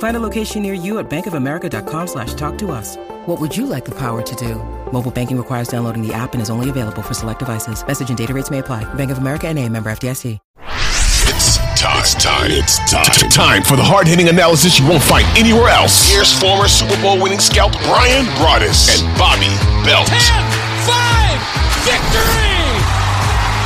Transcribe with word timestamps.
Find 0.00 0.16
a 0.16 0.20
location 0.20 0.62
near 0.62 0.72
you 0.72 0.98
at 0.98 1.10
bankofamerica.com 1.10 2.06
slash 2.06 2.32
talk 2.32 2.56
to 2.58 2.70
us. 2.70 2.96
What 3.26 3.38
would 3.38 3.54
you 3.54 3.66
like 3.66 3.84
the 3.84 3.94
power 3.94 4.22
to 4.22 4.34
do? 4.36 4.54
Mobile 4.92 5.10
banking 5.10 5.36
requires 5.36 5.68
downloading 5.68 6.00
the 6.00 6.12
app 6.14 6.32
and 6.32 6.40
is 6.40 6.48
only 6.48 6.70
available 6.70 7.02
for 7.02 7.12
select 7.14 7.38
devices. 7.38 7.86
Message 7.86 8.08
and 8.08 8.18
data 8.18 8.32
rates 8.32 8.50
may 8.50 8.58
apply. 8.58 8.82
Bank 8.94 9.10
of 9.10 9.18
America 9.18 9.46
and 9.48 9.58
a 9.58 9.68
member 9.68 9.90
FDIC. 9.90 10.38
It's 11.28 11.58
time. 11.76 12.00
It's 12.00 12.14
time. 12.14 12.50
It's 12.50 12.78
time. 12.90 13.30
Time 13.30 13.62
for 13.62 13.76
the 13.76 13.84
hard 13.84 14.08
hitting 14.08 14.28
analysis 14.28 14.80
you 14.80 14.88
won't 14.88 15.02
find 15.02 15.28
anywhere 15.36 15.68
else. 15.68 16.08
Here's 16.08 16.32
former 16.32 16.66
Super 16.66 16.96
Bowl 17.02 17.20
winning 17.20 17.38
scout 17.38 17.72
Bryan 17.84 18.24
Broaddus 18.40 18.88
and 18.88 19.04
Bobby 19.20 19.52
Belt. 19.84 20.08
10, 20.08 20.16
5, 20.88 21.84
victory! 21.84 22.56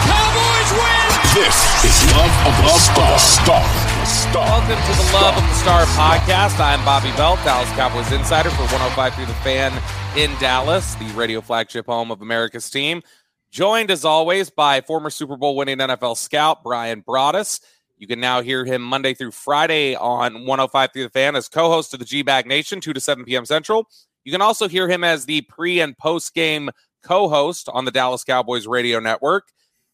Cowboys 0.03 0.71
win! 0.75 1.07
This 1.39 1.57
is 1.87 1.95
Love 2.11 2.35
of 2.43 2.55
the 2.59 2.75
Star. 2.75 3.19
Star. 3.23 3.84
Star. 4.05 4.45
Welcome 4.47 4.77
to 4.77 5.03
the 5.03 5.13
Love 5.15 5.37
of 5.37 5.43
the 5.43 5.55
Star 5.55 5.85
podcast. 5.87 6.61
I'm 6.61 6.85
Bobby 6.85 7.11
Belt, 7.17 7.39
Dallas 7.45 7.71
Cowboys 7.71 8.13
insider 8.13 8.51
for 8.51 8.65
105.3 8.65 9.27
the 9.27 9.33
fan 9.35 9.73
in 10.17 10.37
Dallas, 10.39 10.95
the 10.97 11.07
radio 11.13 11.41
flagship 11.41 11.87
home 11.87 12.11
of 12.11 12.21
America's 12.21 12.69
team. 12.69 13.03
Joined 13.51 13.91
as 13.91 14.05
always 14.05 14.51
by 14.51 14.83
former 14.83 15.09
Super 15.09 15.37
Bowl 15.37 15.57
winning 15.57 15.79
NFL 15.79 16.17
scout 16.17 16.63
Bryan 16.63 17.03
Broaddus. 17.03 17.61
You 17.97 18.07
can 18.07 18.21
now 18.21 18.43
hear 18.43 18.65
him 18.65 18.83
Monday 18.83 19.15
through 19.15 19.31
Friday 19.31 19.95
on 19.95 20.35
105.3 20.35 20.93
the 20.93 21.09
fan 21.09 21.37
as 21.37 21.49
co 21.49 21.71
host 21.71 21.95
of 21.95 21.99
the 21.99 22.05
G 22.05 22.23
Bag 22.23 22.47
Nation, 22.47 22.81
2 22.81 22.93
to 22.93 23.01
7 23.01 23.25
p.m. 23.25 23.47
Central. 23.47 23.89
You 24.25 24.33
can 24.33 24.43
also 24.43 24.69
hear 24.69 24.89
him 24.89 25.05
as 25.05 25.25
the 25.25 25.41
pre 25.43 25.81
and 25.81 25.97
post 25.97 26.35
game 26.35 26.71
co 27.03 27.29
host 27.29 27.69
on 27.73 27.85
the 27.85 27.91
Dallas 27.91 28.25
Cowboys 28.25 28.67
radio 28.67 29.01
network. 29.01 29.45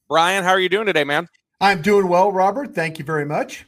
Bryan, 0.08 0.42
how 0.42 0.50
are 0.50 0.60
you 0.60 0.68
doing 0.68 0.86
today, 0.86 1.04
man? 1.04 1.28
I'm 1.60 1.82
doing 1.82 2.08
well, 2.08 2.32
Robert. 2.32 2.74
Thank 2.74 2.98
you 2.98 3.04
very 3.04 3.26
much. 3.26 3.66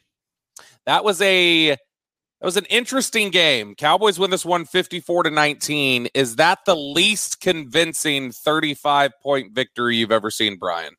That 0.86 1.04
was 1.04 1.20
a 1.20 1.70
that 1.70 2.46
was 2.46 2.56
an 2.56 2.64
interesting 2.64 3.30
game. 3.30 3.76
Cowboys 3.76 4.18
win 4.18 4.30
this 4.30 4.44
one 4.44 4.64
54 4.64 5.24
to 5.24 5.30
19. 5.30 6.08
Is 6.12 6.36
that 6.36 6.58
the 6.66 6.74
least 6.74 7.40
convincing 7.40 8.32
35 8.32 9.12
point 9.22 9.52
victory 9.52 9.96
you've 9.96 10.10
ever 10.10 10.30
seen, 10.30 10.56
Bryan? 10.56 10.94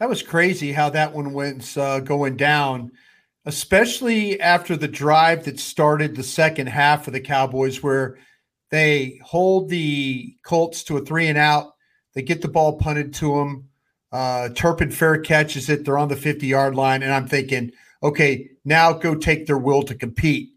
That 0.00 0.08
was 0.08 0.22
crazy 0.22 0.72
how 0.72 0.90
that 0.90 1.14
one 1.14 1.32
went 1.32 1.76
uh, 1.76 2.00
going 2.00 2.36
down, 2.36 2.90
especially 3.44 4.40
after 4.40 4.76
the 4.76 4.88
drive 4.88 5.44
that 5.44 5.60
started 5.60 6.16
the 6.16 6.22
second 6.24 6.68
half 6.68 7.06
of 7.06 7.12
the 7.12 7.20
Cowboys, 7.20 7.82
where 7.82 8.18
they 8.70 9.20
hold 9.22 9.68
the 9.68 10.34
Colts 10.42 10.82
to 10.84 10.96
a 10.96 11.04
three 11.04 11.28
and 11.28 11.38
out. 11.38 11.74
They 12.14 12.22
get 12.22 12.42
the 12.42 12.48
ball 12.48 12.78
punted 12.78 13.14
to 13.14 13.36
them. 13.36 13.68
Uh, 14.10 14.48
Turpin 14.48 14.90
fair 14.90 15.18
catches 15.18 15.68
it. 15.68 15.84
They're 15.84 15.98
on 15.98 16.08
the 16.08 16.16
50 16.16 16.46
yard 16.46 16.74
line. 16.74 17.02
And 17.02 17.12
I'm 17.12 17.28
thinking, 17.28 17.70
okay, 18.02 18.50
now 18.64 18.92
go 18.92 19.14
take 19.14 19.46
their 19.46 19.58
will 19.58 19.82
to 19.84 19.94
compete. 19.94 20.50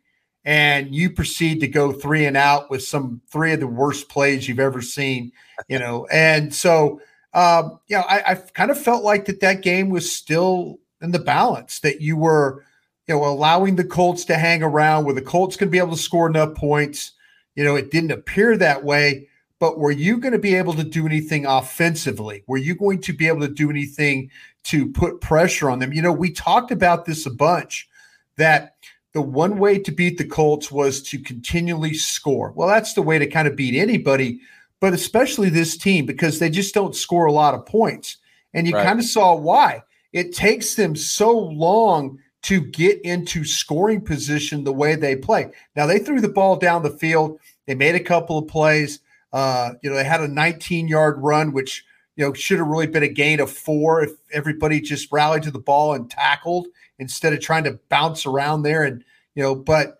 And 0.46 0.94
you 0.94 1.10
proceed 1.10 1.62
to 1.62 1.68
go 1.68 1.94
three 1.94 2.26
and 2.26 2.36
out 2.36 2.70
with 2.70 2.84
some 2.84 3.22
three 3.32 3.54
of 3.54 3.62
the 3.62 3.68
worst 3.68 4.10
plays 4.10 4.48
you've 4.48 4.60
ever 4.60 4.82
seen, 4.82 5.32
you 5.70 5.80
know. 5.80 6.06
and 6.12 6.54
so, 6.54 7.00
um, 7.34 7.80
you 7.88 7.98
know, 7.98 8.04
I, 8.08 8.32
I 8.32 8.36
kind 8.36 8.70
of 8.70 8.78
felt 8.78 9.04
like 9.04 9.26
that 9.26 9.40
that 9.40 9.62
game 9.62 9.90
was 9.90 10.14
still 10.14 10.80
in 11.02 11.12
the 11.12 11.20
balance 11.20 11.80
that 11.80 12.02
you 12.02 12.18
were, 12.18 12.64
you 13.08 13.16
know, 13.16 13.24
allowing 13.24 13.76
the 13.76 13.84
Colts 13.84 14.26
to 14.26 14.36
hang 14.36 14.64
around 14.64 15.06
where 15.06 15.16
the 15.16 15.22
Colts 15.22 15.56
could 15.56 15.72
be 15.72 15.78
able 15.78 15.96
to 15.96 16.02
score 16.02 16.28
enough 16.28 16.56
points. 16.56 17.12
You 17.56 17.64
know, 17.64 17.76
it 17.76 17.92
didn't 17.92 18.12
appear 18.12 18.58
that 18.58 18.84
way, 18.84 19.30
but 19.64 19.80
were 19.80 19.92
you 19.92 20.18
going 20.18 20.34
to 20.34 20.38
be 20.40 20.56
able 20.56 20.74
to 20.74 20.84
do 20.84 21.06
anything 21.06 21.46
offensively? 21.46 22.44
Were 22.48 22.58
you 22.58 22.76
going 22.76 23.00
to 23.00 23.14
be 23.14 23.30
able 23.30 23.40
to 23.40 23.48
do 23.48 23.70
anything 23.70 24.30
to 24.66 24.92
put 24.92 25.22
pressure 25.22 25.70
on 25.70 25.80
them? 25.80 25.94
You 25.94 26.02
know, 26.02 26.12
we 26.12 26.34
talked 26.34 26.70
about 26.70 27.06
this 27.06 27.26
a 27.26 27.30
bunch 27.32 27.88
that 28.36 28.76
the 29.14 29.22
one 29.22 29.60
way 29.60 29.80
to 29.80 29.90
beat 29.90 30.18
the 30.18 30.26
Colts 30.26 30.70
was 30.70 31.02
to 31.04 31.18
continually 31.18 31.94
score. 31.94 32.52
Well, 32.52 32.68
that's 32.68 32.94
the 32.94 33.02
way 33.02 33.18
to 33.18 33.26
kind 33.26 33.48
of 33.48 33.56
beat 33.56 33.74
anybody, 33.74 34.42
but 34.82 34.92
especially 34.92 35.48
this 35.48 35.78
team 35.78 36.06
because 36.06 36.40
they 36.40 36.50
just 36.50 36.74
don't 36.74 36.94
score 36.94 37.28
a 37.28 37.32
lot 37.32 37.54
of 37.54 37.66
points. 37.66 38.18
And 38.54 38.68
you 38.68 38.74
Right. 38.74 38.86
kind 38.86 39.00
of 39.00 39.06
saw 39.06 39.34
why. 39.34 39.82
It 40.12 40.36
takes 40.36 40.76
them 40.76 40.94
so 40.94 41.32
long 41.40 42.20
to 42.42 42.60
get 42.60 43.00
into 43.06 43.46
scoring 43.46 44.02
position 44.02 44.66
the 44.66 44.74
way 44.74 44.96
they 44.96 45.16
play. 45.16 45.52
Now, 45.78 45.86
they 45.86 46.00
threw 46.00 46.20
the 46.20 46.28
ball 46.28 46.58
down 46.58 46.84
the 46.84 46.90
field, 46.90 47.40
they 47.66 47.76
made 47.76 47.96
a 47.96 48.02
couple 48.02 48.38
of 48.38 48.50
plays. 48.50 49.00
Uh, 49.34 49.72
you 49.82 49.90
know, 49.90 49.96
they 49.96 50.04
had 50.04 50.22
a 50.22 50.28
19 50.28 50.88
yard 50.88 51.16
run, 51.18 51.52
which, 51.52 51.84
you 52.16 52.24
know, 52.24 52.34
should 52.34 52.60
have 52.60 52.68
really 52.68 52.88
been 52.88 53.04
a 53.04 53.08
gain 53.08 53.40
of 53.40 53.52
four 53.52 54.04
if 54.04 54.12
everybody 54.32 54.80
just 54.80 55.12
rallied 55.12 55.44
to 55.44 55.52
the 55.52 55.60
ball 55.60 55.94
and 55.94 56.10
tackled 56.10 56.68
instead 57.00 57.34
of 57.34 57.42
trying 57.42 57.64
to 57.64 57.80
bounce 57.90 58.26
around 58.26 58.62
there. 58.62 58.84
And, 58.84 59.04
you 59.34 59.42
know, 59.42 59.56
but, 59.56 60.00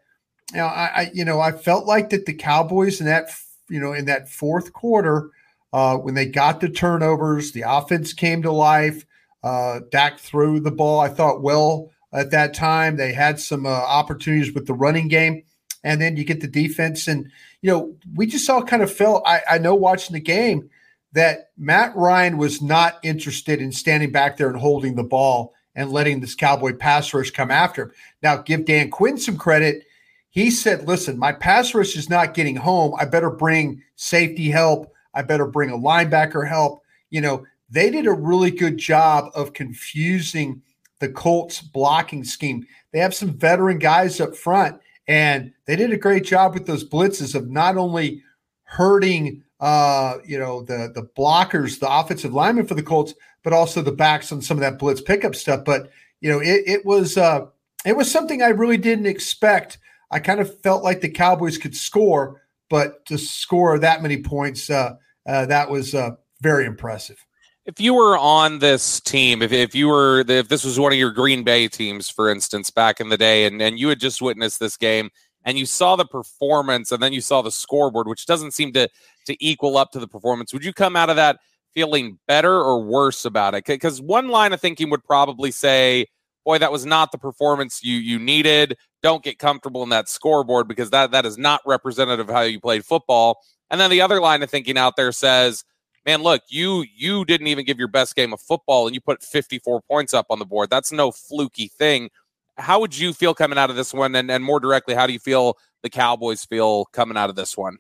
you 0.52 0.60
know, 0.60 0.68
I, 0.68 0.92
I 0.96 1.12
you 1.14 1.26
know, 1.26 1.40
I 1.40 1.52
felt 1.52 1.88
like 1.88 2.12
that 2.12 2.28
the 2.28 2.34
Cowboys 2.34 3.00
in 3.00 3.08
that, 3.08 3.32
you 3.70 3.80
know, 3.80 3.94
in 3.94 4.06
that 4.06 4.30
fourth 4.30 4.72
quarter, 4.72 5.32
uh, 5.74 5.98
when 5.98 6.14
they 6.14 6.28
got 6.28 6.60
the 6.60 6.70
turnovers, 6.70 7.52
the 7.52 7.64
offense 7.68 8.14
came 8.14 8.44
to 8.44 8.52
life. 8.52 9.06
Uh, 9.44 9.80
Dak 9.92 10.20
threw 10.20 10.60
the 10.60 10.72
ball, 10.72 11.00
I 11.00 11.10
thought, 11.10 11.42
well 11.42 11.90
at 12.14 12.30
that 12.30 12.54
time. 12.54 12.96
They 12.96 13.12
had 13.12 13.40
some 13.40 13.66
uh, 13.66 13.70
opportunities 13.70 14.54
with 14.54 14.68
the 14.68 14.74
running 14.76 15.08
game. 15.08 15.44
And 15.84 16.00
then 16.00 16.16
you 16.16 16.24
get 16.24 16.40
the 16.40 16.48
defense. 16.48 17.08
And, 17.08 17.30
you 17.64 17.72
know, 17.72 17.96
we 18.14 18.28
just 18.28 18.48
all 18.50 18.62
kind 18.62 18.84
of 18.84 18.94
felt, 18.94 19.24
I, 19.26 19.42
I 19.52 19.58
know 19.58 19.74
watching 19.74 20.14
the 20.14 20.20
game, 20.20 20.70
that 21.14 21.52
Matt 21.58 21.96
Ryan 21.96 22.38
was 22.38 22.62
not 22.62 23.00
interested 23.04 23.62
in 23.62 23.72
standing 23.72 24.12
back 24.12 24.36
there 24.36 24.50
and 24.50 24.60
holding 24.60 24.96
the 24.96 25.04
ball 25.04 25.54
and 25.74 25.90
letting 25.90 26.20
this 26.20 26.36
Cowboy 26.36 26.74
pass 26.74 27.14
rush 27.14 27.32
come 27.32 27.50
after 27.50 27.84
him. 27.84 27.92
Now, 28.22 28.38
give 28.38 28.66
Dan 28.66 28.90
Quinn 28.92 29.18
some 29.18 29.38
credit. 29.38 29.86
He 30.30 30.52
said, 30.52 30.88
listen, 30.88 31.18
my 31.18 31.32
pass 31.32 31.74
rush 31.74 31.96
is 31.96 32.10
not 32.10 32.34
getting 32.34 32.58
home. 32.58 32.96
I 33.00 33.06
better 33.06 33.30
bring 33.30 33.82
safety 33.96 34.50
help. 34.50 34.92
I 35.14 35.22
better 35.22 35.48
bring 35.48 35.70
a 35.70 35.78
linebacker 35.78 36.48
help. 36.48 36.82
You 37.12 37.22
know, 37.22 37.46
they 37.70 37.90
did 37.90 38.08
a 38.08 38.12
really 38.12 38.52
good 38.52 38.78
job 38.78 39.32
of 39.36 39.54
confusing 39.54 40.62
the 41.00 41.10
Colts 41.10 41.62
blocking 41.62 42.26
scheme. 42.26 42.68
They 42.92 43.00
have 43.00 43.16
some 43.16 43.32
veteran 43.32 43.80
guys 43.80 44.20
up 44.20 44.36
front, 44.36 44.82
and 45.08 45.52
they 45.66 45.76
did 45.76 45.92
a 45.92 45.98
great 45.98 46.24
job 46.24 46.54
with 46.54 46.66
those 46.66 46.88
blitzes 46.88 47.36
of 47.36 47.50
not 47.50 47.78
only 47.78 48.22
hurting 48.64 49.44
uh, 49.64 50.18
you 50.26 50.38
know, 50.38 50.62
the 50.62 50.92
the 50.94 51.08
blockers, 51.18 51.80
the 51.80 51.90
offensive 51.90 52.34
linemen 52.34 52.68
for 52.68 52.76
the 52.76 52.84
Colts, 52.84 53.14
but 53.46 53.54
also 53.54 53.82
the 53.82 53.94
backs 53.94 54.30
on 54.30 54.42
some 54.42 54.58
of 54.58 54.62
that 54.62 54.78
blitz 54.78 55.00
pickup 55.00 55.34
stuff. 55.34 55.64
But 55.64 55.90
you 56.20 56.30
know, 56.30 56.40
it 56.40 56.64
it 56.68 56.86
was 56.86 57.18
uh 57.18 57.46
it 57.86 57.96
was 57.96 58.12
something 58.12 58.42
I 58.42 58.50
really 58.50 58.76
didn't 58.76 59.06
expect. 59.06 59.78
I 60.12 60.20
kind 60.20 60.42
of 60.42 60.60
felt 60.60 60.84
like 60.84 61.00
the 61.00 61.08
Cowboys 61.08 61.58
could 61.58 61.78
score, 61.78 62.42
but 62.70 63.06
to 63.06 63.18
score 63.18 63.80
that 63.80 64.02
many 64.02 64.22
points, 64.22 64.70
uh, 64.70 64.96
uh 65.26 65.46
that 65.46 65.70
was 65.70 65.96
uh 65.96 66.12
very 66.42 66.66
impressive. 66.66 67.26
If 67.66 67.80
you 67.80 67.94
were 67.94 68.18
on 68.18 68.60
this 68.60 69.00
team, 69.00 69.42
if, 69.42 69.54
if 69.54 69.74
you 69.74 69.88
were, 69.88 70.26
if 70.28 70.50
this 70.50 70.66
was 70.66 70.78
one 70.78 70.92
of 70.92 70.98
your 70.98 71.12
Green 71.12 71.44
Bay 71.44 71.70
teams, 71.70 72.10
for 72.10 72.30
instance, 72.30 72.70
back 72.70 73.00
in 73.00 73.08
the 73.08 73.18
day, 73.18 73.46
and, 73.46 73.62
and 73.62 73.80
you 73.80 73.88
had 73.88 74.02
just 74.02 74.22
witnessed 74.22 74.60
this 74.60 74.76
game 74.76 75.10
and 75.46 75.58
you 75.58 75.66
saw 75.66 75.96
the 75.96 76.06
performance 76.06 76.92
and 76.92 77.02
then 77.02 77.14
you 77.14 77.22
saw 77.22 77.42
the 77.42 77.52
scoreboard, 77.52 78.08
which 78.08 78.26
doesn't 78.26 78.52
seem 78.52 78.74
to, 78.74 78.90
to 79.28 79.44
equal 79.44 79.78
up 79.78 79.92
to 79.92 80.00
the 80.00 80.08
performance, 80.08 80.52
would 80.52 80.66
you 80.66 80.74
come 80.74 80.98
out 80.98 81.10
of 81.10 81.16
that 81.16 81.40
feeling 81.74 82.20
better 82.28 82.54
or 82.54 82.84
worse 82.84 83.24
about 83.24 83.56
it? 83.56 83.66
Because 83.66 84.02
one 84.02 84.28
line 84.28 84.52
of 84.52 84.60
thinking 84.60 84.90
would 84.90 85.04
probably 85.06 85.52
say, 85.52 86.06
boy, 86.44 86.58
that 86.58 86.72
was 86.72 86.86
not 86.86 87.14
the 87.14 87.18
performance 87.18 87.82
you 87.82 87.96
you 87.96 88.20
needed. 88.20 88.78
Don't 89.02 89.24
get 89.24 89.40
comfortable 89.40 89.84
in 89.84 89.90
that 89.90 90.10
scoreboard 90.10 90.68
because 90.68 90.90
that 90.90 91.12
that 91.12 91.26
is 91.26 91.38
not 91.38 91.62
representative 91.66 92.28
of 92.28 92.36
how 92.36 92.42
you 92.42 92.60
played 92.60 92.86
football. 92.86 93.40
And 93.70 93.80
then 93.80 93.90
the 93.90 94.02
other 94.02 94.20
line 94.20 94.44
of 94.44 94.50
thinking 94.50 94.78
out 94.78 94.98
there 94.98 95.14
says, 95.14 95.64
man, 96.06 96.22
look, 96.22 96.44
you 96.50 96.86
you 96.96 97.26
didn't 97.26 97.48
even 97.48 97.66
give 97.66 97.80
your 97.80 97.88
best 97.88 98.16
game 98.16 98.34
of 98.34 98.42
football 98.42 98.88
and 98.88 98.96
you 98.96 99.02
put 99.02 99.24
54 99.24 99.82
points 99.82 100.14
up 100.14 100.28
on 100.30 100.40
the 100.40 100.46
board. 100.46 100.70
That's 100.70 100.92
no 100.92 101.12
fluky 101.12 101.68
thing. 101.68 102.10
How 102.58 102.80
would 102.80 102.98
you 102.98 103.14
feel 103.14 103.34
coming 103.34 103.58
out 103.58 103.70
of 103.70 103.76
this 103.76 103.94
one? 103.94 104.16
And, 104.16 104.30
and 104.30 104.44
more 104.44 104.60
directly, 104.60 104.94
how 104.94 105.08
do 105.08 105.14
you 105.14 105.20
feel 105.20 105.58
the 105.82 105.90
Cowboys 105.90 106.46
feel 106.46 106.86
coming 106.86 107.18
out 107.18 107.30
of 107.30 107.36
this 107.36 107.58
one? 107.58 107.78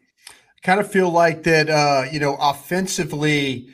Kind 0.63 0.79
of 0.79 0.89
feel 0.89 1.09
like 1.09 1.43
that, 1.43 1.69
uh, 1.69 2.05
you 2.11 2.19
know, 2.19 2.37
offensively, 2.39 3.67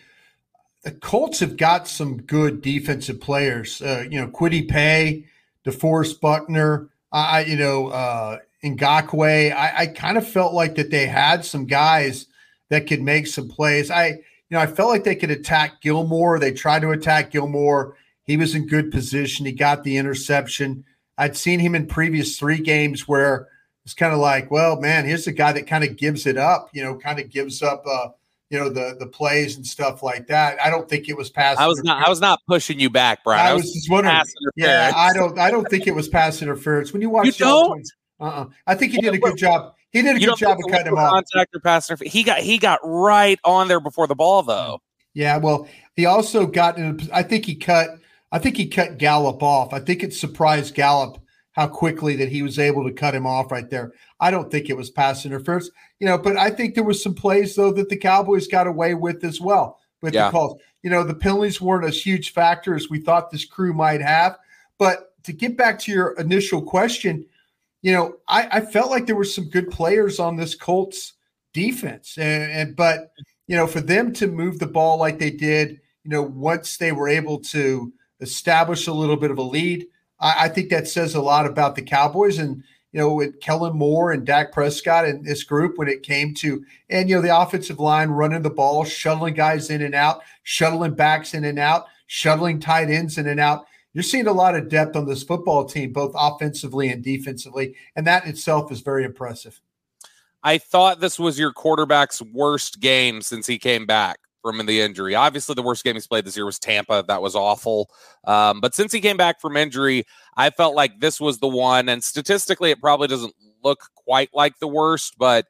the 0.83 0.91
Colts 0.91 1.39
have 1.39 1.55
got 1.55 1.87
some 1.87 2.21
good 2.23 2.61
defensive 2.61 3.21
players. 3.21 3.81
Uh, 3.81 4.05
you 4.09 4.19
know, 4.19 4.27
Kwity 4.27 4.67
Paye, 4.67 5.25
DeForest 5.65 6.19
Buckner, 6.19 6.89
I, 7.11 7.41
you 7.41 7.57
know, 7.57 7.87
uh, 7.89 8.39
Ngakoue. 8.63 9.53
I, 9.53 9.73
I 9.77 9.87
kind 9.87 10.17
of 10.17 10.27
felt 10.27 10.53
like 10.53 10.75
that 10.75 10.89
they 10.89 11.05
had 11.05 11.45
some 11.45 11.65
guys 11.65 12.25
that 12.69 12.87
could 12.87 13.01
make 13.01 13.27
some 13.27 13.47
plays. 13.49 13.91
I, 13.91 14.19
you 14.49 14.57
know, 14.57 14.61
I 14.61 14.67
felt 14.67 14.89
like 14.89 15.03
they 15.03 15.15
could 15.15 15.31
attack 15.31 15.81
Gilmore. 15.81 16.39
They 16.39 16.51
tried 16.51 16.81
to 16.81 16.91
attack 16.91 17.31
Gilmore. 17.31 17.95
He 18.23 18.37
was 18.37 18.55
in 18.55 18.67
good 18.67 18.91
position. 18.91 19.45
He 19.45 19.51
got 19.51 19.83
the 19.83 19.97
interception. 19.97 20.85
I'd 21.17 21.37
seen 21.37 21.59
him 21.59 21.75
in 21.75 21.85
previous 21.85 22.37
three 22.37 22.59
games 22.59 23.07
where 23.07 23.47
it's 23.85 23.93
kind 23.93 24.13
of 24.13 24.19
like, 24.19 24.49
well, 24.51 24.79
man, 24.79 25.05
here's 25.05 25.27
a 25.27 25.31
guy 25.31 25.51
that 25.51 25.67
kind 25.67 25.83
of 25.83 25.97
gives 25.97 26.25
it 26.25 26.37
up, 26.37 26.69
you 26.73 26.83
know, 26.83 26.95
kind 26.95 27.19
of 27.19 27.29
gives 27.29 27.61
up, 27.61 27.83
uh, 27.87 28.09
you 28.49 28.57
know, 28.57 28.69
the 28.69 28.95
the 28.99 29.05
plays 29.05 29.55
and 29.55 29.65
stuff 29.65 30.01
like 30.01 30.27
that. 30.27 30.59
I 30.63 30.69
don't 30.69 30.89
think 30.89 31.09
it 31.09 31.15
was 31.15 31.29
pass. 31.29 31.57
I 31.57 31.67
was 31.67 31.83
not. 31.83 32.05
I 32.05 32.09
was 32.09 32.19
not 32.19 32.39
pushing 32.47 32.79
you 32.79 32.89
back, 32.89 33.23
Bryan. 33.23 33.45
I, 33.45 33.49
I 33.49 33.53
was, 33.53 33.63
was, 33.63 33.73
just 33.73 33.89
wondering. 33.89 34.21
Yeah, 34.55 34.91
I 34.95 35.13
don't. 35.13 35.37
I 35.37 35.51
don't 35.51 35.67
think 35.69 35.85
it 35.85 35.93
was 35.93 36.07
pass 36.07 36.41
interference 36.41 36.91
when 36.91 37.01
you 37.01 37.09
watch. 37.09 37.27
You 37.27 37.33
don't. 37.33 37.87
Uh-uh. 38.19 38.45
I 38.65 38.75
think 38.75 38.93
he 38.93 39.01
did 39.01 39.13
a 39.13 39.17
good 39.17 39.37
job. 39.37 39.75
He 39.91 40.01
did 40.01 40.17
a 40.17 40.19
good 40.19 40.37
job 40.37 40.57
of 40.57 40.71
cutting 40.71 40.87
him 40.87 40.97
off. 40.97 41.11
Contact 41.11 41.55
or 41.55 41.59
pass. 41.59 41.89
He 42.01 42.23
got 42.23 42.39
he 42.39 42.57
got 42.57 42.79
right 42.83 43.39
on 43.43 43.67
there 43.67 43.79
before 43.79 44.07
the 44.07 44.15
ball, 44.15 44.43
though. 44.43 44.81
Yeah, 45.13 45.37
well, 45.37 45.67
he 45.95 46.05
also 46.05 46.45
got 46.45 46.77
in. 46.77 46.99
I 47.11 47.23
think 47.23 47.45
he 47.45 47.55
cut. 47.55 47.89
I 48.31 48.39
think 48.39 48.57
he 48.57 48.67
cut 48.67 48.97
Gallup 48.97 49.41
off. 49.41 49.73
I 49.73 49.79
think 49.79 50.03
it 50.03 50.13
surprised 50.13 50.75
Gallup 50.75 51.19
how 51.53 51.67
quickly 51.67 52.15
that 52.15 52.29
he 52.29 52.41
was 52.41 52.59
able 52.59 52.83
to 52.85 52.93
cut 52.93 53.15
him 53.15 53.25
off 53.25 53.51
right 53.51 53.69
there. 53.69 53.91
I 54.19 54.31
don't 54.31 54.51
think 54.51 54.69
it 54.69 54.77
was 54.77 54.91
pass 54.91 55.25
interference, 55.25 55.69
you 55.99 56.07
know, 56.07 56.17
but 56.17 56.37
I 56.37 56.51
think 56.51 56.75
there 56.75 56.83
was 56.83 57.01
some 57.01 57.15
plays 57.15 57.55
though 57.55 57.73
that 57.73 57.89
the 57.89 57.97
Cowboys 57.97 58.47
got 58.47 58.67
away 58.67 58.93
with 58.93 59.23
as 59.23 59.41
well 59.41 59.79
with 60.01 60.13
yeah. 60.13 60.27
the 60.27 60.31
calls. 60.31 60.61
You 60.83 60.89
know, 60.89 61.03
the 61.03 61.15
penalties 61.15 61.59
weren't 61.59 61.85
as 61.85 62.01
huge 62.01 62.31
factor 62.31 62.75
as 62.75 62.89
we 62.89 62.99
thought 62.99 63.31
this 63.31 63.45
crew 63.45 63.73
might 63.73 64.01
have. 64.01 64.37
But 64.77 65.11
to 65.23 65.33
get 65.33 65.57
back 65.57 65.79
to 65.79 65.91
your 65.91 66.11
initial 66.11 66.61
question, 66.61 67.25
you 67.81 67.93
know, 67.93 68.15
I, 68.27 68.47
I 68.51 68.61
felt 68.61 68.91
like 68.91 69.05
there 69.05 69.15
were 69.15 69.23
some 69.23 69.49
good 69.49 69.69
players 69.69 70.19
on 70.19 70.35
this 70.35 70.55
Colts 70.55 71.13
defense, 71.53 72.17
and, 72.17 72.51
and 72.51 72.75
but 72.75 73.11
you 73.47 73.55
know, 73.55 73.67
for 73.67 73.81
them 73.81 74.13
to 74.13 74.27
move 74.27 74.59
the 74.59 74.67
ball 74.67 74.97
like 74.97 75.17
they 75.17 75.31
did, 75.31 75.79
you 76.03 76.11
know, 76.11 76.21
once 76.21 76.77
they 76.77 76.91
were 76.91 77.09
able 77.09 77.39
to 77.39 77.91
establish 78.21 78.87
a 78.87 78.93
little 78.93 79.17
bit 79.17 79.31
of 79.31 79.37
a 79.37 79.43
lead 79.43 79.85
I, 80.19 80.45
I 80.45 80.49
think 80.49 80.69
that 80.69 80.87
says 80.87 81.15
a 81.15 81.21
lot 81.21 81.45
about 81.45 81.75
the 81.75 81.81
Cowboys 81.81 82.37
and 82.37 82.63
you 82.91 82.99
know, 82.99 83.13
with 83.13 83.39
Kellen 83.39 83.77
Moore 83.77 84.11
and 84.11 84.25
Dak 84.25 84.51
Prescott 84.51 85.05
and 85.05 85.23
this 85.23 85.43
group 85.43 85.77
when 85.77 85.87
it 85.87 86.01
came 86.01 86.33
to, 86.35 86.65
and, 86.89 87.07
you 87.07 87.15
know, 87.15 87.21
the 87.21 87.39
offensive 87.39 87.79
line 87.79 88.09
running 88.09 88.41
the 88.41 88.49
ball, 88.49 88.83
shuttling 88.83 89.35
guys 89.35 89.69
in 89.69 89.83
and 89.83 89.93
out, 89.93 90.23
shuttling 90.41 90.95
backs 90.95 91.35
in 91.35 91.43
and 91.43 91.59
out, 91.59 91.85
shuttling 92.07 92.59
tight 92.59 92.89
ends 92.89 93.19
in 93.19 93.27
and 93.27 93.39
out. 93.39 93.67
You're 93.99 94.03
seeing 94.05 94.27
a 94.27 94.31
lot 94.31 94.55
of 94.55 94.69
depth 94.69 94.95
on 94.95 95.07
this 95.07 95.23
football 95.23 95.65
team, 95.65 95.91
both 95.91 96.13
offensively 96.15 96.87
and 96.87 97.03
defensively. 97.03 97.75
And 97.97 98.07
that 98.07 98.25
itself 98.27 98.71
is 98.71 98.79
very 98.79 99.03
impressive. 99.03 99.59
I 100.41 100.57
thought 100.57 101.01
this 101.01 101.19
was 101.19 101.37
your 101.37 101.51
quarterback's 101.51 102.21
worst 102.21 102.79
game 102.79 103.21
since 103.21 103.45
he 103.45 103.59
came 103.59 103.85
back 103.85 104.19
from 104.41 104.65
the 104.65 104.79
injury. 104.79 105.15
Obviously, 105.15 105.53
the 105.53 105.61
worst 105.63 105.83
game 105.83 105.95
he's 105.95 106.07
played 106.07 106.23
this 106.23 106.37
year 106.37 106.45
was 106.45 106.59
Tampa. 106.59 107.03
That 107.09 107.21
was 107.21 107.35
awful. 107.35 107.89
Um, 108.23 108.61
but 108.61 108.73
since 108.73 108.93
he 108.93 109.01
came 109.01 109.17
back 109.17 109.41
from 109.41 109.57
injury, 109.57 110.05
I 110.37 110.49
felt 110.49 110.75
like 110.75 111.01
this 111.01 111.19
was 111.19 111.39
the 111.39 111.49
one. 111.49 111.89
And 111.89 112.01
statistically, 112.01 112.71
it 112.71 112.79
probably 112.79 113.09
doesn't 113.09 113.33
look 113.65 113.81
quite 113.95 114.29
like 114.33 114.59
the 114.59 114.67
worst, 114.69 115.15
but 115.17 115.45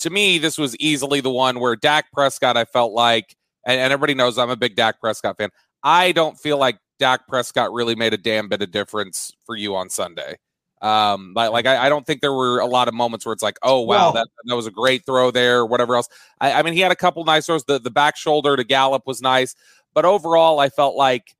to 0.00 0.10
me, 0.10 0.36
this 0.36 0.58
was 0.58 0.76
easily 0.76 1.22
the 1.22 1.30
one 1.30 1.60
where 1.60 1.76
Dak 1.76 2.12
Prescott, 2.12 2.58
I 2.58 2.66
felt 2.66 2.92
like, 2.92 3.38
and, 3.64 3.80
and 3.80 3.90
everybody 3.90 4.12
knows 4.12 4.36
I'm 4.36 4.50
a 4.50 4.54
big 4.54 4.76
Dak 4.76 5.00
Prescott 5.00 5.38
fan. 5.38 5.48
I 5.82 6.12
don't 6.12 6.38
feel 6.38 6.58
like 6.58 6.76
Dak 6.98 7.26
Prescott 7.28 7.72
really 7.72 7.94
made 7.94 8.14
a 8.14 8.18
damn 8.18 8.48
bit 8.48 8.62
of 8.62 8.70
difference 8.70 9.32
for 9.44 9.56
you 9.56 9.76
on 9.76 9.90
Sunday. 9.90 10.36
Um, 10.82 11.32
like, 11.34 11.50
like 11.52 11.66
I, 11.66 11.86
I, 11.86 11.88
don't 11.88 12.06
think 12.06 12.20
there 12.20 12.34
were 12.34 12.60
a 12.60 12.66
lot 12.66 12.86
of 12.86 12.92
moments 12.92 13.24
where 13.24 13.32
it's 13.32 13.42
like, 13.42 13.58
oh 13.62 13.80
wow, 13.80 13.86
well, 13.86 14.12
that, 14.12 14.28
that 14.44 14.56
was 14.56 14.66
a 14.66 14.70
great 14.70 15.06
throw 15.06 15.30
there, 15.30 15.60
or 15.60 15.66
whatever 15.66 15.96
else. 15.96 16.08
I, 16.38 16.52
I 16.52 16.62
mean, 16.62 16.74
he 16.74 16.80
had 16.80 16.92
a 16.92 16.96
couple 16.96 17.24
nice 17.24 17.46
throws. 17.46 17.64
The 17.64 17.80
the 17.80 17.90
back 17.90 18.16
shoulder 18.16 18.56
to 18.56 18.62
Gallup 18.64 19.06
was 19.06 19.22
nice, 19.22 19.54
but 19.94 20.04
overall, 20.04 20.60
I 20.60 20.68
felt 20.68 20.94
like, 20.94 21.34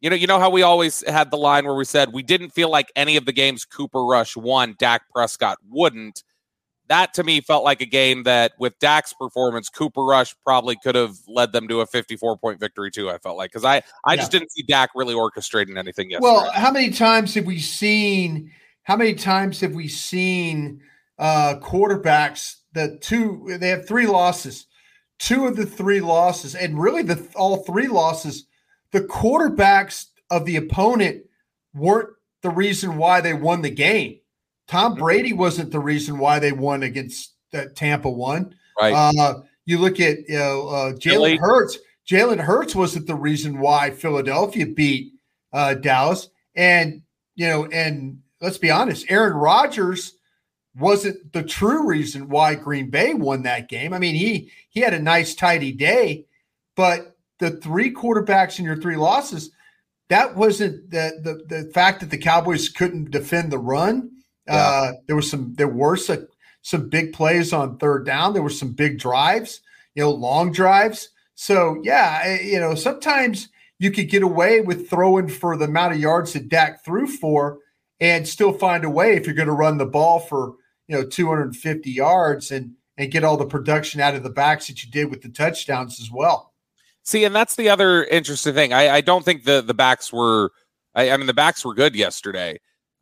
you 0.00 0.10
know, 0.10 0.16
you 0.16 0.26
know 0.26 0.40
how 0.40 0.50
we 0.50 0.62
always 0.62 1.08
had 1.08 1.30
the 1.30 1.36
line 1.36 1.66
where 1.66 1.76
we 1.76 1.84
said 1.84 2.12
we 2.12 2.24
didn't 2.24 2.50
feel 2.50 2.68
like 2.68 2.90
any 2.96 3.16
of 3.16 3.26
the 3.26 3.32
games 3.32 3.64
Cooper 3.64 4.04
Rush 4.04 4.36
won, 4.36 4.74
Dak 4.76 5.02
Prescott 5.14 5.58
wouldn't. 5.68 6.24
That 6.90 7.14
to 7.14 7.22
me 7.22 7.40
felt 7.40 7.62
like 7.62 7.80
a 7.80 7.86
game 7.86 8.24
that, 8.24 8.52
with 8.58 8.76
Dak's 8.80 9.12
performance, 9.12 9.68
Cooper 9.68 10.02
Rush 10.02 10.34
probably 10.44 10.76
could 10.82 10.96
have 10.96 11.14
led 11.28 11.52
them 11.52 11.68
to 11.68 11.82
a 11.82 11.86
54 11.86 12.36
point 12.38 12.58
victory 12.58 12.90
too. 12.90 13.08
I 13.08 13.18
felt 13.18 13.36
like 13.36 13.52
because 13.52 13.64
I 13.64 13.76
I 14.04 14.14
yeah. 14.14 14.16
just 14.16 14.32
didn't 14.32 14.50
see 14.50 14.64
Dak 14.64 14.90
really 14.96 15.14
orchestrating 15.14 15.78
anything 15.78 16.10
yesterday. 16.10 16.32
Well, 16.32 16.50
how 16.50 16.72
many 16.72 16.90
times 16.90 17.34
have 17.34 17.46
we 17.46 17.60
seen? 17.60 18.50
How 18.82 18.96
many 18.96 19.14
times 19.14 19.60
have 19.60 19.72
we 19.72 19.86
seen 19.86 20.80
uh, 21.16 21.60
quarterbacks 21.62 22.56
that 22.72 23.02
two 23.02 23.56
they 23.60 23.68
have 23.68 23.86
three 23.86 24.06
losses, 24.06 24.66
two 25.20 25.46
of 25.46 25.54
the 25.54 25.66
three 25.66 26.00
losses, 26.00 26.56
and 26.56 26.82
really 26.82 27.02
the 27.02 27.24
all 27.36 27.58
three 27.58 27.86
losses, 27.86 28.46
the 28.90 29.02
quarterbacks 29.02 30.06
of 30.28 30.44
the 30.44 30.56
opponent 30.56 31.22
weren't 31.72 32.10
the 32.42 32.50
reason 32.50 32.96
why 32.96 33.20
they 33.20 33.34
won 33.34 33.62
the 33.62 33.70
game. 33.70 34.19
Tom. 34.70 34.94
Brady 34.94 35.32
wasn't 35.32 35.72
the 35.72 35.80
reason 35.80 36.18
why 36.18 36.38
they 36.38 36.52
won 36.52 36.84
against 36.84 37.34
uh, 37.52 37.64
Tampa 37.74 38.08
one. 38.08 38.54
Right. 38.80 38.92
Uh, 38.92 39.40
you 39.66 39.78
look 39.78 39.98
at 39.98 40.18
you 40.28 40.38
know 40.38 40.68
uh, 40.68 40.92
Jalen 40.92 41.38
Hurts. 41.38 41.78
Jalen 42.08 42.38
Hurts 42.38 42.74
wasn't 42.74 43.08
the 43.08 43.16
reason 43.16 43.58
why 43.58 43.90
Philadelphia 43.90 44.66
beat 44.66 45.12
uh, 45.52 45.74
Dallas, 45.74 46.28
and 46.54 47.02
you 47.34 47.48
know, 47.48 47.66
and 47.66 48.20
let's 48.40 48.58
be 48.58 48.70
honest, 48.70 49.06
Aaron 49.08 49.34
Rodgers 49.34 50.14
wasn't 50.76 51.32
the 51.32 51.42
true 51.42 51.86
reason 51.86 52.28
why 52.28 52.54
Green 52.54 52.90
Bay 52.90 53.12
won 53.12 53.42
that 53.42 53.68
game. 53.68 53.92
I 53.92 53.98
mean, 53.98 54.14
he 54.14 54.52
he 54.68 54.80
had 54.80 54.94
a 54.94 55.00
nice 55.00 55.34
tidy 55.34 55.72
day, 55.72 56.26
but 56.76 57.16
the 57.40 57.50
three 57.50 57.92
quarterbacks 57.92 58.60
in 58.60 58.64
your 58.64 58.76
three 58.76 58.96
losses, 58.96 59.50
that 60.08 60.36
wasn't 60.36 60.90
the 60.90 61.18
the, 61.48 61.56
the 61.62 61.70
fact 61.72 62.00
that 62.00 62.10
the 62.10 62.18
Cowboys 62.18 62.68
couldn't 62.68 63.10
defend 63.10 63.50
the 63.50 63.58
run. 63.58 64.12
Yeah. 64.50 64.56
Uh, 64.56 64.92
there 65.06 65.16
was 65.16 65.30
some 65.30 65.54
there 65.54 65.68
were 65.68 65.96
some, 65.96 66.26
some 66.62 66.88
big 66.88 67.12
plays 67.12 67.52
on 67.52 67.78
third 67.78 68.04
down. 68.04 68.32
There 68.32 68.42
were 68.42 68.50
some 68.50 68.72
big 68.72 68.98
drives, 68.98 69.60
you 69.94 70.02
know, 70.02 70.10
long 70.10 70.52
drives. 70.52 71.08
So 71.34 71.80
yeah, 71.82 72.38
you 72.40 72.58
know, 72.60 72.74
sometimes 72.74 73.48
you 73.78 73.90
could 73.90 74.10
get 74.10 74.22
away 74.22 74.60
with 74.60 74.90
throwing 74.90 75.28
for 75.28 75.56
the 75.56 75.64
amount 75.64 75.94
of 75.94 76.00
yards 76.00 76.34
that 76.34 76.48
Dak 76.48 76.84
threw 76.84 77.06
for 77.06 77.58
and 78.00 78.26
still 78.26 78.52
find 78.52 78.84
a 78.84 78.90
way 78.90 79.14
if 79.14 79.26
you're 79.26 79.34
going 79.34 79.48
to 79.48 79.54
run 79.54 79.78
the 79.78 79.86
ball 79.86 80.18
for 80.18 80.54
you 80.88 80.96
know 80.96 81.06
250 81.06 81.90
yards 81.90 82.50
and 82.50 82.72
and 82.98 83.10
get 83.10 83.24
all 83.24 83.36
the 83.36 83.46
production 83.46 84.00
out 84.00 84.14
of 84.14 84.22
the 84.22 84.30
backs 84.30 84.66
that 84.66 84.84
you 84.84 84.90
did 84.90 85.10
with 85.10 85.22
the 85.22 85.28
touchdowns 85.30 86.00
as 86.00 86.10
well. 86.10 86.52
See, 87.02 87.24
and 87.24 87.34
that's 87.34 87.56
the 87.56 87.70
other 87.70 88.04
interesting 88.04 88.52
thing. 88.52 88.72
I, 88.72 88.96
I 88.96 89.00
don't 89.00 89.24
think 89.24 89.44
the 89.44 89.62
the 89.62 89.74
backs 89.74 90.12
were. 90.12 90.50
I, 90.94 91.10
I 91.10 91.16
mean, 91.16 91.26
the 91.26 91.34
backs 91.34 91.64
were 91.64 91.74
good 91.74 91.94
yesterday. 91.94 92.58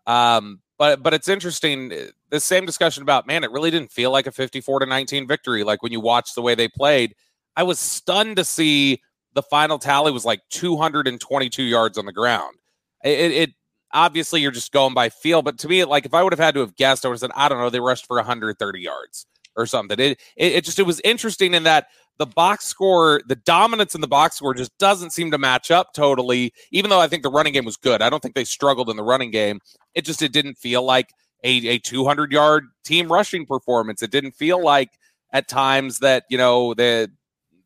Um, 0.07 0.61
but 0.79 1.03
but 1.03 1.13
it's 1.13 1.29
interesting. 1.29 1.93
Uh, 1.93 1.97
the 2.31 2.41
same 2.41 2.65
discussion 2.65 3.03
about 3.03 3.27
man, 3.27 3.45
it 3.45 3.51
really 3.51 3.71
didn't 3.71 3.91
feel 3.93 4.11
like 4.11 4.27
a 4.27 4.33
54 4.33 4.81
to 4.81 4.87
19 4.87 5.27
victory. 5.27 5.65
Like 5.65 5.83
when 5.83 5.93
you 5.93 6.01
watch 6.01 6.35
the 6.35 6.43
way 6.43 6.55
they 6.55 6.69
played, 6.69 7.15
I 7.57 7.65
was 7.65 7.79
stunned 7.79 8.37
to 8.37 8.45
see 8.45 9.03
the 9.35 9.43
final 9.43 9.79
tally 9.79 10.13
was 10.13 10.25
like 10.25 10.41
222 10.51 11.63
yards 11.63 11.99
on 11.99 12.07
the 12.07 12.13
ground. 12.13 12.57
It, 13.05 13.31
it 13.33 13.51
obviously 13.93 14.41
you're 14.41 14.51
just 14.51 14.73
going 14.73 14.95
by 14.95 15.09
feel. 15.09 15.43
But 15.43 15.59
to 15.61 15.69
me, 15.69 15.85
like 15.85 16.07
if 16.07 16.15
I 16.15 16.23
would 16.23 16.33
have 16.33 16.41
had 16.41 16.55
to 16.55 16.61
have 16.61 16.77
guessed, 16.77 17.05
I 17.05 17.09
would 17.09 17.15
have 17.15 17.21
said, 17.21 17.31
I 17.35 17.49
don't 17.49 17.59
know, 17.59 17.71
they 17.71 17.81
rushed 17.81 18.07
for 18.07 18.17
130 18.17 18.81
yards 18.81 19.27
or 19.57 19.67
something. 19.67 19.99
It, 19.99 20.21
it, 20.37 20.53
it 20.53 20.65
just 20.65 20.79
it 20.79 20.85
was 20.85 21.01
interesting 21.05 21.55
in 21.55 21.65
that 21.65 21.89
the 22.19 22.27
box 22.27 22.65
score, 22.65 23.23
the 23.27 23.37
dominance 23.37 23.95
in 23.95 24.01
the 24.01 24.09
box 24.09 24.37
score 24.37 24.55
just 24.55 24.77
doesn't 24.79 25.13
seem 25.13 25.31
to 25.31 25.39
match 25.39 25.71
up 25.71 25.95
totally. 25.95 26.53
Even 26.73 26.91
though 26.91 27.01
I 27.01 27.09
think 27.09 27.23
the 27.23 27.31
running 27.31 27.53
game 27.53 27.65
was 27.65 27.77
good, 27.77 28.03
I 28.03 28.11
don't 28.11 28.21
think 28.21 28.35
they 28.35 28.45
struggled 28.45 28.91
in 28.91 28.97
the 28.97 29.05
running 29.05 29.31
game. 29.31 29.61
It 29.95 30.05
just 30.05 30.23
it 30.23 30.33
didn't 30.33 30.57
feel 30.57 30.83
like 30.83 31.13
a, 31.45 31.51
a 31.69 31.79
200 31.79 32.33
yard 32.33 32.67
team 32.85 33.11
rushing 33.11 33.47
performance. 33.47 34.03
It 34.03 34.11
didn't 34.11 34.33
feel 34.33 34.63
like 34.63 34.91
at 35.33 35.49
times 35.49 36.01
that 36.01 36.25
you 36.29 36.39
know 36.39 36.75
the 36.75 37.11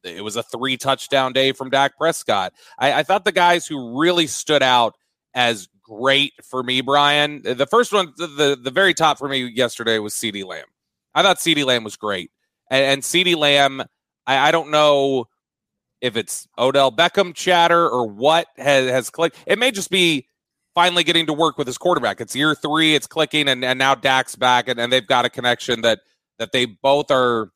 it 0.04 0.24
was 0.24 0.36
a 0.36 0.42
three 0.42 0.76
touchdown 0.76 1.32
day 1.32 1.52
from 1.52 1.70
Dak 1.70 1.96
Prescott. 1.96 2.52
I, 2.78 2.92
I 2.94 3.02
thought 3.02 3.24
the 3.24 3.32
guys 3.32 3.66
who 3.66 3.98
really 3.98 4.26
stood 4.26 4.62
out 4.62 4.94
as 5.34 5.68
great 5.82 6.32
for 6.42 6.62
me, 6.62 6.80
Bryan. 6.80 7.42
The 7.42 7.66
first 7.66 7.92
one, 7.92 8.12
the 8.16 8.26
the, 8.26 8.58
the 8.60 8.70
very 8.70 8.94
top 8.94 9.18
for 9.18 9.28
me 9.28 9.44
yesterday 9.44 9.98
was 9.98 10.14
CeeDee 10.14 10.44
Lamb. 10.44 10.66
I 11.14 11.22
thought 11.22 11.38
CeeDee 11.38 11.64
Lamb 11.64 11.84
was 11.84 11.96
great, 11.96 12.30
and, 12.70 12.84
and 12.84 13.02
CeeDee 13.02 13.36
Lamb. 13.36 13.82
I, 14.38 14.48
I 14.48 14.50
don't 14.50 14.70
know 14.70 15.28
if 16.00 16.16
it's 16.16 16.48
Odell 16.58 16.90
Beckham 16.90 17.34
chatter 17.34 17.88
or 17.88 18.06
what 18.06 18.48
has, 18.56 18.90
has 18.90 19.10
clicked. 19.10 19.36
It 19.46 19.58
may 19.58 19.70
just 19.70 19.90
be 19.90 20.26
finally 20.74 21.04
getting 21.04 21.26
to 21.26 21.32
work 21.32 21.58
with 21.58 21.66
his 21.66 21.78
quarterback. 21.78 22.20
It's 22.20 22.34
year 22.34 22.54
three, 22.54 22.94
it's 22.94 23.06
clicking, 23.06 23.48
and, 23.48 23.64
and 23.64 23.78
now 23.78 23.94
Dak's 23.94 24.36
back, 24.36 24.68
and, 24.68 24.80
and 24.80 24.92
they've 24.92 25.06
got 25.06 25.24
a 25.24 25.30
connection 25.30 25.82
that 25.82 26.00
that 26.38 26.52
they 26.52 26.64
both 26.64 27.10
are 27.10 27.50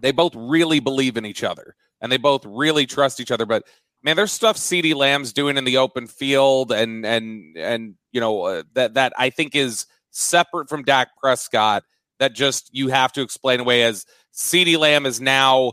they 0.00 0.12
both 0.12 0.34
really 0.34 0.80
believe 0.80 1.16
in 1.16 1.26
each 1.26 1.42
other 1.42 1.74
and 2.00 2.10
they 2.10 2.16
both 2.16 2.44
really 2.46 2.86
trust 2.86 3.20
each 3.20 3.30
other. 3.30 3.46
But 3.46 3.64
man, 4.02 4.16
there's 4.16 4.32
stuff 4.32 4.56
CeeDee 4.56 4.94
Lamb's 4.94 5.32
doing 5.32 5.56
in 5.56 5.64
the 5.64 5.76
open 5.76 6.06
field 6.06 6.72
and 6.72 7.04
and 7.04 7.56
and 7.56 7.94
you 8.12 8.20
know 8.20 8.42
uh, 8.42 8.62
that 8.74 8.94
that 8.94 9.12
I 9.18 9.30
think 9.30 9.54
is 9.54 9.86
separate 10.10 10.68
from 10.68 10.82
Dak 10.82 11.08
Prescott 11.20 11.84
that 12.18 12.34
just 12.34 12.70
you 12.72 12.88
have 12.88 13.12
to 13.12 13.22
explain 13.22 13.60
away 13.60 13.82
as 13.82 14.04
CeeDee 14.32 14.78
Lamb 14.78 15.06
is 15.06 15.20
now 15.20 15.72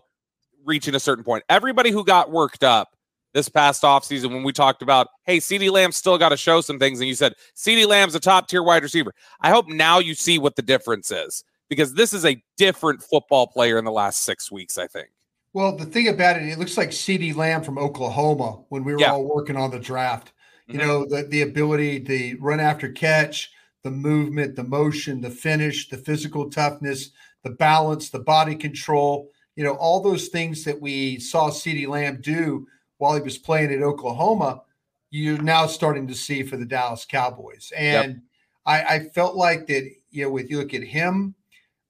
reaching 0.66 0.96
a 0.96 1.00
certain 1.00 1.24
point. 1.24 1.44
Everybody 1.50 1.92
who 1.92 2.04
got 2.04 2.32
worked 2.32 2.64
up 2.64 2.96
this 3.34 3.50
past 3.50 3.84
offseason 3.84 4.30
when 4.30 4.44
we 4.44 4.52
talked 4.52 4.82
about, 4.82 5.08
hey, 5.26 5.38
CeeDee 5.38 5.72
Lamb 5.72 5.92
still 5.92 6.18
got 6.18 6.30
to 6.30 6.38
show 6.38 6.62
some 6.62 6.80
things, 6.80 7.00
and 7.00 7.08
you 7.08 7.16
said 7.16 7.34
CeeDee 7.56 7.88
Lamb's 7.88 8.16
a 8.16 8.20
top 8.20 8.48
tier 8.48 8.64
wide 8.64 8.84
receiver. 8.84 9.14
I 9.42 9.50
hope 9.50 9.68
now 9.68 10.00
you 10.00 10.14
see 10.14 10.40
what 10.40 10.56
the 10.56 10.62
difference 10.62 11.12
is 11.12 11.44
because 11.70 11.94
this 11.94 12.14
is 12.14 12.26
a 12.26 12.42
different 12.58 13.04
football 13.04 13.48
player 13.48 13.78
in 13.78 13.86
the 13.86 13.92
last 13.92 14.24
six 14.24 14.52
weeks, 14.52 14.78
I 14.78 14.88
think. 14.88 15.10
Well, 15.54 15.76
the 15.76 15.86
thing 15.86 16.08
about 16.08 16.38
it, 16.38 16.48
it 16.48 16.60
looks 16.60 16.78
like 16.78 16.90
CeeDee 16.90 17.36
Lamb 17.36 17.64
from 17.64 17.78
Oklahoma 17.78 18.64
when 18.70 18.84
we 18.84 18.94
were 18.94 19.00
yeah. 19.00 19.12
all 19.12 19.24
working 19.24 19.56
on 19.56 19.72
the 19.72 19.80
draft. 19.80 20.34
You 20.68 20.80
mm-hmm. 20.80 20.88
know, 20.88 21.06
the, 21.06 21.24
the 21.24 21.42
ability, 21.42 22.00
the 22.00 22.36
run 22.36 22.60
after 22.60 22.90
catch, 22.92 23.52
the 23.84 23.92
movement, 23.92 24.56
the 24.56 24.64
motion, 24.64 25.22
the 25.22 25.30
finish, 25.30 25.90
the 25.90 25.98
physical 25.98 26.50
toughness, 26.50 27.12
the 27.48 27.56
balance, 27.56 28.10
the 28.10 28.20
body 28.20 28.56
control, 28.56 29.32
you 29.56 29.63
know, 29.63 29.75
all 29.75 30.01
those 30.01 30.27
things 30.27 30.66
that 30.66 30.80
we 30.80 31.18
saw 31.18 31.50
CeeDee 31.50 31.88
Lamb 31.88 32.20
do 32.22 32.68
while 32.98 33.16
he 33.16 33.22
was 33.22 33.38
playing 33.38 33.72
at 33.72 33.82
Oklahoma, 33.82 34.63
you're 35.12 35.42
now 35.42 35.66
starting 35.66 36.08
to 36.08 36.13
see 36.16 36.44
for 36.44 36.58
the 36.58 36.66
Dallas 36.66 37.06
Cowboys. 37.06 37.72
And 37.75 38.12
yep. 38.13 38.22
I, 38.66 38.96
I, 38.96 39.00
felt 39.00 39.36
like 39.36 39.68
that, 39.68 39.89
you 40.10 40.25
know, 40.25 40.30
with 40.30 40.50
you 40.50 40.58
look 40.58 40.74
at 40.74 40.84
him, 40.84 41.36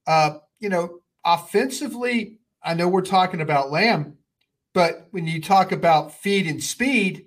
uh, 0.05 0.37
you 0.59 0.69
know, 0.69 0.99
offensively, 1.25 2.37
I 2.61 2.75
know 2.75 2.87
we're 2.87 3.01
talking 3.01 3.41
about 3.41 3.71
Lamb, 3.71 4.17
but 4.73 5.07
when 5.09 5.25
you 5.25 5.41
talk 5.41 5.71
about 5.71 6.13
feed 6.13 6.45
and 6.45 6.63
speed 6.63 7.25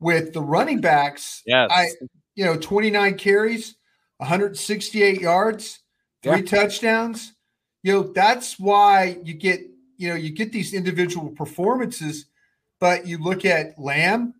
with 0.00 0.32
the 0.32 0.40
running 0.40 0.80
backs, 0.80 1.42
yes. 1.44 1.70
I, 1.70 1.88
you 2.34 2.46
know, 2.46 2.56
29 2.56 3.18
carries, 3.18 3.76
168 4.16 5.20
yards, 5.20 5.80
three 6.22 6.38
yeah. 6.38 6.42
touchdowns. 6.46 7.35
You 7.86 7.92
know, 7.92 8.02
that's 8.02 8.58
why 8.58 9.18
you 9.22 9.34
get, 9.34 9.60
you 9.96 10.08
know, 10.08 10.16
you 10.16 10.30
get 10.30 10.50
these 10.50 10.74
individual 10.74 11.30
performances, 11.30 12.26
but 12.80 13.06
you 13.06 13.18
look 13.18 13.44
at 13.44 13.78
Lamb, 13.78 14.34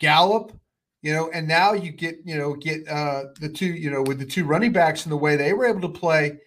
Gallup, 0.00 0.52
you 1.00 1.12
know, 1.14 1.30
and 1.32 1.46
now 1.46 1.74
you 1.74 1.92
get, 1.92 2.16
you 2.24 2.36
know, 2.36 2.54
get 2.54 2.88
uh 2.88 3.26
the 3.40 3.48
two, 3.48 3.66
you 3.66 3.88
know, 3.88 4.02
with 4.02 4.18
the 4.18 4.26
two 4.26 4.44
running 4.44 4.72
backs 4.72 5.04
and 5.04 5.12
the 5.12 5.16
way 5.16 5.36
they 5.36 5.52
were 5.52 5.66
able 5.66 5.82
to 5.82 5.88
play 5.88 6.38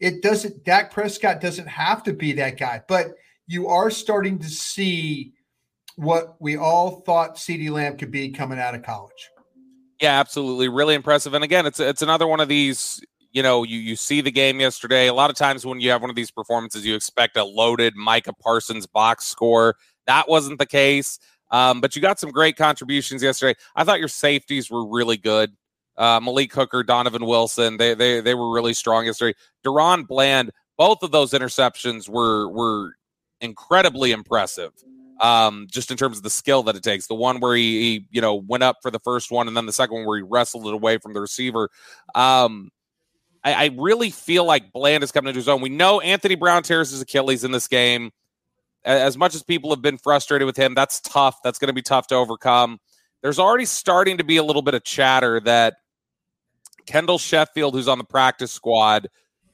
it 0.00 0.22
doesn't 0.22 0.64
Dak 0.64 0.92
Prescott 0.92 1.40
doesn't 1.40 1.68
have 1.68 2.02
to 2.04 2.12
be 2.12 2.32
that 2.34 2.58
guy, 2.58 2.82
but 2.88 3.12
you 3.46 3.68
are 3.68 3.90
starting 3.90 4.38
to 4.40 4.48
see 4.48 5.32
what 5.96 6.40
we 6.40 6.56
all 6.56 7.00
thought 7.00 7.36
CeeDee 7.36 7.70
Lamb 7.70 7.96
could 7.96 8.10
be 8.10 8.30
coming 8.30 8.58
out 8.58 8.74
of 8.74 8.82
college. 8.82 9.30
Yeah, 10.00 10.18
absolutely. 10.20 10.68
Really 10.68 10.94
impressive. 10.94 11.34
And 11.34 11.42
again, 11.42 11.66
it's 11.66 11.80
it's 11.80 12.02
another 12.02 12.26
one 12.26 12.40
of 12.40 12.48
these, 12.48 13.00
you 13.38 13.42
know, 13.44 13.62
you 13.62 13.78
you 13.78 13.94
see 13.94 14.20
the 14.20 14.32
game 14.32 14.58
yesterday. 14.58 15.06
A 15.06 15.14
lot 15.14 15.30
of 15.30 15.36
times 15.36 15.64
when 15.64 15.80
you 15.80 15.90
have 15.90 16.00
one 16.00 16.10
of 16.10 16.16
these 16.16 16.32
performances, 16.32 16.84
you 16.84 16.96
expect 16.96 17.36
a 17.36 17.44
loaded 17.44 17.94
Micah 17.94 18.32
Parsons 18.32 18.84
box 18.84 19.26
score. 19.28 19.76
That 20.08 20.28
wasn't 20.28 20.58
the 20.58 20.66
case. 20.66 21.20
Um, 21.52 21.80
but 21.80 21.94
you 21.94 22.02
got 22.02 22.18
some 22.18 22.32
great 22.32 22.56
contributions 22.56 23.22
yesterday. 23.22 23.56
I 23.76 23.84
thought 23.84 24.00
your 24.00 24.08
safeties 24.08 24.72
were 24.72 24.84
really 24.84 25.16
good 25.16 25.52
uh, 25.96 26.18
Malik 26.20 26.52
Hooker, 26.52 26.82
Donovan 26.82 27.26
Wilson. 27.26 27.76
They 27.76 27.94
they 27.94 28.20
they 28.20 28.34
were 28.34 28.52
really 28.52 28.74
strong 28.74 29.06
yesterday. 29.06 29.38
DaRon 29.64 30.06
Bland, 30.08 30.50
both 30.76 31.04
of 31.04 31.12
those 31.12 31.30
interceptions 31.30 32.08
were 32.08 32.48
were 32.48 32.94
incredibly 33.40 34.10
impressive. 34.10 34.72
Um, 35.20 35.68
just 35.68 35.90
in 35.90 35.96
terms 35.96 36.16
of 36.16 36.22
the 36.22 36.30
skill 36.30 36.62
that 36.64 36.76
it 36.76 36.84
takes. 36.84 37.08
The 37.08 37.14
one 37.14 37.40
where 37.40 37.56
he, 37.56 37.80
he, 37.80 38.06
you 38.12 38.20
know, 38.20 38.36
went 38.36 38.62
up 38.62 38.76
for 38.82 38.90
the 38.92 39.00
first 39.00 39.32
one, 39.32 39.48
and 39.48 39.56
then 39.56 39.66
the 39.66 39.72
second 39.72 39.96
one 39.96 40.06
where 40.06 40.18
he 40.18 40.22
wrestled 40.22 40.68
it 40.68 40.74
away 40.74 40.98
from 40.98 41.12
the 41.12 41.20
receiver. 41.20 41.70
Um, 42.14 42.70
I, 43.44 43.52
I 43.54 43.70
really 43.76 44.10
feel 44.10 44.44
like 44.44 44.72
Bland 44.72 45.04
is 45.04 45.12
coming 45.12 45.28
into 45.28 45.38
his 45.38 45.48
own. 45.48 45.60
We 45.60 45.68
know 45.68 46.00
Anthony 46.00 46.34
Brown 46.34 46.62
tears 46.62 46.90
his 46.90 47.00
Achilles 47.00 47.44
in 47.44 47.52
this 47.52 47.68
game. 47.68 48.10
As 48.84 49.16
much 49.16 49.34
as 49.34 49.42
people 49.42 49.70
have 49.70 49.82
been 49.82 49.98
frustrated 49.98 50.46
with 50.46 50.56
him, 50.56 50.74
that's 50.74 51.00
tough. 51.00 51.36
That's 51.42 51.58
going 51.58 51.68
to 51.68 51.74
be 51.74 51.82
tough 51.82 52.06
to 52.08 52.14
overcome. 52.14 52.78
There's 53.22 53.38
already 53.38 53.64
starting 53.64 54.18
to 54.18 54.24
be 54.24 54.36
a 54.36 54.42
little 54.42 54.62
bit 54.62 54.74
of 54.74 54.84
chatter 54.84 55.40
that 55.40 55.76
Kendall 56.86 57.18
Sheffield, 57.18 57.74
who's 57.74 57.88
on 57.88 57.98
the 57.98 58.04
practice 58.04 58.52
squad, 58.52 59.08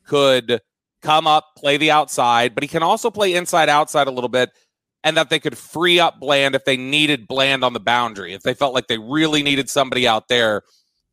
could 0.04 0.60
come 1.02 1.26
up, 1.26 1.56
play 1.56 1.76
the 1.76 1.90
outside, 1.90 2.54
but 2.54 2.62
he 2.62 2.68
can 2.68 2.82
also 2.82 3.10
play 3.10 3.34
inside 3.34 3.68
outside 3.68 4.06
a 4.06 4.10
little 4.10 4.28
bit, 4.28 4.50
and 5.02 5.16
that 5.16 5.30
they 5.30 5.38
could 5.38 5.58
free 5.58 5.98
up 6.00 6.20
Bland 6.20 6.54
if 6.54 6.64
they 6.64 6.76
needed 6.76 7.26
Bland 7.26 7.64
on 7.64 7.72
the 7.72 7.80
boundary, 7.80 8.34
if 8.34 8.42
they 8.42 8.54
felt 8.54 8.72
like 8.72 8.86
they 8.86 8.98
really 8.98 9.42
needed 9.42 9.68
somebody 9.68 10.06
out 10.06 10.28
there. 10.28 10.62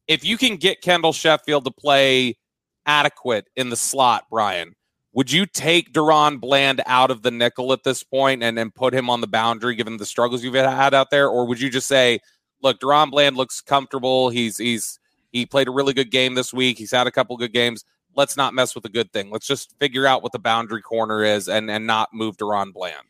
If 0.07 0.23
you 0.23 0.37
can 0.37 0.57
get 0.57 0.81
Kendall 0.81 1.13
Sheffield 1.13 1.65
to 1.65 1.71
play 1.71 2.37
adequate 2.85 3.47
in 3.55 3.69
the 3.69 3.75
slot, 3.75 4.25
Bryan, 4.29 4.75
would 5.13 5.31
you 5.31 5.45
take 5.45 5.91
DaRon 5.91 6.39
Bland 6.39 6.81
out 6.85 7.11
of 7.11 7.21
the 7.21 7.31
nickel 7.31 7.73
at 7.73 7.83
this 7.83 8.03
point 8.03 8.43
and, 8.43 8.57
and 8.57 8.73
put 8.73 8.93
him 8.93 9.09
on 9.09 9.21
the 9.21 9.27
boundary 9.27 9.75
given 9.75 9.97
the 9.97 10.05
struggles 10.05 10.43
you've 10.43 10.53
had 10.53 10.93
out 10.93 11.09
there? 11.09 11.27
Or 11.27 11.45
would 11.45 11.59
you 11.59 11.69
just 11.69 11.87
say, 11.87 12.19
look, 12.61 12.79
DaRon 12.79 13.11
Bland 13.11 13.35
looks 13.35 13.59
comfortable. 13.59 14.29
He's 14.29 14.57
he's 14.57 14.99
he 15.31 15.45
played 15.45 15.67
a 15.67 15.71
really 15.71 15.93
good 15.93 16.11
game 16.11 16.35
this 16.35 16.53
week. 16.53 16.77
He's 16.77 16.91
had 16.91 17.07
a 17.07 17.11
couple 17.11 17.35
good 17.37 17.53
games. 17.53 17.83
Let's 18.15 18.37
not 18.37 18.53
mess 18.53 18.75
with 18.75 18.85
a 18.85 18.89
good 18.89 19.11
thing. 19.11 19.31
Let's 19.31 19.47
just 19.47 19.77
figure 19.79 20.05
out 20.05 20.23
what 20.23 20.31
the 20.31 20.39
boundary 20.39 20.81
corner 20.81 21.23
is 21.23 21.49
and 21.49 21.69
and 21.69 21.85
not 21.85 22.13
move 22.13 22.37
DaRon 22.37 22.73
Bland. 22.73 23.07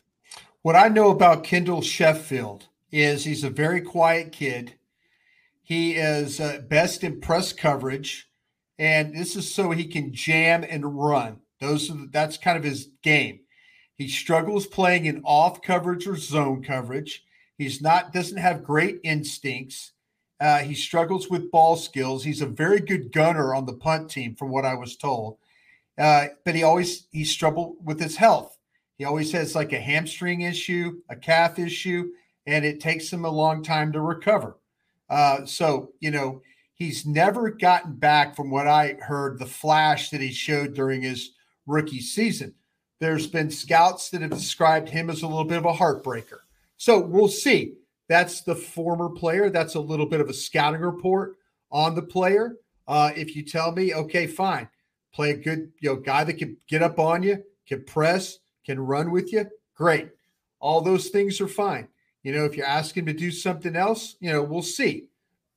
What 0.64 0.76
I 0.76 0.88
know 0.88 1.10
about 1.10 1.44
Kendall 1.44 1.82
Sheffield 1.82 2.68
is 2.92 3.24
he's 3.24 3.44
a 3.44 3.50
very 3.50 3.82
quiet 3.82 4.32
kid. 4.32 4.76
He 5.64 5.94
is 5.96 6.40
uh, 6.40 6.62
best 6.68 7.04
in 7.04 7.22
press 7.22 7.54
coverage, 7.54 8.28
and 8.82 9.16
this 9.16 9.36
is 9.36 9.54
so 9.54 9.70
he 9.70 9.86
can 9.86 10.12
jam 10.12 10.66
and 10.68 11.00
run. 11.00 11.40
Those 11.60 11.92
are 11.92 11.94
the, 11.94 12.10
that's 12.12 12.36
kind 12.36 12.58
of 12.58 12.64
his 12.64 12.90
game. 13.04 13.42
He 13.96 14.08
struggles 14.08 14.66
playing 14.66 15.06
in 15.06 15.22
off 15.24 15.62
coverage 15.62 16.08
or 16.08 16.16
zone 16.16 16.64
coverage. 16.64 17.24
He's 17.60 17.80
not 17.80 18.12
doesn't 18.12 18.40
have 18.40 18.64
great 18.64 19.00
instincts. 19.04 19.92
Uh, 20.40 20.58
he 20.58 20.74
struggles 20.74 21.30
with 21.30 21.52
ball 21.52 21.76
skills. 21.76 22.24
He's 22.24 22.42
a 22.42 22.48
very 22.48 22.80
good 22.80 23.12
gunner 23.12 23.54
on 23.54 23.68
the 23.68 23.74
punt 23.74 24.10
team, 24.10 24.34
from 24.34 24.50
what 24.50 24.66
I 24.66 24.74
was 24.74 24.98
told. 24.98 25.38
Uh, 25.96 26.30
but 26.44 26.56
he 26.56 26.64
always 26.64 27.06
he 27.12 27.24
struggled 27.24 27.76
with 27.84 28.00
his 28.00 28.16
health. 28.16 28.58
He 28.98 29.06
always 29.06 29.32
has 29.34 29.54
like 29.54 29.74
a 29.74 29.80
hamstring 29.80 30.42
issue, 30.42 31.02
a 31.08 31.16
calf 31.16 31.60
issue, 31.60 32.10
and 32.48 32.66
it 32.66 32.80
takes 32.80 33.14
him 33.14 33.26
a 33.26 33.30
long 33.30 33.62
time 33.62 33.92
to 33.92 34.02
recover. 34.02 34.58
Uh, 35.08 35.46
so 35.46 35.92
you 36.00 36.10
know 36.10 36.42
he's 36.82 37.06
never 37.06 37.52
gotten 37.52 37.94
back 37.94 38.36
from 38.36 38.50
what 38.50 38.66
I 38.66 38.94
heard 39.00 39.38
the 39.38 39.46
flash 39.46 40.10
that 40.10 40.20
he 40.20 40.32
showed 40.32 40.74
during 40.74 41.04
his 41.04 41.34
rookie 41.68 42.02
season. 42.02 42.56
There's 43.00 43.28
been 43.28 43.52
scouts 43.52 44.10
that 44.10 44.24
have 44.24 44.32
described 44.32 44.90
him 44.90 45.12
as 45.12 45.22
a 45.22 45.28
little 45.28 45.46
bit 45.46 45.60
of 45.60 45.66
a 45.66 45.74
heartbreaker. 45.74 46.40
So 46.78 47.00
we'll 47.00 47.28
see. 47.28 47.76
That's 48.08 48.42
the 48.42 48.56
former 48.56 49.10
player. 49.10 49.52
That's 49.52 49.76
a 49.76 49.80
little 49.80 50.08
bit 50.08 50.22
of 50.22 50.30
a 50.30 50.34
scouting 50.34 50.82
report 50.82 51.36
on 51.72 51.94
the 51.94 52.02
player. 52.02 52.56
Uh, 52.88 53.12
if 53.16 53.36
you 53.36 53.44
tell 53.44 53.72
me, 53.72 53.94
okay, 53.94 54.26
fine, 54.26 54.68
play 55.14 55.30
a 55.30 55.38
good, 55.38 55.72
you 55.82 55.90
know, 55.90 55.96
guy 55.98 56.24
that 56.24 56.40
can 56.40 56.58
get 56.68 56.82
up 56.82 56.98
on 56.98 57.22
you, 57.22 57.44
can 57.68 57.84
press, 57.84 58.40
can 58.66 58.80
run 58.80 59.12
with 59.12 59.32
you, 59.32 59.46
great. 59.76 60.10
All 60.60 60.82
those 60.82 61.10
things 61.10 61.40
are 61.42 61.48
fine. 61.48 61.88
You 62.24 62.34
know, 62.34 62.46
if 62.46 62.58
you're 62.58 62.66
asking 62.66 63.06
to 63.06 63.14
do 63.14 63.30
something 63.30 63.76
else, 63.76 64.16
you 64.20 64.32
know, 64.32 64.42
we'll 64.42 64.64
see. 64.64 65.11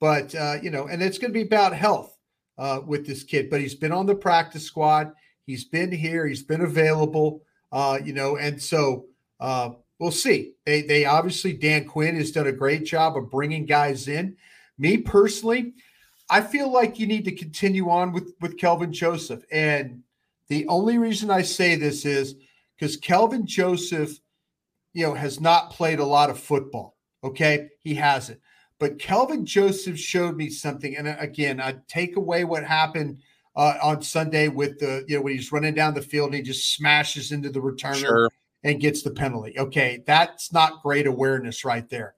But 0.04 0.34
uh, 0.34 0.58
you 0.61 0.70
know, 0.70 0.87
and 0.87 1.02
it's 1.02 1.16
going 1.16 1.30
to 1.30 1.34
be 1.34 1.46
about 1.46 1.75
health 1.75 2.14
uh, 2.58 2.80
with 2.87 3.06
this 3.06 3.23
kid. 3.23 3.49
But 3.49 3.62
he's 3.62 3.75
been 3.75 3.90
on 3.90 4.04
the 4.04 4.14
practice 4.14 4.64
squad. 4.64 5.14
He's 5.46 5.64
been 5.64 5.90
here. 5.90 6.26
He's 6.26 6.42
been 6.42 6.61
available. 6.61 7.40
Uh, 7.73 8.00
you 8.04 8.12
know, 8.12 8.37
and 8.37 8.61
so 8.61 9.06
uh, 9.40 9.70
we'll 9.99 10.11
see. 10.11 10.52
They 10.66 10.82
they 10.82 11.06
obviously 11.06 11.54
Dan 11.54 11.87
Quinn 11.87 12.16
has 12.16 12.32
done 12.32 12.49
a 12.49 12.52
great 12.52 12.84
job 12.84 13.16
of 13.16 13.30
bringing 13.30 13.64
guys 13.64 14.06
in. 14.06 14.37
Me 14.76 14.99
personally, 14.99 15.73
I 16.28 16.42
feel 16.42 16.70
like 16.70 16.99
you 16.99 17.06
need 17.06 17.25
to 17.25 17.34
continue 17.34 17.88
on 17.88 18.12
with 18.12 18.34
with 18.42 18.58
Kelvin 18.58 18.92
Joseph, 18.92 19.42
and 19.50 20.02
the 20.49 20.68
only 20.68 20.99
reason 20.99 21.30
I 21.30 21.40
say 21.40 21.76
this 21.76 22.04
is 22.04 22.34
because 22.76 22.99
Kelvin 22.99 23.46
Joseph, 23.46 24.20
you 24.92 25.06
know, 25.06 25.14
has 25.14 25.40
not 25.40 25.70
played 25.70 25.99
a 25.99 26.04
lot 26.04 26.28
of 26.28 26.38
football. 26.38 26.94
Okay, 27.25 27.70
he 27.80 27.94
hasn't. 27.94 28.38
But 28.78 28.98
Kelvin 28.98 29.46
Joseph 29.46 29.98
showed 29.98 30.36
me 30.36 30.50
something, 30.50 30.96
and 30.96 31.06
uh, 31.06 31.16
again, 31.18 31.60
I 31.60 31.76
take 31.88 32.16
away 32.16 32.44
what 32.44 32.64
happened 32.64 33.18
uh, 33.56 33.74
on 33.82 34.02
Sunday 34.02 34.48
with 34.48 34.78
the 34.80 35.04
you 35.06 35.16
know 35.16 35.22
when 35.22 35.34
he's 35.34 35.52
running 35.52 35.74
down 35.74 35.94
the 35.94 36.02
field 36.02 36.26
and 36.26 36.34
he 36.36 36.42
just 36.42 36.74
smashes 36.74 37.32
into 37.32 37.50
the 37.50 37.60
returner 37.60 37.96
sure. 37.96 38.30
and 38.64 38.80
gets 38.80 39.02
the 39.02 39.10
penalty. 39.10 39.58
Okay, 39.58 40.02
that's 40.06 40.52
not 40.52 40.82
great 40.82 41.06
awareness 41.06 41.64
right 41.64 41.88
there. 41.88 42.14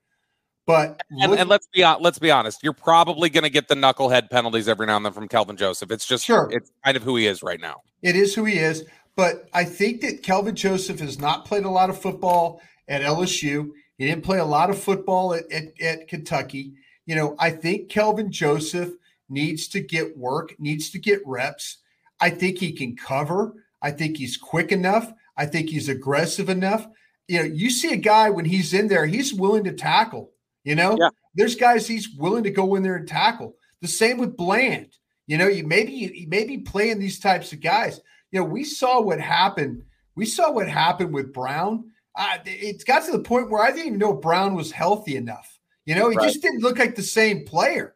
But 0.66 1.00
and, 1.10 1.30
look, 1.30 1.40
and 1.40 1.48
let's 1.48 1.68
be 1.72 1.84
let's 1.84 2.18
be 2.18 2.30
honest, 2.30 2.62
you're 2.62 2.72
probably 2.72 3.30
going 3.30 3.44
to 3.44 3.50
get 3.50 3.68
the 3.68 3.76
knucklehead 3.76 4.30
penalties 4.30 4.66
every 4.66 4.86
now 4.86 4.96
and 4.96 5.04
then 5.04 5.12
from 5.12 5.28
Kelvin 5.28 5.56
Joseph. 5.56 5.92
It's 5.92 6.06
just 6.06 6.24
sure. 6.24 6.48
it's 6.50 6.72
kind 6.84 6.96
of 6.96 7.04
who 7.04 7.16
he 7.16 7.26
is 7.26 7.42
right 7.42 7.60
now. 7.60 7.82
It 8.02 8.16
is 8.16 8.34
who 8.34 8.44
he 8.44 8.58
is. 8.58 8.84
But 9.14 9.48
I 9.54 9.64
think 9.64 10.02
that 10.02 10.22
Kelvin 10.22 10.56
Joseph 10.56 11.00
has 11.00 11.18
not 11.18 11.46
played 11.46 11.64
a 11.64 11.70
lot 11.70 11.88
of 11.88 12.00
football 12.00 12.60
at 12.88 13.00
LSU. 13.00 13.70
He 13.98 14.06
didn't 14.06 14.24
play 14.24 14.38
a 14.38 14.44
lot 14.44 14.70
of 14.70 14.78
football 14.78 15.34
at, 15.34 15.50
at, 15.50 15.80
at 15.80 16.08
Kentucky. 16.08 16.74
You 17.06 17.16
know, 17.16 17.36
I 17.38 17.50
think 17.50 17.88
Kelvin 17.88 18.30
Joseph 18.30 18.92
needs 19.28 19.68
to 19.68 19.80
get 19.80 20.16
work, 20.16 20.54
needs 20.58 20.90
to 20.90 20.98
get 20.98 21.20
reps. 21.24 21.78
I 22.20 22.30
think 22.30 22.58
he 22.58 22.72
can 22.72 22.96
cover. 22.96 23.54
I 23.82 23.90
think 23.90 24.16
he's 24.16 24.36
quick 24.36 24.72
enough. 24.72 25.12
I 25.36 25.46
think 25.46 25.68
he's 25.68 25.88
aggressive 25.88 26.48
enough. 26.48 26.86
You 27.28 27.40
know, 27.40 27.44
you 27.44 27.70
see 27.70 27.92
a 27.92 27.96
guy 27.96 28.30
when 28.30 28.44
he's 28.44 28.72
in 28.72 28.88
there, 28.88 29.06
he's 29.06 29.34
willing 29.34 29.64
to 29.64 29.72
tackle. 29.72 30.30
You 30.64 30.74
know, 30.74 30.96
yeah. 30.98 31.10
there's 31.34 31.54
guys 31.54 31.86
he's 31.86 32.08
willing 32.16 32.44
to 32.44 32.50
go 32.50 32.74
in 32.74 32.82
there 32.82 32.96
and 32.96 33.06
tackle. 33.06 33.54
The 33.82 33.88
same 33.88 34.18
with 34.18 34.36
Bland. 34.36 34.88
You 35.26 35.38
know, 35.38 35.48
you 35.48 35.64
maybe 35.66 35.92
you 35.92 36.26
maybe 36.28 36.58
playing 36.58 36.98
these 36.98 37.18
types 37.18 37.52
of 37.52 37.60
guys. 37.60 38.00
You 38.30 38.40
know, 38.40 38.46
we 38.46 38.64
saw 38.64 39.00
what 39.00 39.20
happened. 39.20 39.82
We 40.14 40.26
saw 40.26 40.50
what 40.50 40.68
happened 40.68 41.12
with 41.12 41.32
Brown. 41.32 41.90
Uh, 42.16 42.38
it 42.46 42.84
got 42.86 43.04
to 43.04 43.12
the 43.12 43.18
point 43.18 43.50
where 43.50 43.62
I 43.62 43.70
didn't 43.70 43.86
even 43.88 43.98
know 43.98 44.14
Brown 44.14 44.54
was 44.54 44.72
healthy 44.72 45.16
enough. 45.16 45.58
You 45.84 45.94
know, 45.94 46.08
he 46.08 46.16
right. 46.16 46.26
just 46.26 46.42
didn't 46.42 46.62
look 46.62 46.78
like 46.78 46.96
the 46.96 47.02
same 47.02 47.44
player 47.44 47.94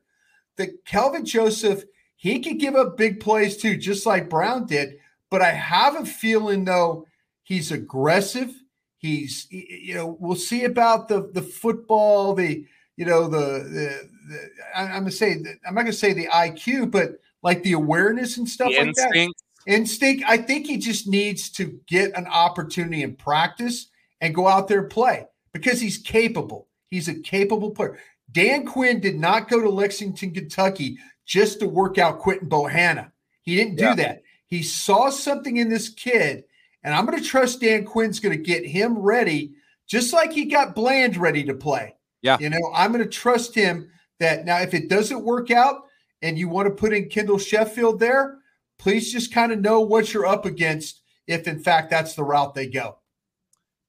that 0.57 0.85
Kelvin 0.85 1.25
Joseph, 1.25 1.85
he 2.17 2.39
could 2.41 2.61
give 2.61 2.77
up 2.77 2.97
big 2.97 3.19
plays 3.19 3.57
too, 3.57 3.77
just 3.77 4.07
like 4.07 4.31
Brown 4.31 4.67
did. 4.67 4.99
But 5.31 5.43
I 5.43 5.51
have 5.51 5.97
a 5.97 6.05
feeling 6.05 6.65
though 6.65 7.07
he's 7.43 7.73
aggressive. 7.73 8.55
He's 8.99 9.47
you 9.51 9.95
know 9.95 10.17
we'll 10.21 10.37
see 10.37 10.65
about 10.65 11.09
the 11.09 11.31
the 11.33 11.43
football, 11.43 12.35
the 12.35 12.65
you 12.97 13.07
know 13.07 13.27
the, 13.27 13.39
the, 13.39 14.09
the 14.29 14.51
I'm 14.77 14.89
gonna 14.91 15.11
say 15.11 15.43
I'm 15.67 15.75
not 15.75 15.83
gonna 15.83 15.93
say 15.93 16.13
the 16.13 16.29
IQ, 16.29 16.91
but 16.91 17.19
like 17.43 17.63
the 17.63 17.73
awareness 17.73 18.37
and 18.37 18.49
stuff 18.49 18.69
the 18.69 18.79
like 18.79 18.89
instinct. 18.89 19.43
that. 19.67 19.73
Instinct. 19.73 20.25
I 20.27 20.37
think 20.37 20.67
he 20.67 20.77
just 20.77 21.09
needs 21.09 21.51
to 21.51 21.79
get 21.87 22.17
an 22.17 22.27
opportunity 22.27 23.03
in 23.03 23.17
practice 23.17 23.90
and 24.21 24.35
go 24.35 24.47
out 24.47 24.69
there 24.69 24.81
and 24.81 24.91
play 24.91 25.27
because 25.53 25.81
he's 25.81 25.99
capable. 25.99 26.69
He's 26.89 27.09
a 27.09 27.15
capable 27.15 27.71
player. 27.71 27.99
Dan 28.33 28.67
Quinn 28.67 29.01
did 29.01 29.19
not 29.19 29.49
go 29.49 29.61
to 29.61 29.69
Lexington, 29.69 30.33
Kentucky 30.33 30.99
just 31.27 31.61
to 31.61 31.67
work 31.67 31.99
out 31.99 32.19
Quinton 32.19 32.49
Bohanna. 32.49 33.13
He 33.43 33.57
didn't 33.57 33.77
do 33.77 33.85
yeah. 33.85 33.95
that. 33.95 34.23
He 34.47 34.63
saw 34.63 35.11
something 35.11 35.59
in 35.59 35.69
this 35.69 35.89
kid, 35.89 36.45
and 36.83 36.93
I'm 36.93 37.07
going 37.07 37.19
to 37.19 37.25
trust 37.25 37.61
Dan 37.61 37.85
Quinn's 37.85 38.19
going 38.19 38.37
to 38.37 38.43
get 38.43 38.67
him 38.67 38.99
ready, 38.99 39.53
just 39.87 40.13
like 40.13 40.33
he 40.33 40.47
got 40.47 40.75
Bland 40.75 41.17
ready 41.17 41.45
to 41.45 41.55
play. 41.55 41.95
Yeah. 42.23 42.37
You 42.41 42.51
know, 42.51 42.73
I'm 42.75 42.93
going 42.93 43.05
to 43.05 43.11
trust 43.11 43.55
him 43.55 43.91
that 44.19 44.45
now 44.45 44.59
if 44.59 44.75
it 44.75 44.89
doesn't 44.89 45.25
work 45.25 45.51
out 45.51 45.83
and 46.21 46.37
you 46.37 46.49
want 46.49 46.67
to 46.67 46.75
put 46.75 46.93
in 46.93 47.09
Kendall 47.09 47.39
Sheffield 47.39 48.01
there, 48.01 48.39
please 48.79 49.13
just 49.13 49.33
kind 49.33 49.53
of 49.53 49.61
know 49.61 49.81
what 49.81 50.13
you're 50.13 50.27
up 50.27 50.45
against 50.45 51.01
if 51.27 51.47
in 51.47 51.61
fact 51.61 51.91
that's 51.91 52.15
the 52.15 52.25
route 52.25 52.55
they 52.55 52.67
go 52.67 53.00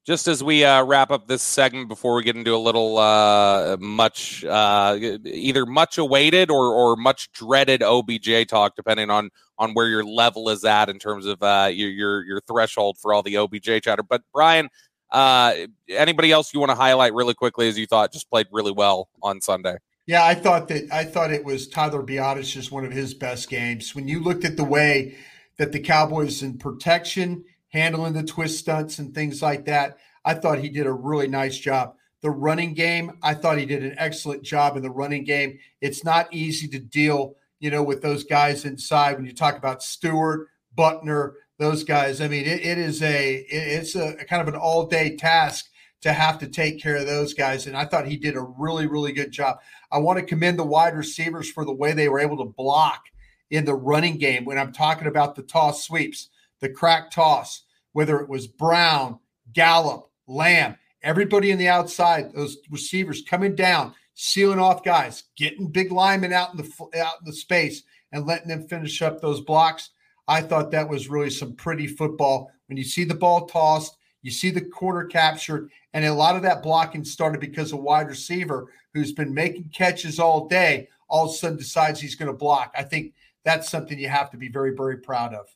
just 0.04 0.26
as 0.26 0.42
we 0.42 0.64
uh, 0.64 0.84
wrap 0.84 1.10
up 1.10 1.28
this 1.28 1.42
segment 1.42 1.88
before 1.88 2.14
we 2.14 2.22
get 2.22 2.36
into 2.36 2.54
a 2.54 2.58
little 2.58 2.98
uh, 2.98 3.76
much 3.78 4.44
uh, 4.44 4.98
either 5.24 5.64
much 5.64 5.98
awaited 5.98 6.50
or 6.50 6.74
or 6.74 6.96
much 6.96 7.30
dreaded 7.32 7.82
OBJ 7.82 8.48
talk, 8.48 8.74
depending 8.74 9.10
on 9.10 9.30
on 9.58 9.74
where 9.74 9.88
your 9.88 10.04
level 10.04 10.48
is 10.48 10.64
at 10.64 10.88
in 10.88 10.98
terms 10.98 11.26
of 11.26 11.42
uh, 11.42 11.70
your 11.72 11.90
your 11.90 12.24
your 12.24 12.40
threshold 12.40 12.98
for 12.98 13.14
all 13.14 13.22
the 13.22 13.36
OBJ 13.36 13.82
chatter. 13.82 14.02
But 14.02 14.22
Bryan, 14.32 14.68
uh, 15.10 15.54
anybody 15.88 16.32
else 16.32 16.52
you 16.52 16.60
want 16.60 16.70
to 16.70 16.76
highlight 16.76 17.14
really 17.14 17.34
quickly 17.34 17.68
as 17.68 17.78
you 17.78 17.86
thought 17.86 18.12
just 18.12 18.28
played 18.28 18.48
really 18.50 18.72
well 18.72 19.08
on 19.22 19.40
Sunday? 19.40 19.76
Yeah, 20.06 20.24
I 20.24 20.34
thought 20.34 20.66
that 20.68 20.92
I 20.92 21.04
thought 21.04 21.32
it 21.32 21.44
was 21.44 21.68
Tyler 21.68 22.02
Biadasz 22.02 22.52
just 22.52 22.72
one 22.72 22.84
of 22.84 22.90
his 22.90 23.14
best 23.14 23.48
games. 23.48 23.94
When 23.94 24.08
you 24.08 24.18
looked 24.18 24.44
at 24.44 24.56
the 24.56 24.64
way 24.64 25.16
that 25.58 25.70
the 25.70 25.78
Cowboys 25.78 26.42
in 26.42 26.58
protection 26.58 27.44
handling 27.72 28.12
the 28.12 28.22
twist 28.22 28.58
stunts 28.58 28.98
and 28.98 29.14
things 29.14 29.42
like 29.42 29.64
that. 29.64 29.98
I 30.24 30.34
thought 30.34 30.58
he 30.58 30.68
did 30.68 30.86
a 30.86 30.92
really 30.92 31.26
nice 31.26 31.58
job. 31.58 31.94
The 32.20 32.30
running 32.30 32.74
game, 32.74 33.18
I 33.22 33.34
thought 33.34 33.58
he 33.58 33.66
did 33.66 33.82
an 33.82 33.96
excellent 33.98 34.42
job 34.42 34.76
in 34.76 34.82
the 34.82 34.90
running 34.90 35.24
game. 35.24 35.58
It's 35.80 36.04
not 36.04 36.32
easy 36.32 36.68
to 36.68 36.78
deal, 36.78 37.34
you 37.58 37.70
know, 37.70 37.82
with 37.82 38.02
those 38.02 38.24
guys 38.24 38.64
inside 38.64 39.16
when 39.16 39.26
you 39.26 39.32
talk 39.32 39.56
about 39.56 39.82
Stewart, 39.82 40.48
Buckner, 40.76 41.34
those 41.58 41.82
guys. 41.82 42.20
I 42.20 42.28
mean, 42.28 42.44
it, 42.44 42.64
it 42.64 42.78
is 42.78 43.02
a 43.02 43.44
it's 43.48 43.96
a 43.96 44.14
kind 44.26 44.42
of 44.42 44.48
an 44.48 44.60
all 44.60 44.86
day 44.86 45.16
task 45.16 45.66
to 46.02 46.12
have 46.12 46.38
to 46.38 46.46
take 46.46 46.80
care 46.80 46.96
of 46.96 47.06
those 47.06 47.32
guys. 47.32 47.66
And 47.66 47.76
I 47.76 47.84
thought 47.84 48.06
he 48.06 48.16
did 48.16 48.36
a 48.36 48.40
really, 48.40 48.86
really 48.86 49.12
good 49.12 49.30
job. 49.30 49.58
I 49.90 49.98
want 49.98 50.18
to 50.18 50.24
commend 50.24 50.58
the 50.58 50.64
wide 50.64 50.96
receivers 50.96 51.50
for 51.50 51.64
the 51.64 51.72
way 51.72 51.92
they 51.92 52.08
were 52.08 52.20
able 52.20 52.36
to 52.38 52.52
block 52.56 53.04
in 53.50 53.64
the 53.64 53.74
running 53.74 54.18
game 54.18 54.44
when 54.44 54.58
I'm 54.58 54.72
talking 54.72 55.06
about 55.06 55.34
the 55.34 55.42
toss 55.42 55.84
sweeps 55.84 56.28
the 56.62 56.70
crack 56.70 57.10
toss, 57.10 57.64
whether 57.92 58.18
it 58.20 58.28
was 58.28 58.46
Brown, 58.46 59.18
Gallup, 59.52 60.08
Lamb, 60.26 60.76
everybody 61.02 61.50
in 61.50 61.58
the 61.58 61.68
outside, 61.68 62.32
those 62.32 62.56
receivers 62.70 63.22
coming 63.28 63.54
down, 63.54 63.94
sealing 64.14 64.58
off 64.58 64.82
guys, 64.82 65.24
getting 65.36 65.70
big 65.70 65.92
linemen 65.92 66.32
out 66.32 66.52
in 66.52 66.56
the 66.56 67.00
out 67.00 67.16
in 67.20 67.26
the 67.26 67.32
space 67.34 67.82
and 68.12 68.26
letting 68.26 68.48
them 68.48 68.66
finish 68.68 69.02
up 69.02 69.20
those 69.20 69.42
blocks. 69.42 69.90
I 70.28 70.40
thought 70.40 70.70
that 70.70 70.88
was 70.88 71.10
really 71.10 71.30
some 71.30 71.54
pretty 71.54 71.86
football. 71.86 72.50
When 72.68 72.78
you 72.78 72.84
see 72.84 73.04
the 73.04 73.14
ball 73.14 73.46
tossed, 73.46 73.98
you 74.22 74.30
see 74.30 74.50
the 74.50 74.60
quarter 74.60 75.04
captured, 75.04 75.68
and 75.92 76.04
a 76.04 76.14
lot 76.14 76.36
of 76.36 76.42
that 76.42 76.62
blocking 76.62 77.04
started 77.04 77.40
because 77.40 77.72
a 77.72 77.76
wide 77.76 78.08
receiver 78.08 78.72
who's 78.94 79.12
been 79.12 79.34
making 79.34 79.70
catches 79.74 80.18
all 80.18 80.46
day 80.46 80.88
all 81.12 81.26
of 81.26 81.30
a 81.30 81.34
sudden 81.34 81.58
decides 81.58 82.00
he's 82.00 82.14
going 82.14 82.30
to 82.30 82.36
block. 82.36 82.72
I 82.76 82.82
think 82.82 83.12
that's 83.44 83.68
something 83.68 83.98
you 83.98 84.08
have 84.08 84.30
to 84.30 84.38
be 84.38 84.48
very, 84.48 84.74
very 84.74 84.96
proud 84.96 85.34
of. 85.34 85.46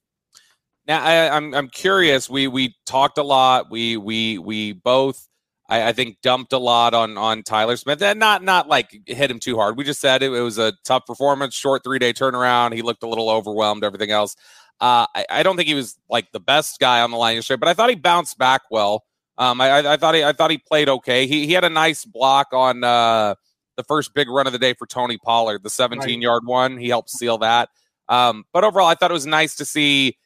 Now 0.86 1.02
I, 1.02 1.14
am 1.14 1.32
I'm, 1.32 1.54
I'm 1.54 1.68
curious. 1.68 2.30
We 2.30 2.46
we 2.48 2.74
talked 2.86 3.18
a 3.18 3.22
lot. 3.22 3.70
We 3.70 3.96
we 3.96 4.38
we 4.38 4.72
both 4.72 5.28
I, 5.68 5.88
I, 5.88 5.92
think 5.92 6.18
dumped 6.22 6.52
a 6.52 6.58
lot 6.58 6.94
on 6.94 7.18
on 7.18 7.42
Tyler 7.42 7.76
Smith 7.76 8.00
and 8.02 8.20
not 8.20 8.42
not 8.42 8.68
like 8.68 9.00
hit 9.06 9.30
him 9.30 9.40
too 9.40 9.56
hard. 9.56 9.76
We 9.76 9.84
just 9.84 10.00
said 10.00 10.22
it, 10.22 10.32
it 10.32 10.40
was 10.40 10.58
a 10.58 10.72
tough 10.84 11.06
performance, 11.06 11.54
short 11.54 11.82
three 11.82 11.98
day 11.98 12.12
turnaround. 12.12 12.74
He 12.74 12.82
looked 12.82 13.02
a 13.02 13.08
little 13.08 13.28
overwhelmed. 13.30 13.84
Everything 13.84 14.10
else. 14.10 14.36
Uh, 14.80 15.06
I, 15.14 15.26
I, 15.30 15.42
don't 15.42 15.56
think 15.56 15.68
he 15.68 15.74
was 15.74 15.98
like 16.10 16.30
the 16.32 16.40
best 16.40 16.78
guy 16.78 17.00
on 17.00 17.10
the 17.10 17.16
line 17.16 17.36
yesterday, 17.36 17.58
but 17.58 17.68
I 17.68 17.72
thought 17.72 17.88
he 17.88 17.94
bounced 17.94 18.36
back 18.36 18.60
well. 18.70 19.04
Um, 19.38 19.58
I, 19.58 19.78
I, 19.78 19.96
thought 19.96 20.14
he 20.14 20.22
I 20.22 20.34
thought 20.34 20.50
he 20.50 20.58
played 20.58 20.90
okay. 20.90 21.26
He 21.26 21.46
he 21.46 21.54
had 21.54 21.64
a 21.64 21.70
nice 21.70 22.04
block 22.04 22.48
on 22.52 22.84
uh, 22.84 23.36
the 23.76 23.84
first 23.84 24.12
big 24.14 24.28
run 24.28 24.46
of 24.46 24.52
the 24.52 24.58
day 24.58 24.74
for 24.74 24.86
Tony 24.86 25.16
Pollard, 25.16 25.62
the 25.62 25.70
17 25.70 26.20
yard 26.20 26.44
one. 26.44 26.76
He 26.76 26.88
helped 26.88 27.10
seal 27.10 27.38
that. 27.38 27.70
Um, 28.08 28.44
but 28.52 28.64
overall, 28.64 28.86
I 28.86 28.94
thought 28.94 29.10
it 29.10 29.14
was 29.14 29.26
nice 29.26 29.56
to 29.56 29.64
see 29.64 30.18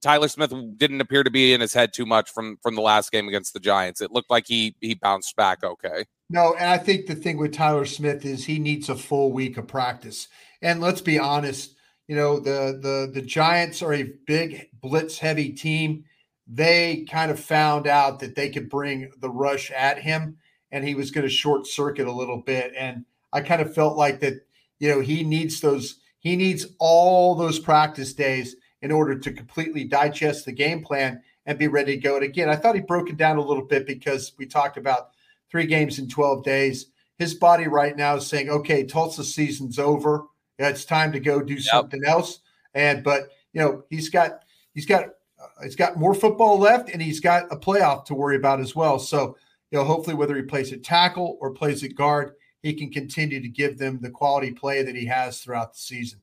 Tyler 0.00 0.28
Smith 0.28 0.52
didn't 0.76 1.00
appear 1.00 1.24
to 1.24 1.30
be 1.30 1.52
in 1.52 1.60
his 1.60 1.74
head 1.74 1.92
too 1.92 2.06
much 2.06 2.30
from 2.30 2.58
from 2.62 2.74
the 2.74 2.80
last 2.80 3.10
game 3.12 3.28
against 3.28 3.52
the 3.52 3.60
Giants. 3.60 4.00
It 4.00 4.12
looked 4.12 4.30
like 4.30 4.46
he 4.46 4.76
he 4.80 4.94
bounced 4.94 5.34
back 5.36 5.64
okay. 5.64 6.04
No, 6.30 6.54
and 6.54 6.68
I 6.68 6.78
think 6.78 7.06
the 7.06 7.14
thing 7.14 7.38
with 7.38 7.52
Tyler 7.52 7.86
Smith 7.86 8.24
is 8.24 8.44
he 8.44 8.58
needs 8.58 8.88
a 8.88 8.96
full 8.96 9.32
week 9.32 9.56
of 9.56 9.66
practice. 9.66 10.28
And 10.60 10.80
let's 10.80 11.00
be 11.00 11.18
honest, 11.18 11.74
you 12.06 12.16
know, 12.16 12.38
the 12.38 12.78
the 12.80 13.10
the 13.12 13.26
Giants 13.26 13.82
are 13.82 13.94
a 13.94 14.12
big 14.26 14.68
blitz 14.80 15.18
heavy 15.18 15.50
team. 15.50 16.04
They 16.46 17.06
kind 17.10 17.30
of 17.30 17.38
found 17.38 17.86
out 17.86 18.20
that 18.20 18.34
they 18.34 18.50
could 18.50 18.70
bring 18.70 19.10
the 19.20 19.30
rush 19.30 19.70
at 19.70 20.00
him 20.00 20.38
and 20.70 20.86
he 20.86 20.94
was 20.94 21.10
going 21.10 21.26
to 21.26 21.30
short 21.30 21.66
circuit 21.66 22.06
a 22.06 22.12
little 22.12 22.40
bit 22.40 22.72
and 22.76 23.04
I 23.32 23.42
kind 23.42 23.60
of 23.60 23.74
felt 23.74 23.98
like 23.98 24.20
that, 24.20 24.46
you 24.78 24.88
know, 24.88 25.00
he 25.00 25.24
needs 25.24 25.60
those 25.60 26.00
he 26.20 26.36
needs 26.36 26.66
all 26.78 27.34
those 27.34 27.58
practice 27.58 28.14
days 28.14 28.56
in 28.82 28.92
order 28.92 29.18
to 29.18 29.32
completely 29.32 29.84
digest 29.84 30.44
the 30.44 30.52
game 30.52 30.82
plan 30.82 31.22
and 31.46 31.58
be 31.58 31.68
ready 31.68 31.96
to 31.96 32.00
go. 32.00 32.16
And 32.16 32.24
again, 32.24 32.48
I 32.48 32.56
thought 32.56 32.74
he 32.74 32.80
broke 32.80 33.10
it 33.10 33.16
down 33.16 33.36
a 33.36 33.44
little 33.44 33.64
bit 33.64 33.86
because 33.86 34.32
we 34.38 34.46
talked 34.46 34.76
about 34.76 35.10
three 35.50 35.66
games 35.66 35.98
in 35.98 36.08
12 36.08 36.44
days. 36.44 36.86
His 37.18 37.34
body 37.34 37.66
right 37.66 37.96
now 37.96 38.16
is 38.16 38.26
saying, 38.26 38.50
okay, 38.50 38.84
Tulsa 38.84 39.24
season's 39.24 39.78
over. 39.78 40.24
It's 40.58 40.84
time 40.84 41.12
to 41.12 41.20
go 41.20 41.40
do 41.40 41.54
yep. 41.54 41.62
something 41.62 42.04
else. 42.04 42.40
And, 42.74 43.02
but, 43.02 43.30
you 43.52 43.60
know, 43.60 43.82
he's 43.90 44.08
got, 44.08 44.42
he's 44.74 44.86
got 44.86 45.08
uh, 45.40 45.62
he's 45.62 45.76
got 45.76 45.96
more 45.96 46.14
football 46.14 46.58
left, 46.58 46.90
and 46.90 47.00
he's 47.00 47.20
got 47.20 47.44
a 47.52 47.56
playoff 47.56 48.04
to 48.06 48.14
worry 48.14 48.36
about 48.36 48.60
as 48.60 48.74
well. 48.74 48.98
So 48.98 49.36
you 49.70 49.78
know, 49.78 49.84
hopefully, 49.84 50.16
whether 50.16 50.36
he 50.36 50.42
plays 50.42 50.72
at 50.72 50.82
tackle 50.82 51.38
or 51.40 51.52
plays 51.52 51.84
at 51.84 51.94
guard, 51.94 52.32
he 52.62 52.74
can 52.74 52.90
continue 52.90 53.40
to 53.40 53.48
give 53.48 53.78
them 53.78 54.00
the 54.00 54.10
quality 54.10 54.50
play 54.50 54.82
that 54.82 54.96
he 54.96 55.06
has 55.06 55.40
throughout 55.40 55.72
the 55.72 55.78
season. 55.78 56.20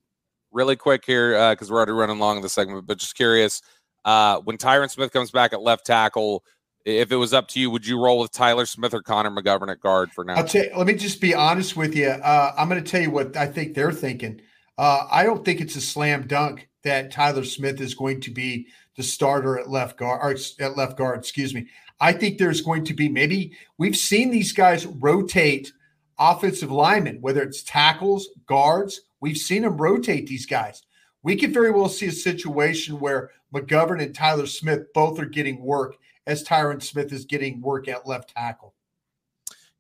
Really 0.56 0.78
quick 0.78 1.04
here, 1.06 1.52
because 1.52 1.70
uh, 1.70 1.74
we're 1.74 1.78
already 1.78 1.92
running 1.92 2.18
long 2.18 2.38
in 2.38 2.42
the 2.42 2.50
segment, 2.50 2.88
but 2.88 2.98
just 2.98 3.16
curious 3.16 3.62
uh, 4.06 4.40
when 4.40 4.58
Tyron 4.58 4.90
Smith 4.90 5.12
comes 5.12 5.30
back 5.30 5.52
at 5.52 5.62
left 5.62 5.86
tackle. 5.86 6.44
If 6.86 7.12
it 7.12 7.16
was 7.16 7.34
up 7.34 7.48
to 7.50 7.60
you, 7.60 7.72
would 7.72 7.86
you 7.86 8.00
roll 8.00 8.20
with 8.20 8.32
Tyler 8.32 8.68
Smith 8.68 8.94
or 8.94 9.02
Connor 9.02 9.32
McGovern 9.32 9.72
at 9.72 9.82
guard 9.82 10.12
for 10.14 10.24
now? 10.24 10.36
I'll 10.36 10.48
tell 10.48 10.64
you, 10.64 10.70
let 10.78 10.86
me 10.86 10.94
just 10.94 11.20
be 11.20 11.34
honest 11.34 11.76
with 11.76 11.96
you. 11.96 12.10
Uh, 12.10 12.54
I'm 12.56 12.70
going 12.70 12.82
to 12.82 12.90
tell 12.90 13.02
you 13.02 13.10
what 13.10 13.36
I 13.36 13.48
think 13.48 13.74
they're 13.74 13.92
thinking. 13.92 14.40
Uh, 14.78 15.08
I 15.10 15.24
don't 15.24 15.44
think 15.44 15.62
it's 15.62 15.76
a 15.76 15.82
slam 15.82 16.28
dunk 16.28 16.70
that 16.84 17.12
Tyler 17.12 17.44
Smith 17.44 17.82
is 17.82 17.96
going 17.96 18.22
to 18.22 18.32
be 18.32 18.68
the 18.96 19.04
starter 19.04 19.58
at 19.58 19.70
left 19.70 19.98
guard 19.98 20.40
at 20.60 20.78
left 20.78 20.98
guard. 20.98 21.20
Excuse 21.20 21.56
me. 21.56 21.68
I 22.00 22.14
think 22.14 22.38
there's 22.38 22.62
going 22.62 22.86
to 22.86 22.94
be 22.94 23.10
maybe 23.10 23.54
we've 23.78 23.98
seen 23.98 24.30
these 24.30 24.52
guys 24.52 24.86
rotate 24.86 25.74
offensive 26.20 26.72
linemen, 26.72 27.20
whether 27.20 27.42
it's 27.42 27.64
tackles, 27.64 28.30
guards. 28.46 29.02
We've 29.26 29.36
seen 29.36 29.64
them 29.64 29.78
rotate 29.78 30.28
these 30.28 30.46
guys. 30.46 30.84
We 31.24 31.36
could 31.36 31.52
very 31.52 31.72
well 31.72 31.90
see 31.90 32.06
a 32.06 32.12
situation 32.12 33.00
where 33.00 33.32
McGovern 33.52 34.00
and 34.00 34.14
Tyler 34.14 34.46
Smith 34.46 34.94
both 34.94 35.18
are 35.20 35.26
getting 35.26 35.64
work 35.64 35.96
as 36.28 36.44
Tyron 36.44 36.80
Smith 36.80 37.12
is 37.12 37.26
getting 37.26 37.60
work 37.60 37.88
at 37.88 38.06
left 38.06 38.36
tackle. 38.36 38.76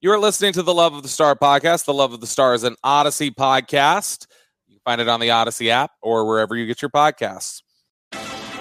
You 0.02 0.12
are 0.12 0.18
listening 0.18 0.54
to 0.54 0.64
the 0.64 0.74
Love 0.74 0.96
of 0.96 1.04
the 1.04 1.10
Star 1.10 1.36
podcast. 1.36 1.86
The 1.86 1.94
Love 1.94 2.12
of 2.12 2.22
the 2.22 2.26
Star 2.26 2.56
is 2.56 2.64
an 2.64 2.76
Odyssey 2.84 3.30
podcast. 3.30 4.26
You 4.66 4.78
can 4.78 4.82
find 4.84 5.00
it 5.00 5.08
on 5.08 5.20
the 5.20 5.30
Odyssey 5.30 5.70
app 5.70 5.92
or 6.02 6.26
wherever 6.26 6.56
you 6.56 6.66
get 6.66 6.82
your 6.82 6.90
podcasts. 6.90 7.62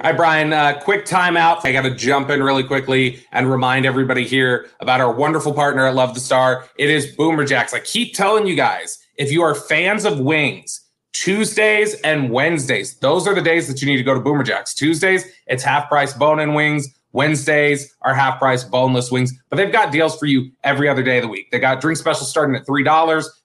Hi, 0.00 0.12
Bryan. 0.12 0.52
Uh, 0.52 0.80
quick 0.80 1.06
timeout. 1.06 1.62
I 1.64 1.72
got 1.72 1.82
to 1.82 1.90
jump 1.90 2.30
in 2.30 2.40
really 2.40 2.62
quickly 2.62 3.20
and 3.32 3.50
remind 3.50 3.84
everybody 3.84 4.24
here 4.24 4.68
about 4.78 5.00
our 5.00 5.12
wonderful 5.12 5.52
partner 5.52 5.88
at 5.88 5.96
Love 5.96 6.14
the 6.14 6.20
Star. 6.20 6.68
It 6.78 6.88
is 6.88 7.16
Boomer 7.16 7.44
Jacks. 7.44 7.74
I 7.74 7.80
keep 7.80 8.14
telling 8.14 8.46
you 8.46 8.54
guys, 8.54 9.04
if 9.16 9.32
you 9.32 9.42
are 9.42 9.56
fans 9.56 10.04
of 10.04 10.20
wings, 10.20 10.86
Tuesdays 11.14 12.00
and 12.02 12.30
Wednesdays, 12.30 12.96
those 12.98 13.26
are 13.26 13.34
the 13.34 13.42
days 13.42 13.66
that 13.66 13.82
you 13.82 13.88
need 13.88 13.96
to 13.96 14.04
go 14.04 14.14
to 14.14 14.20
Boomer 14.20 14.44
Jacks. 14.44 14.72
Tuesdays, 14.72 15.24
it's 15.48 15.64
half 15.64 15.88
price 15.88 16.12
bone 16.12 16.38
in 16.38 16.54
wings. 16.54 16.86
Wednesdays 17.10 17.92
are 18.02 18.14
half 18.14 18.38
price 18.38 18.62
boneless 18.62 19.10
wings, 19.10 19.32
but 19.50 19.56
they've 19.56 19.72
got 19.72 19.90
deals 19.90 20.16
for 20.16 20.26
you 20.26 20.52
every 20.62 20.88
other 20.88 21.02
day 21.02 21.18
of 21.18 21.22
the 21.22 21.28
week. 21.28 21.50
They 21.50 21.58
got 21.58 21.80
drink 21.80 21.98
specials 21.98 22.30
starting 22.30 22.54
at 22.54 22.64
$3, 22.68 22.84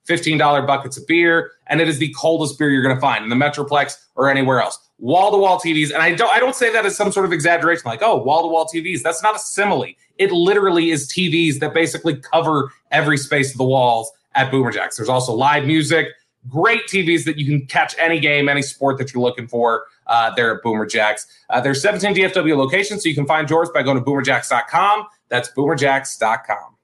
$15 0.08 0.68
buckets 0.68 0.98
of 0.98 1.08
beer, 1.08 1.54
and 1.66 1.82
it 1.82 1.88
is 1.88 1.98
the 1.98 2.14
coldest 2.14 2.60
beer 2.60 2.70
you're 2.70 2.84
going 2.84 2.96
to 2.96 3.02
find 3.02 3.24
in 3.24 3.32
the 3.32 3.36
Metroplex 3.36 3.96
or 4.14 4.30
anywhere 4.30 4.62
else 4.62 4.83
wall 5.00 5.32
to 5.32 5.38
wall 5.38 5.60
TVs. 5.60 5.92
And 5.92 6.02
I 6.02 6.14
don't 6.14 6.32
I 6.32 6.40
don't 6.40 6.56
say 6.56 6.72
that 6.72 6.86
as 6.86 6.96
some 6.96 7.12
sort 7.12 7.26
of 7.26 7.34
exaggeration, 7.34 7.84
like, 7.86 8.02
oh, 8.02 8.18
wall 8.18 8.42
to 8.42 8.48
wall 8.48 8.66
TVs. 8.66 9.02
That's 9.02 9.22
not 9.24 9.36
a 9.36 9.40
simile. 9.40 9.94
It 10.18 10.32
literally 10.32 10.92
is 10.92 11.08
TVs 11.12 11.60
that 11.60 11.74
basically 11.74 12.16
cover 12.16 12.72
every 12.92 13.18
space 13.18 13.52
of 13.52 13.58
the 13.58 13.64
walls 13.64 14.12
at 14.36 14.52
Boomer 14.52 14.72
Jacks. 14.72 14.98
There's 14.98 15.10
also 15.10 15.34
live 15.34 15.66
music, 15.66 16.08
great 16.48 16.82
TVs 16.88 17.26
that 17.26 17.38
you 17.38 17.46
can 17.46 17.66
catch 17.68 17.96
any 17.98 18.20
game, 18.20 18.50
any 18.50 18.62
sport 18.62 18.98
that 19.00 19.14
you're 19.14 19.24
looking 19.24 19.48
for 19.48 19.86
uh, 20.08 20.34
there 20.36 20.56
at 20.56 20.64
Boomer 20.64 20.86
Jacks. 20.86 21.26
Uh, 21.50 21.62
there's 21.62 21.82
17 21.82 22.16
DFW 22.16 22.58
locations, 22.58 23.04
so 23.04 23.10
you 23.10 23.16
can 23.16 23.26
find 23.26 23.50
yours 23.50 23.70
by 23.74 23.84
going 23.84 23.98
to 23.98 24.04
boomerjacks.com. 24.04 25.08
That's 25.30 25.50
boomerjacks.com. 25.52 26.76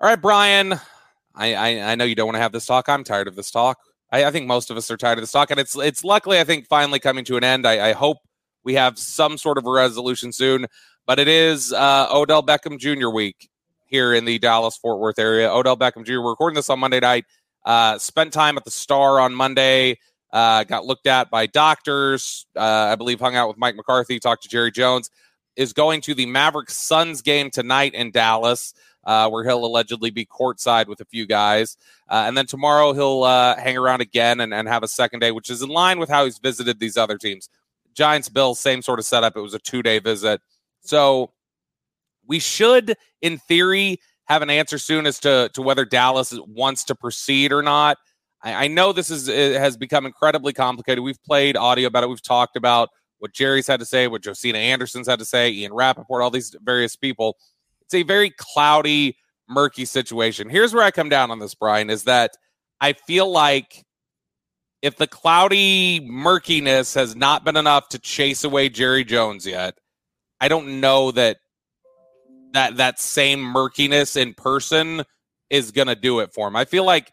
All 0.00 0.08
right, 0.08 0.20
Bryan. 0.20 0.80
I, 1.34 1.54
I, 1.54 1.92
I 1.92 1.94
know 1.94 2.04
you 2.04 2.14
don't 2.14 2.26
want 2.26 2.36
to 2.36 2.40
have 2.40 2.52
this 2.52 2.66
talk. 2.66 2.88
I'm 2.88 3.04
tired 3.04 3.28
of 3.28 3.36
this 3.36 3.50
talk. 3.50 3.78
I, 4.12 4.24
I, 4.24 4.30
think 4.30 4.46
most 4.46 4.70
of 4.70 4.76
us 4.76 4.90
are 4.90 4.96
tired 4.96 5.18
of 5.18 5.22
the 5.22 5.26
stock, 5.26 5.50
and 5.50 5.60
it's 5.60 5.76
it's 5.76 6.04
luckily 6.04 6.38
I 6.38 6.44
think 6.44 6.66
finally 6.66 6.98
coming 6.98 7.24
to 7.26 7.36
an 7.36 7.44
end. 7.44 7.66
I, 7.66 7.90
I 7.90 7.92
hope 7.92 8.18
we 8.64 8.74
have 8.74 8.98
some 8.98 9.38
sort 9.38 9.58
of 9.58 9.66
a 9.66 9.70
resolution 9.70 10.32
soon, 10.32 10.66
but 11.06 11.18
it 11.18 11.28
is 11.28 11.72
uh, 11.72 12.08
Odell 12.12 12.42
Beckham 12.42 12.78
Jr. 12.78 13.08
week 13.08 13.48
here 13.86 14.14
in 14.14 14.24
the 14.24 14.38
Dallas 14.38 14.76
Fort 14.76 15.00
Worth 15.00 15.18
area. 15.18 15.50
Odell 15.50 15.76
Beckham 15.76 16.04
Jr. 16.04 16.20
We're 16.20 16.30
recording 16.30 16.56
this 16.56 16.70
on 16.70 16.78
Monday 16.78 17.00
night. 17.00 17.24
Uh, 17.64 17.98
spent 17.98 18.32
time 18.32 18.56
at 18.56 18.64
the 18.64 18.70
Star 18.70 19.20
on 19.20 19.34
Monday. 19.34 19.98
Uh, 20.32 20.64
got 20.64 20.86
looked 20.86 21.06
at 21.06 21.30
by 21.30 21.46
doctors. 21.46 22.46
Uh, 22.56 22.60
I 22.92 22.94
believe 22.94 23.20
hung 23.20 23.34
out 23.34 23.48
with 23.48 23.58
Mike 23.58 23.74
McCarthy. 23.74 24.20
Talked 24.20 24.44
to 24.44 24.48
Jerry 24.48 24.70
Jones. 24.70 25.10
Is 25.56 25.72
going 25.72 26.00
to 26.02 26.14
the 26.14 26.26
Mavericks 26.26 26.76
Suns 26.76 27.22
game 27.22 27.50
tonight 27.50 27.94
in 27.94 28.12
Dallas 28.12 28.72
uh, 29.04 29.28
where 29.28 29.44
he'll 29.44 29.64
allegedly 29.64 30.10
be 30.10 30.26
courtside 30.26 30.86
with 30.86 31.00
a 31.00 31.04
few 31.04 31.26
guys. 31.26 31.76
Uh, 32.08 32.24
and 32.26 32.36
then 32.36 32.46
tomorrow 32.46 32.92
he'll 32.92 33.22
uh, 33.22 33.56
hang 33.56 33.76
around 33.76 34.00
again 34.00 34.40
and, 34.40 34.52
and 34.52 34.68
have 34.68 34.82
a 34.82 34.88
second 34.88 35.20
day, 35.20 35.30
which 35.30 35.50
is 35.50 35.62
in 35.62 35.68
line 35.68 35.98
with 35.98 36.08
how 36.08 36.24
he's 36.24 36.38
visited 36.38 36.78
these 36.78 36.96
other 36.96 37.18
teams. 37.18 37.48
Giants, 37.94 38.28
Bills, 38.28 38.60
same 38.60 38.82
sort 38.82 38.98
of 38.98 39.04
setup. 39.04 39.36
It 39.36 39.40
was 39.40 39.54
a 39.54 39.58
two 39.58 39.82
day 39.82 39.98
visit. 39.98 40.40
So 40.82 41.32
we 42.26 42.38
should, 42.38 42.96
in 43.20 43.38
theory, 43.38 43.98
have 44.26 44.42
an 44.42 44.50
answer 44.50 44.78
soon 44.78 45.06
as 45.06 45.18
to, 45.20 45.50
to 45.54 45.62
whether 45.62 45.84
Dallas 45.84 46.32
wants 46.46 46.84
to 46.84 46.94
proceed 46.94 47.52
or 47.52 47.62
not. 47.62 47.98
I, 48.42 48.64
I 48.64 48.68
know 48.68 48.92
this 48.92 49.10
is 49.10 49.26
has 49.26 49.76
become 49.76 50.06
incredibly 50.06 50.52
complicated. 50.52 51.02
We've 51.02 51.22
played 51.24 51.56
audio 51.56 51.88
about 51.88 52.04
it. 52.04 52.08
We've 52.08 52.22
talked 52.22 52.56
about 52.56 52.90
what 53.18 53.32
Jerry's 53.34 53.66
had 53.66 53.80
to 53.80 53.86
say, 53.86 54.06
what 54.06 54.22
Josina 54.22 54.58
Anderson's 54.58 55.08
had 55.08 55.18
to 55.18 55.24
say, 55.24 55.50
Ian 55.50 55.74
Rapoport, 55.74 56.22
all 56.22 56.30
these 56.30 56.54
various 56.62 56.96
people 56.96 57.36
it's 57.90 57.94
a 57.96 58.04
very 58.04 58.30
cloudy, 58.30 59.16
murky 59.48 59.84
situation. 59.84 60.48
Here's 60.48 60.72
where 60.72 60.84
I 60.84 60.92
come 60.92 61.08
down 61.08 61.32
on 61.32 61.40
this, 61.40 61.56
Bryan, 61.56 61.90
is 61.90 62.04
that 62.04 62.30
I 62.80 62.92
feel 62.92 63.28
like 63.28 63.84
if 64.80 64.96
the 64.96 65.08
cloudy 65.08 65.98
murkiness 66.00 66.94
has 66.94 67.16
not 67.16 67.44
been 67.44 67.56
enough 67.56 67.88
to 67.88 67.98
chase 67.98 68.44
away 68.44 68.68
Jerry 68.68 69.02
Jones 69.02 69.44
yet, 69.44 69.76
I 70.40 70.46
don't 70.46 70.80
know 70.80 71.10
that 71.10 71.38
that 72.52 72.76
that 72.76 73.00
same 73.00 73.40
murkiness 73.40 74.14
in 74.14 74.34
person 74.34 75.02
is 75.50 75.72
gonna 75.72 75.96
do 75.96 76.20
it 76.20 76.32
for 76.32 76.46
him. 76.46 76.54
I 76.54 76.64
feel 76.64 76.84
like 76.84 77.12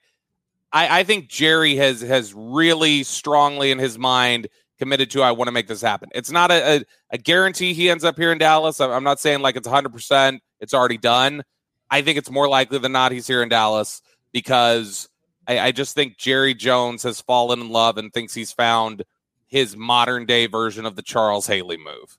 I, 0.71 0.99
I 0.99 1.03
think 1.05 1.27
Jerry 1.27 1.75
has 1.77 2.01
has 2.01 2.35
really 2.35 3.01
strongly 3.01 3.71
in 3.71 3.79
his 3.79 3.97
mind 3.97 4.47
committed 4.77 5.09
to 5.11 5.23
I 5.23 5.31
want 5.31 5.47
to 5.47 5.51
make 5.51 5.67
this 5.67 5.81
happen. 5.81 6.09
It's 6.13 6.31
not 6.31 6.51
a, 6.51 6.77
a, 6.77 6.83
a, 7.11 7.17
guarantee 7.17 7.73
he 7.73 7.89
ends 7.89 8.03
up 8.03 8.15
here 8.15 8.31
in 8.31 8.37
Dallas. 8.37 8.79
I'm 8.79 9.03
not 9.03 9.19
saying 9.19 9.41
like 9.41 9.55
it's 9.55 9.67
100%, 9.67 10.39
it's 10.59 10.73
already 10.73 10.97
done. 10.97 11.43
I 11.89 12.01
think 12.01 12.17
it's 12.17 12.31
more 12.31 12.49
likely 12.49 12.79
than 12.79 12.91
not 12.91 13.11
he's 13.11 13.27
here 13.27 13.41
in 13.41 13.49
Dallas 13.49 14.01
because 14.33 15.07
I, 15.47 15.59
I 15.59 15.71
just 15.71 15.95
think 15.95 16.17
Jerry 16.17 16.53
Jones 16.53 17.03
has 17.03 17.21
fallen 17.21 17.61
in 17.61 17.69
love 17.69 17.97
and 17.97 18.13
thinks 18.13 18.33
he's 18.33 18.51
found 18.51 19.03
his 19.47 19.77
modern 19.77 20.25
day 20.25 20.47
version 20.47 20.85
of 20.85 20.95
the 20.95 21.01
Charles 21.01 21.47
Haley 21.47 21.77
move. 21.77 22.17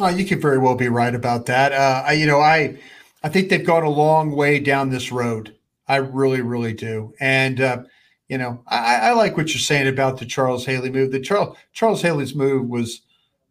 Oh, 0.00 0.08
you 0.08 0.24
could 0.24 0.40
very 0.40 0.58
well 0.58 0.76
be 0.76 0.88
right 0.88 1.14
about 1.14 1.46
that. 1.46 1.72
Uh, 1.72 2.04
I, 2.06 2.12
you 2.12 2.26
know, 2.26 2.40
I, 2.40 2.78
I 3.22 3.28
think 3.28 3.48
they've 3.48 3.66
gone 3.66 3.82
a 3.82 3.90
long 3.90 4.34
way 4.34 4.58
down 4.60 4.90
this 4.90 5.12
road. 5.12 5.54
I 5.88 5.96
really, 5.96 6.40
really 6.40 6.72
do. 6.72 7.14
And, 7.20 7.60
uh, 7.60 7.82
you 8.28 8.38
know, 8.38 8.62
I, 8.66 8.96
I, 8.96 9.12
like 9.12 9.36
what 9.36 9.48
you're 9.48 9.58
saying 9.58 9.88
about 9.88 10.18
the 10.18 10.26
Charles 10.26 10.66
Haley 10.66 10.90
move. 10.90 11.12
The 11.12 11.20
Charles 11.20 11.56
Charles 11.72 12.02
Haley's 12.02 12.34
move 12.34 12.68
was 12.68 13.00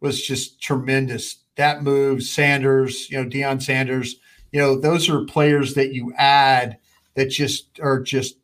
was 0.00 0.22
just 0.22 0.62
tremendous. 0.62 1.36
That 1.58 1.82
move, 1.82 2.22
Sanders, 2.22 3.10
you 3.10 3.22
know, 3.22 3.28
Deion 3.28 3.60
Sanders, 3.60 4.16
you 4.52 4.60
know, 4.60 4.78
those 4.78 5.10
are 5.10 5.24
players 5.24 5.74
that 5.74 5.92
you 5.92 6.12
add 6.16 6.78
that 7.14 7.26
just 7.26 7.80
are 7.80 8.00
just, 8.00 8.36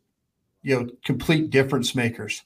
you 0.63 0.75
know, 0.75 0.89
complete 1.05 1.51
difference 1.51 1.95
makers. 1.95 2.43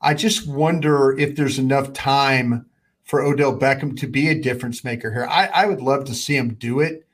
I 0.00 0.14
just 0.14 0.46
wonder 0.46 1.18
if 1.18 1.34
there's 1.34 1.58
enough 1.58 1.92
time 1.92 2.66
for 3.04 3.20
Odell 3.20 3.58
Beckham 3.58 3.98
to 3.98 4.06
be 4.06 4.28
a 4.28 4.40
difference 4.40 4.84
maker 4.84 5.12
here. 5.12 5.26
I, 5.26 5.48
I 5.48 5.66
would 5.66 5.80
love 5.80 6.04
to 6.04 6.14
see 6.14 6.36
him 6.36 6.54
do 6.54 6.78
it. 6.78 7.04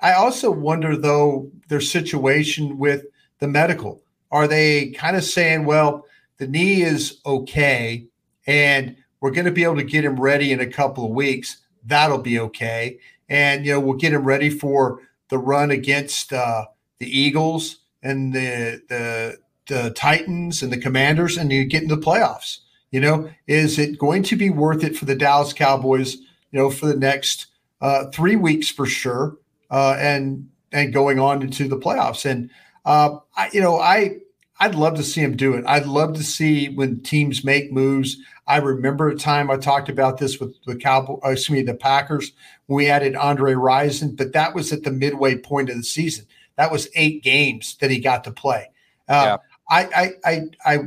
I 0.00 0.12
also 0.12 0.50
wonder, 0.50 0.96
though, 0.96 1.50
their 1.68 1.80
situation 1.80 2.78
with 2.78 3.06
the 3.40 3.48
medical. 3.48 4.02
Are 4.30 4.46
they 4.46 4.90
kind 4.90 5.16
of 5.16 5.24
saying, 5.24 5.64
well, 5.64 6.06
the 6.38 6.46
knee 6.46 6.82
is 6.82 7.20
okay 7.26 8.06
and 8.46 8.96
we're 9.20 9.32
going 9.32 9.46
to 9.46 9.52
be 9.52 9.64
able 9.64 9.76
to 9.76 9.84
get 9.84 10.04
him 10.04 10.18
ready 10.18 10.52
in 10.52 10.60
a 10.60 10.66
couple 10.66 11.04
of 11.04 11.10
weeks? 11.10 11.58
That'll 11.84 12.18
be 12.18 12.38
okay. 12.38 12.98
And, 13.28 13.64
you 13.64 13.72
know, 13.72 13.80
we'll 13.80 13.96
get 13.96 14.12
him 14.12 14.24
ready 14.24 14.50
for 14.50 15.00
the 15.28 15.38
run 15.38 15.70
against 15.70 16.32
uh, 16.32 16.66
the 16.98 17.06
Eagles 17.06 17.78
and 18.02 18.32
the, 18.32 18.82
the, 18.88 19.38
the 19.66 19.90
Titans 19.90 20.62
and 20.62 20.72
the 20.72 20.78
Commanders, 20.78 21.36
and 21.36 21.52
you 21.52 21.64
get 21.64 21.82
into 21.82 21.96
the 21.96 22.02
playoffs. 22.02 22.58
You 22.90 23.00
know, 23.00 23.30
is 23.46 23.78
it 23.78 23.98
going 23.98 24.22
to 24.24 24.36
be 24.36 24.50
worth 24.50 24.84
it 24.84 24.96
for 24.96 25.06
the 25.06 25.14
Dallas 25.14 25.54
Cowboys? 25.54 26.16
You 26.50 26.58
know, 26.58 26.70
for 26.70 26.86
the 26.86 26.96
next 26.96 27.46
uh, 27.80 28.10
three 28.10 28.36
weeks 28.36 28.68
for 28.68 28.84
sure, 28.84 29.38
uh, 29.70 29.96
and 29.98 30.50
and 30.72 30.92
going 30.92 31.18
on 31.18 31.40
into 31.40 31.68
the 31.68 31.78
playoffs. 31.78 32.30
And 32.30 32.50
uh, 32.84 33.16
I, 33.34 33.48
you 33.52 33.62
know, 33.62 33.78
I 33.80 34.18
I'd 34.60 34.74
love 34.74 34.96
to 34.96 35.02
see 35.02 35.22
him 35.22 35.36
do 35.36 35.54
it. 35.54 35.64
I'd 35.66 35.86
love 35.86 36.14
to 36.14 36.22
see 36.22 36.68
when 36.68 37.00
teams 37.00 37.42
make 37.42 37.72
moves. 37.72 38.18
I 38.46 38.56
remember 38.56 39.08
a 39.08 39.16
time 39.16 39.50
I 39.50 39.56
talked 39.56 39.88
about 39.88 40.18
this 40.18 40.40
with 40.40 40.54
the 40.64 40.76
Cowboy, 40.76 41.18
uh, 41.24 41.30
excuse 41.30 41.58
me, 41.58 41.62
the 41.62 41.74
Packers 41.74 42.32
we 42.66 42.88
added 42.88 43.14
Andre 43.14 43.52
Rison, 43.52 44.16
but 44.16 44.32
that 44.32 44.54
was 44.54 44.72
at 44.72 44.82
the 44.82 44.90
midway 44.90 45.36
point 45.36 45.70
of 45.70 45.76
the 45.76 45.82
season. 45.82 46.26
That 46.56 46.70
was 46.70 46.88
eight 46.94 47.22
games 47.22 47.76
that 47.80 47.90
he 47.90 47.98
got 47.98 48.24
to 48.24 48.30
play. 48.30 48.70
Uh, 49.08 49.36
yeah. 49.36 49.36
I, 49.70 49.84
I, 49.84 50.30
I, 50.30 50.40
I, 50.64 50.78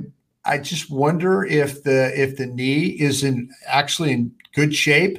I 0.45 0.57
just 0.59 0.91
wonder 0.91 1.43
if 1.43 1.83
the 1.83 2.11
if 2.19 2.37
the 2.37 2.45
knee 2.45 2.87
is 2.87 3.23
in 3.23 3.49
actually 3.67 4.11
in 4.11 4.31
good 4.53 4.75
shape, 4.75 5.17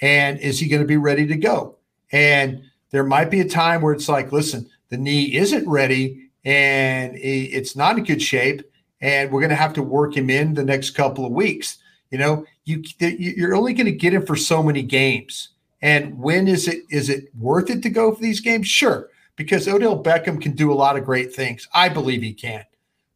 and 0.00 0.38
is 0.40 0.58
he 0.60 0.68
going 0.68 0.82
to 0.82 0.88
be 0.88 0.98
ready 0.98 1.26
to 1.26 1.36
go? 1.36 1.76
And 2.12 2.62
there 2.90 3.04
might 3.04 3.30
be 3.30 3.40
a 3.40 3.48
time 3.48 3.80
where 3.80 3.94
it's 3.94 4.08
like, 4.08 4.32
listen, 4.32 4.68
the 4.90 4.98
knee 4.98 5.34
isn't 5.34 5.68
ready 5.68 6.30
and 6.44 7.16
it's 7.16 7.74
not 7.74 7.98
in 7.98 8.04
good 8.04 8.22
shape, 8.22 8.62
and 9.00 9.30
we're 9.30 9.40
going 9.40 9.50
to 9.50 9.56
have 9.56 9.74
to 9.74 9.82
work 9.82 10.16
him 10.16 10.30
in 10.30 10.54
the 10.54 10.64
next 10.64 10.90
couple 10.90 11.24
of 11.24 11.32
weeks. 11.32 11.78
You 12.10 12.18
know, 12.18 12.44
you 12.64 12.82
you're 12.98 13.54
only 13.54 13.74
going 13.74 13.86
to 13.86 13.92
get 13.92 14.14
him 14.14 14.24
for 14.24 14.36
so 14.36 14.62
many 14.62 14.82
games. 14.82 15.50
And 15.82 16.18
when 16.18 16.48
is 16.48 16.68
it 16.68 16.84
is 16.90 17.10
it 17.10 17.28
worth 17.38 17.70
it 17.70 17.82
to 17.82 17.90
go 17.90 18.14
for 18.14 18.22
these 18.22 18.40
games? 18.40 18.68
Sure, 18.68 19.10
because 19.36 19.68
Odell 19.68 20.02
Beckham 20.02 20.40
can 20.40 20.52
do 20.52 20.72
a 20.72 20.74
lot 20.74 20.96
of 20.96 21.04
great 21.04 21.34
things. 21.34 21.68
I 21.74 21.88
believe 21.88 22.22
he 22.22 22.32
can. 22.32 22.64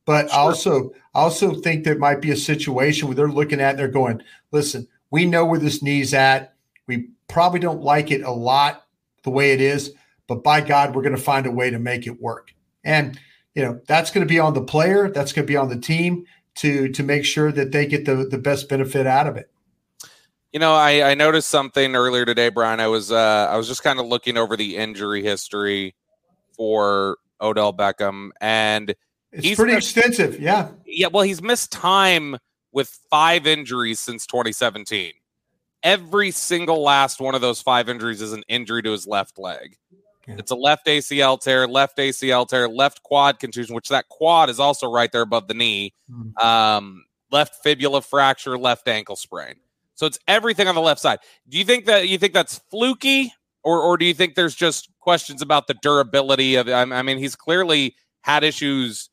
But 0.05 0.31
sure. 0.31 0.39
also, 0.39 0.93
also 1.15 1.55
think 1.55 1.85
there 1.85 1.99
might 1.99 2.21
be 2.21 2.33
a 2.33 2.37
situation 2.37 3.07
where 3.07 3.15
they're 3.15 3.29
looking 3.29 3.61
at, 3.61 3.77
they're 3.77 3.89
going, 3.89 4.23
listen, 4.51 4.89
we 5.11 5.25
know 5.25 5.45
where 5.45 5.59
this 5.59 5.83
knee's 5.83 6.15
at. 6.15 6.55
We 6.87 7.11
probably 7.29 7.61
don't 7.61 7.83
like 7.83 8.11
it 8.11 8.23
a 8.23 8.31
lot 8.31 8.87
the 9.23 9.31
way 9.31 9.53
it 9.53 9.61
is, 9.61 9.93
but 10.27 10.43
by 10.43 10.61
God, 10.61 10.95
we're 10.95 11.03
going 11.03 11.15
to 11.15 11.23
find 11.23 11.47
a 11.47 11.51
way 11.51 11.71
to 11.71 11.79
make 11.79 12.07
it 12.07 12.21
work. 12.21 12.53
And 12.83 13.19
you 13.55 13.63
know 13.63 13.81
that's 13.87 14.11
going 14.11 14.27
to 14.27 14.29
be 14.29 14.39
on 14.39 14.55
the 14.55 14.63
player, 14.63 15.11
that's 15.11 15.33
going 15.33 15.47
to 15.47 15.51
be 15.51 15.57
on 15.57 15.69
the 15.69 15.79
team 15.79 16.25
to 16.57 16.89
to 16.91 17.03
make 17.03 17.25
sure 17.25 17.53
that 17.53 17.73
they 17.73 17.87
get 17.87 18.05
the 18.05 18.17
the 18.17 18.39
best 18.39 18.69
benefit 18.69 19.07
out 19.07 19.27
of 19.27 19.37
it. 19.37 19.51
You 20.53 20.59
know, 20.59 20.75
I, 20.75 21.11
I 21.11 21.15
noticed 21.15 21.49
something 21.49 21.95
earlier 21.95 22.25
today, 22.25 22.49
Bryan. 22.49 22.81
I 22.81 22.89
was 22.89 23.13
uh, 23.13 23.49
I 23.51 23.57
was 23.57 23.69
just 23.69 23.83
kind 23.83 24.01
of 24.01 24.07
looking 24.07 24.37
over 24.37 24.57
the 24.57 24.77
injury 24.77 25.23
history 25.23 25.95
for 26.57 27.19
Odell 27.41 27.73
Beckham, 27.73 28.31
and 28.41 28.95
it's 29.33 29.45
he's 29.45 29.57
pretty 29.57 29.75
missed, 29.75 29.97
extensive. 29.97 30.41
Yeah. 30.41 30.71
Yeah. 30.85 31.07
Well, 31.07 31.23
he's 31.23 31.41
missed 31.41 31.71
time 31.71 32.37
with 32.73 32.99
five 33.11 33.47
injuries 33.47 34.01
since 34.01 34.27
2017. 34.27 35.13
Every 35.83 36.31
single 36.31 36.83
last 36.83 37.21
one 37.21 37.35
of 37.35 37.41
those 37.41 37.63
five 37.63 37.89
injuries 37.89 38.21
is 38.21 38.33
an 38.33 38.43
injury 38.49 38.83
to 38.83 38.91
his 38.91 39.07
left 39.07 39.39
leg. 39.39 39.77
Yeah. 40.27 40.37
It's 40.39 40.51
a 40.51 40.57
left 40.57 40.87
ACL 40.87 41.41
tear, 41.41 41.67
left 41.67 41.99
ACL 41.99 42.47
tear, 42.47 42.69
left 42.69 43.03
quad 43.03 43.39
contusion, 43.39 43.75
which 43.75 43.89
that 43.89 44.09
quad 44.09 44.51
is 44.51 44.61
also 44.61 44.91
right 44.91 45.11
there 45.11 45.23
above 45.23 45.49
the 45.49 45.55
knee. 45.55 45.95
Mm. 46.11 46.43
Um, 46.43 47.05
left 47.31 47.63
fibula 47.63 48.03
fracture, 48.03 48.59
left 48.59 48.87
ankle 48.87 49.17
sprain. 49.17 49.55
So 49.95 50.07
it's 50.07 50.19
everything 50.29 50.69
on 50.69 50.75
the 50.75 50.81
left 50.81 51.01
side. 51.01 51.19
Do 51.49 51.59
you 51.59 51.65
think 51.65 51.87
that 51.87 52.09
you 52.09 52.19
think 52.19 52.33
that's 52.33 52.59
fluky, 52.71 53.33
or 53.63 53.83
or 53.83 53.97
do 53.99 54.07
you 54.07 54.15
think 54.15 54.35
there's 54.35 54.55
just 54.55 54.89
questions 55.01 55.43
about 55.43 55.67
the 55.67 55.75
durability 55.75 56.55
of? 56.55 56.69
I 56.69 57.03
mean, 57.03 57.19
he's 57.19 57.37
clearly 57.37 57.95
had 58.23 58.43
issues 58.45 59.11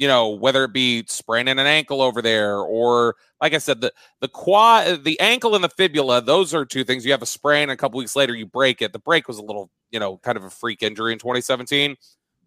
you 0.00 0.08
know, 0.08 0.30
whether 0.30 0.64
it 0.64 0.72
be 0.72 1.04
spraining 1.06 1.58
an 1.58 1.66
ankle 1.66 2.00
over 2.00 2.22
there 2.22 2.56
or 2.56 3.16
like 3.38 3.52
I 3.52 3.58
said, 3.58 3.82
the 3.82 3.92
the 4.20 4.28
quad 4.28 5.04
the 5.04 5.20
ankle 5.20 5.54
and 5.54 5.62
the 5.62 5.68
fibula, 5.68 6.22
those 6.22 6.54
are 6.54 6.64
two 6.64 6.84
things. 6.84 7.04
You 7.04 7.12
have 7.12 7.20
a 7.20 7.26
sprain, 7.26 7.68
a 7.68 7.76
couple 7.76 7.98
weeks 7.98 8.16
later 8.16 8.34
you 8.34 8.46
break 8.46 8.80
it. 8.80 8.94
The 8.94 8.98
break 8.98 9.28
was 9.28 9.36
a 9.36 9.42
little, 9.42 9.70
you 9.90 10.00
know, 10.00 10.16
kind 10.16 10.38
of 10.38 10.44
a 10.44 10.50
freak 10.50 10.82
injury 10.82 11.12
in 11.12 11.18
2017. 11.18 11.96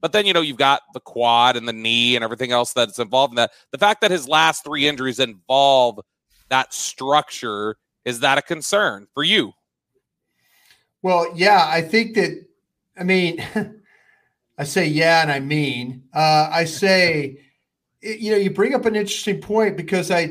But 0.02 0.13
then, 0.13 0.26
you 0.26 0.34
know, 0.34 0.42
you've 0.42 0.58
got 0.58 0.82
the 0.96 1.00
quad 1.00 1.56
and 1.56 1.68
the 1.68 1.74
knee 1.74 2.16
and 2.16 2.24
everything 2.24 2.52
else 2.52 2.74
that's 2.74 2.98
involved 2.98 3.34
in 3.34 3.36
that. 3.36 3.52
The 3.72 3.78
fact 3.78 4.02
that 4.02 4.10
his 4.10 4.28
last 4.28 4.63
three 4.63 4.88
injuries 4.88 5.20
involve 5.20 6.00
that 6.50 6.74
structure, 6.74 7.78
is 8.04 8.20
that 8.22 8.39
a 8.39 8.42
concern 8.42 9.08
for 9.13 9.24
you? 9.24 9.54
Well, 11.04 11.32
yeah, 11.36 11.68
I 11.70 11.84
think 11.84 12.16
that 12.16 12.46
I 12.98 13.04
mean 13.04 13.46
I 14.58 14.63
say 14.63 14.86
yeah, 14.86 15.22
and 15.22 15.32
I 15.32 15.39
mean. 15.39 16.04
Uh, 16.13 16.50
I 16.52 16.66
say, 16.66 17.39
you 18.02 18.32
know, 18.32 18.38
you 18.38 18.52
bring 18.52 18.76
up 18.76 18.86
an 18.86 18.96
interesting 18.96 19.42
point 19.42 19.78
because 19.78 20.12
I, 20.12 20.22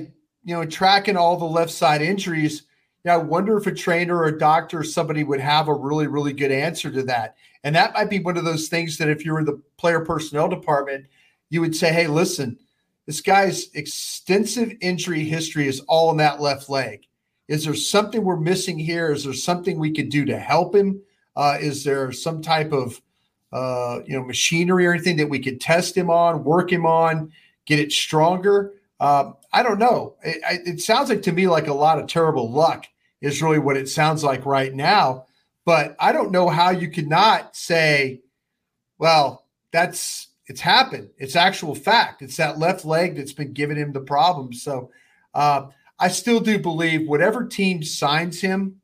you 0.44 0.54
know, 0.54 0.64
tracking 0.64 1.16
all 1.16 1.36
the 1.36 1.44
left 1.44 1.72
side 1.72 2.02
injuries, 2.02 2.62
you 3.04 3.10
know, 3.10 3.14
I 3.14 3.16
wonder 3.18 3.56
if 3.56 3.66
a 3.66 3.74
trainer 3.74 4.16
or 4.16 4.26
a 4.26 4.38
doctor 4.38 4.80
or 4.80 4.84
somebody 4.84 5.24
would 5.24 5.40
have 5.40 5.68
a 5.68 5.74
really, 5.74 6.06
really 6.06 6.32
good 6.32 6.52
answer 6.52 6.90
to 6.90 7.02
that. 7.04 7.36
And 7.64 7.74
that 7.74 7.94
might 7.94 8.10
be 8.10 8.20
one 8.20 8.36
of 8.36 8.44
those 8.44 8.68
things 8.68 8.98
that 8.98 9.08
if 9.08 9.24
you 9.24 9.32
were 9.32 9.44
the 9.44 9.60
player 9.76 10.00
personnel 10.00 10.48
department, 10.48 11.06
you 11.50 11.60
would 11.60 11.74
say, 11.74 11.92
hey, 11.92 12.06
listen, 12.06 12.58
this 13.06 13.20
guy's 13.20 13.70
extensive 13.74 14.72
injury 14.80 15.24
history 15.24 15.66
is 15.66 15.80
all 15.88 16.10
in 16.10 16.16
that 16.18 16.40
left 16.40 16.68
leg. 16.68 17.06
Is 17.48 17.64
there 17.64 17.74
something 17.74 18.22
we're 18.22 18.36
missing 18.36 18.78
here? 18.78 19.12
Is 19.12 19.24
there 19.24 19.32
something 19.32 19.78
we 19.78 19.92
could 19.92 20.08
do 20.08 20.24
to 20.26 20.38
help 20.38 20.74
him? 20.74 21.02
Uh, 21.34 21.58
is 21.60 21.82
there 21.82 22.12
some 22.12 22.40
type 22.40 22.72
of 22.72 23.00
uh, 23.52 24.00
you 24.06 24.16
know, 24.16 24.24
machinery 24.24 24.86
or 24.86 24.92
anything 24.92 25.16
that 25.16 25.28
we 25.28 25.38
could 25.38 25.60
test 25.60 25.96
him 25.96 26.10
on, 26.10 26.44
work 26.44 26.72
him 26.72 26.86
on, 26.86 27.32
get 27.66 27.78
it 27.78 27.92
stronger? 27.92 28.72
Uh, 28.98 29.32
I 29.52 29.62
don't 29.62 29.78
know. 29.78 30.14
It, 30.22 30.40
it, 30.66 30.80
sounds 30.80 31.08
like 31.08 31.22
to 31.22 31.32
me 31.32 31.48
like 31.48 31.66
a 31.66 31.74
lot 31.74 31.98
of 31.98 32.06
terrible 32.06 32.50
luck 32.50 32.86
is 33.20 33.42
really 33.42 33.58
what 33.58 33.76
it 33.76 33.88
sounds 33.88 34.22
like 34.22 34.46
right 34.46 34.72
now. 34.72 35.26
But 35.64 35.96
I 35.98 36.12
don't 36.12 36.30
know 36.30 36.48
how 36.48 36.70
you 36.70 36.88
could 36.88 37.08
not 37.08 37.56
say, 37.56 38.20
well, 38.98 39.46
that's 39.72 40.28
it's 40.46 40.60
happened. 40.60 41.10
It's 41.18 41.36
actual 41.36 41.74
fact. 41.74 42.22
It's 42.22 42.36
that 42.36 42.58
left 42.58 42.84
leg 42.84 43.16
that's 43.16 43.32
been 43.32 43.52
giving 43.52 43.76
him 43.76 43.92
the 43.92 44.00
problem. 44.00 44.52
So 44.52 44.90
uh, 45.34 45.66
I 45.98 46.08
still 46.08 46.40
do 46.40 46.58
believe 46.58 47.08
whatever 47.08 47.46
team 47.46 47.82
signs 47.82 48.40
him, 48.40 48.80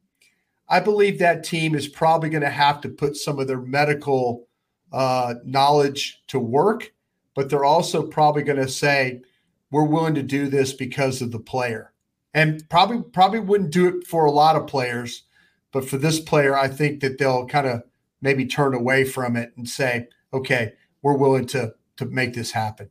I 0.68 0.80
believe 0.80 1.18
that 1.18 1.44
team 1.44 1.74
is 1.74 1.86
probably 1.86 2.30
going 2.30 2.42
to 2.42 2.50
have 2.50 2.80
to 2.80 2.88
put 2.88 3.16
some 3.16 3.38
of 3.38 3.46
their 3.46 3.60
medical 3.60 4.47
uh, 4.92 5.34
knowledge 5.44 6.22
to 6.28 6.38
work, 6.38 6.92
but 7.34 7.50
they're 7.50 7.64
also 7.64 8.06
probably 8.06 8.42
going 8.42 8.58
to 8.58 8.68
say, 8.68 9.22
we're 9.70 9.84
willing 9.84 10.14
to 10.14 10.22
do 10.22 10.48
this 10.48 10.72
because 10.72 11.20
of 11.20 11.32
the 11.32 11.38
player. 11.38 11.92
And 12.34 12.68
probably 12.68 13.02
probably 13.02 13.40
wouldn't 13.40 13.72
do 13.72 13.88
it 13.88 14.06
for 14.06 14.24
a 14.24 14.30
lot 14.30 14.56
of 14.56 14.66
players, 14.66 15.24
but 15.72 15.88
for 15.88 15.96
this 15.96 16.20
player, 16.20 16.56
I 16.56 16.68
think 16.68 17.00
that 17.00 17.18
they'll 17.18 17.46
kind 17.46 17.66
of 17.66 17.82
maybe 18.20 18.46
turn 18.46 18.74
away 18.74 19.04
from 19.04 19.36
it 19.36 19.52
and 19.56 19.68
say, 19.68 20.08
okay, 20.32 20.72
we're 21.02 21.16
willing 21.16 21.46
to 21.48 21.74
to 21.96 22.06
make 22.06 22.34
this 22.34 22.52
happen. 22.52 22.90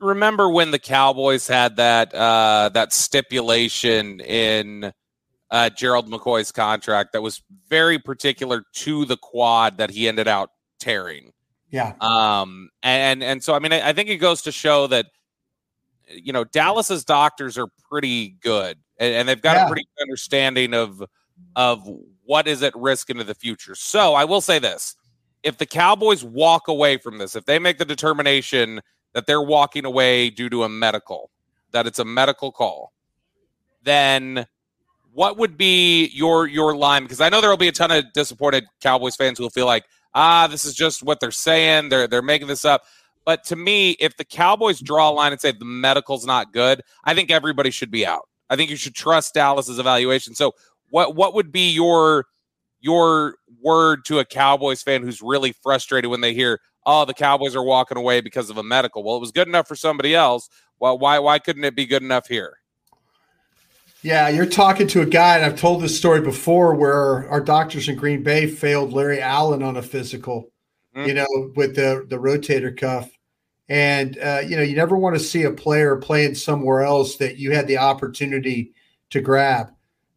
Remember 0.00 0.48
when 0.48 0.70
the 0.70 0.78
Cowboys 0.78 1.48
had 1.48 1.76
that 1.76 2.14
uh, 2.14 2.70
that 2.74 2.92
stipulation 2.92 4.20
in 4.20 4.92
uh, 5.50 5.70
Gerald 5.70 6.10
McCoy's 6.10 6.52
contract 6.52 7.12
that 7.12 7.22
was 7.22 7.42
very 7.68 7.98
particular 7.98 8.64
to 8.72 9.04
the 9.04 9.16
quad 9.16 9.78
that 9.78 9.90
he 9.90 10.08
ended 10.08 10.28
out 10.28 10.50
tearing. 10.78 11.32
Yeah. 11.70 11.94
Um, 12.00 12.70
and 12.82 13.22
and 13.22 13.42
so 13.42 13.54
I 13.54 13.58
mean, 13.58 13.72
I, 13.72 13.88
I 13.88 13.92
think 13.92 14.08
it 14.08 14.16
goes 14.16 14.42
to 14.42 14.52
show 14.52 14.86
that 14.88 15.06
you 16.08 16.32
know 16.32 16.44
Dallas's 16.44 17.04
doctors 17.04 17.58
are 17.58 17.68
pretty 17.90 18.36
good, 18.40 18.78
and, 18.98 19.14
and 19.14 19.28
they've 19.28 19.42
got 19.42 19.56
yeah. 19.56 19.64
a 19.64 19.68
pretty 19.68 19.84
good 19.96 20.02
understanding 20.02 20.74
of 20.74 21.02
of 21.56 21.88
what 22.24 22.46
is 22.46 22.62
at 22.62 22.74
risk 22.76 23.10
into 23.10 23.24
the 23.24 23.34
future. 23.34 23.74
So 23.74 24.14
I 24.14 24.24
will 24.24 24.40
say 24.40 24.58
this: 24.58 24.94
if 25.42 25.58
the 25.58 25.66
Cowboys 25.66 26.22
walk 26.22 26.68
away 26.68 26.96
from 26.96 27.18
this, 27.18 27.34
if 27.34 27.44
they 27.44 27.58
make 27.58 27.78
the 27.78 27.84
determination 27.84 28.80
that 29.12 29.26
they're 29.26 29.42
walking 29.42 29.84
away 29.84 30.30
due 30.30 30.48
to 30.50 30.64
a 30.64 30.68
medical, 30.68 31.30
that 31.72 31.86
it's 31.86 31.98
a 31.98 32.04
medical 32.04 32.52
call, 32.52 32.92
then 33.82 34.46
what 35.12 35.38
would 35.38 35.56
be 35.56 36.06
your 36.08 36.46
your 36.46 36.76
line? 36.76 37.02
Because 37.04 37.20
I 37.20 37.28
know 37.28 37.40
there 37.40 37.50
will 37.50 37.56
be 37.56 37.68
a 37.68 37.72
ton 37.72 37.90
of 37.90 38.04
disappointed 38.12 38.64
Cowboys 38.80 39.16
fans 39.16 39.38
who 39.38 39.44
will 39.44 39.50
feel 39.50 39.66
like 39.66 39.84
ah, 40.14 40.46
this 40.46 40.64
is 40.64 40.74
just 40.74 41.02
what 41.02 41.20
they're 41.20 41.30
saying. 41.30 41.88
They're 41.88 42.06
they're 42.06 42.22
making 42.22 42.48
this 42.48 42.64
up. 42.64 42.82
But 43.24 43.44
to 43.44 43.56
me, 43.56 43.92
if 43.92 44.16
the 44.16 44.24
Cowboys 44.24 44.80
draw 44.80 45.10
a 45.10 45.12
line 45.12 45.32
and 45.32 45.40
say 45.40 45.52
the 45.52 45.64
medical's 45.64 46.26
not 46.26 46.52
good, 46.52 46.82
I 47.04 47.14
think 47.14 47.30
everybody 47.30 47.70
should 47.70 47.90
be 47.90 48.06
out. 48.06 48.28
I 48.50 48.56
think 48.56 48.70
you 48.70 48.76
should 48.76 48.94
trust 48.94 49.34
Dallas's 49.34 49.78
evaluation. 49.78 50.34
So 50.34 50.52
what 50.90 51.16
what 51.16 51.34
would 51.34 51.52
be 51.52 51.70
your 51.70 52.26
your 52.80 53.36
word 53.62 54.04
to 54.06 54.18
a 54.18 54.24
Cowboys 54.24 54.82
fan 54.82 55.02
who's 55.02 55.22
really 55.22 55.52
frustrated 55.52 56.10
when 56.10 56.20
they 56.20 56.34
hear, 56.34 56.60
"Oh, 56.86 57.04
the 57.04 57.14
Cowboys 57.14 57.56
are 57.56 57.62
walking 57.64 57.98
away 57.98 58.20
because 58.20 58.50
of 58.50 58.58
a 58.58 58.62
medical." 58.62 59.02
Well, 59.02 59.16
it 59.16 59.20
was 59.20 59.32
good 59.32 59.48
enough 59.48 59.66
for 59.68 59.76
somebody 59.76 60.14
else. 60.14 60.48
Well, 60.78 60.98
why 60.98 61.18
why 61.18 61.38
couldn't 61.38 61.64
it 61.64 61.74
be 61.76 61.86
good 61.86 62.02
enough 62.02 62.28
here? 62.28 62.58
Yeah, 64.04 64.28
you're 64.28 64.44
talking 64.44 64.86
to 64.88 65.00
a 65.00 65.06
guy, 65.06 65.36
and 65.36 65.46
I've 65.46 65.58
told 65.58 65.80
this 65.80 65.96
story 65.96 66.20
before 66.20 66.74
where 66.74 67.26
our 67.30 67.40
doctors 67.40 67.88
in 67.88 67.96
Green 67.96 68.22
Bay 68.22 68.46
failed 68.46 68.92
Larry 68.92 69.18
Allen 69.18 69.62
on 69.62 69.78
a 69.78 69.82
physical, 69.82 70.52
mm-hmm. 70.94 71.08
you 71.08 71.14
know, 71.14 71.26
with 71.56 71.74
the 71.74 72.04
the 72.06 72.18
rotator 72.18 72.78
cuff. 72.78 73.10
And 73.70 74.18
uh, 74.18 74.42
you 74.46 74.56
know, 74.56 74.62
you 74.62 74.76
never 74.76 74.94
want 74.94 75.16
to 75.16 75.24
see 75.24 75.44
a 75.44 75.50
player 75.50 75.96
playing 75.96 76.34
somewhere 76.34 76.82
else 76.82 77.16
that 77.16 77.38
you 77.38 77.52
had 77.52 77.66
the 77.66 77.78
opportunity 77.78 78.74
to 79.08 79.22
grab. 79.22 79.70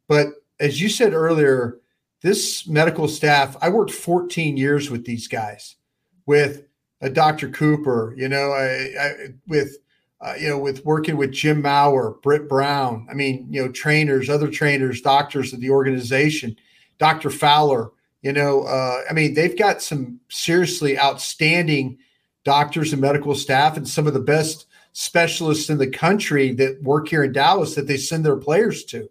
But 0.10 0.34
as 0.60 0.82
you 0.82 0.90
said 0.90 1.14
earlier, 1.14 1.80
this 2.22 2.68
medical 2.68 3.08
staff, 3.08 3.56
I 3.62 3.70
worked 3.70 3.92
14 3.92 4.58
years 4.58 4.90
with 4.90 5.06
these 5.06 5.30
guys, 5.30 5.78
with 6.26 6.68
a 7.00 7.10
Dr. 7.10 7.48
Cooper, 7.48 8.14
you 8.18 8.28
know, 8.28 8.52
I, 8.52 9.02
I, 9.02 9.14
with 9.48 9.78
uh, 10.20 10.34
you 10.40 10.50
know, 10.50 10.58
with 10.58 10.84
working 10.84 11.16
with 11.16 11.32
Jim 11.32 11.62
Maurer, 11.62 12.16
Britt 12.24 12.50
Brown. 12.50 13.08
I 13.10 13.14
mean, 13.14 13.48
you 13.50 13.64
know, 13.64 13.72
trainers, 13.72 14.30
other 14.30 14.50
trainers, 14.50 15.02
doctors 15.02 15.54
of 15.54 15.60
the 15.60 15.70
organization, 15.70 16.56
Dr. 16.98 17.30
Fowler. 17.30 17.92
You 18.24 18.34
know, 18.34 18.64
uh, 18.64 19.02
I 19.10 19.14
mean, 19.14 19.36
they've 19.36 19.58
got 19.58 19.82
some 19.82 20.20
seriously 20.30 21.00
outstanding 21.00 22.00
doctors 22.44 22.94
and 22.94 23.02
medical 23.02 23.36
staff, 23.36 23.78
and 23.78 23.88
some 23.88 24.08
of 24.08 24.14
the 24.14 24.20
best 24.20 24.66
specialists 24.94 25.70
in 25.70 25.78
the 25.78 25.90
country 25.90 26.54
that 26.54 26.82
work 26.82 27.08
here 27.08 27.24
in 27.24 27.32
Dallas 27.32 27.76
that 27.76 27.86
they 27.86 27.98
send 27.98 28.26
their 28.26 28.38
players 28.38 28.84
to. 28.86 29.08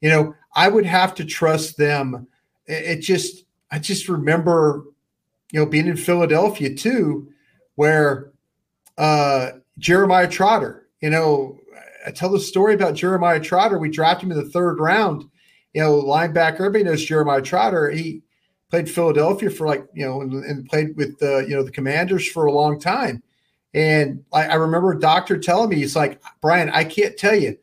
You 0.00 0.08
know, 0.08 0.34
I 0.54 0.68
would 0.68 0.86
have 0.86 1.14
to 1.16 1.24
trust 1.24 1.76
them. 1.76 2.26
It, 2.66 2.96
just, 2.96 3.44
I 3.70 3.78
just 3.78 4.08
remember, 4.08 4.84
you 5.52 5.60
know, 5.60 5.66
being 5.66 5.86
in 5.86 5.96
Philadelphia 5.96 6.74
too, 6.74 7.32
where 7.76 8.32
uh, 8.98 9.50
Jeremiah 9.80 10.28
Trotter, 10.28 10.86
you 11.00 11.10
know, 11.10 11.58
I 12.06 12.12
tell 12.12 12.30
the 12.30 12.38
story 12.38 12.74
about 12.74 12.94
Jeremiah 12.94 13.40
Trotter. 13.40 13.78
We 13.78 13.90
drafted 13.90 14.26
him 14.26 14.32
in 14.32 14.38
the 14.38 14.50
third 14.50 14.78
round. 14.78 15.28
You 15.74 15.82
know, 15.82 16.02
linebacker. 16.02 16.60
Everybody 16.60 16.84
knows 16.84 17.04
Jeremiah 17.04 17.42
Trotter. 17.42 17.90
He 17.90 18.22
played 18.70 18.90
Philadelphia 18.90 19.50
for 19.50 19.66
like 19.66 19.86
you 19.92 20.06
know, 20.06 20.20
and, 20.20 20.32
and 20.44 20.68
played 20.68 20.96
with 20.96 21.18
the 21.18 21.44
you 21.48 21.54
know 21.54 21.62
the 21.62 21.70
Commanders 21.70 22.28
for 22.28 22.46
a 22.46 22.52
long 22.52 22.80
time. 22.80 23.22
And 23.74 24.24
I, 24.32 24.46
I 24.46 24.54
remember 24.54 24.92
a 24.92 25.00
doctor 25.00 25.38
telling 25.38 25.70
me, 25.70 25.76
he's 25.76 25.94
like, 25.94 26.20
Bryan, 26.40 26.70
I 26.70 26.84
can't 26.84 27.16
tell 27.16 27.36
you 27.36 27.56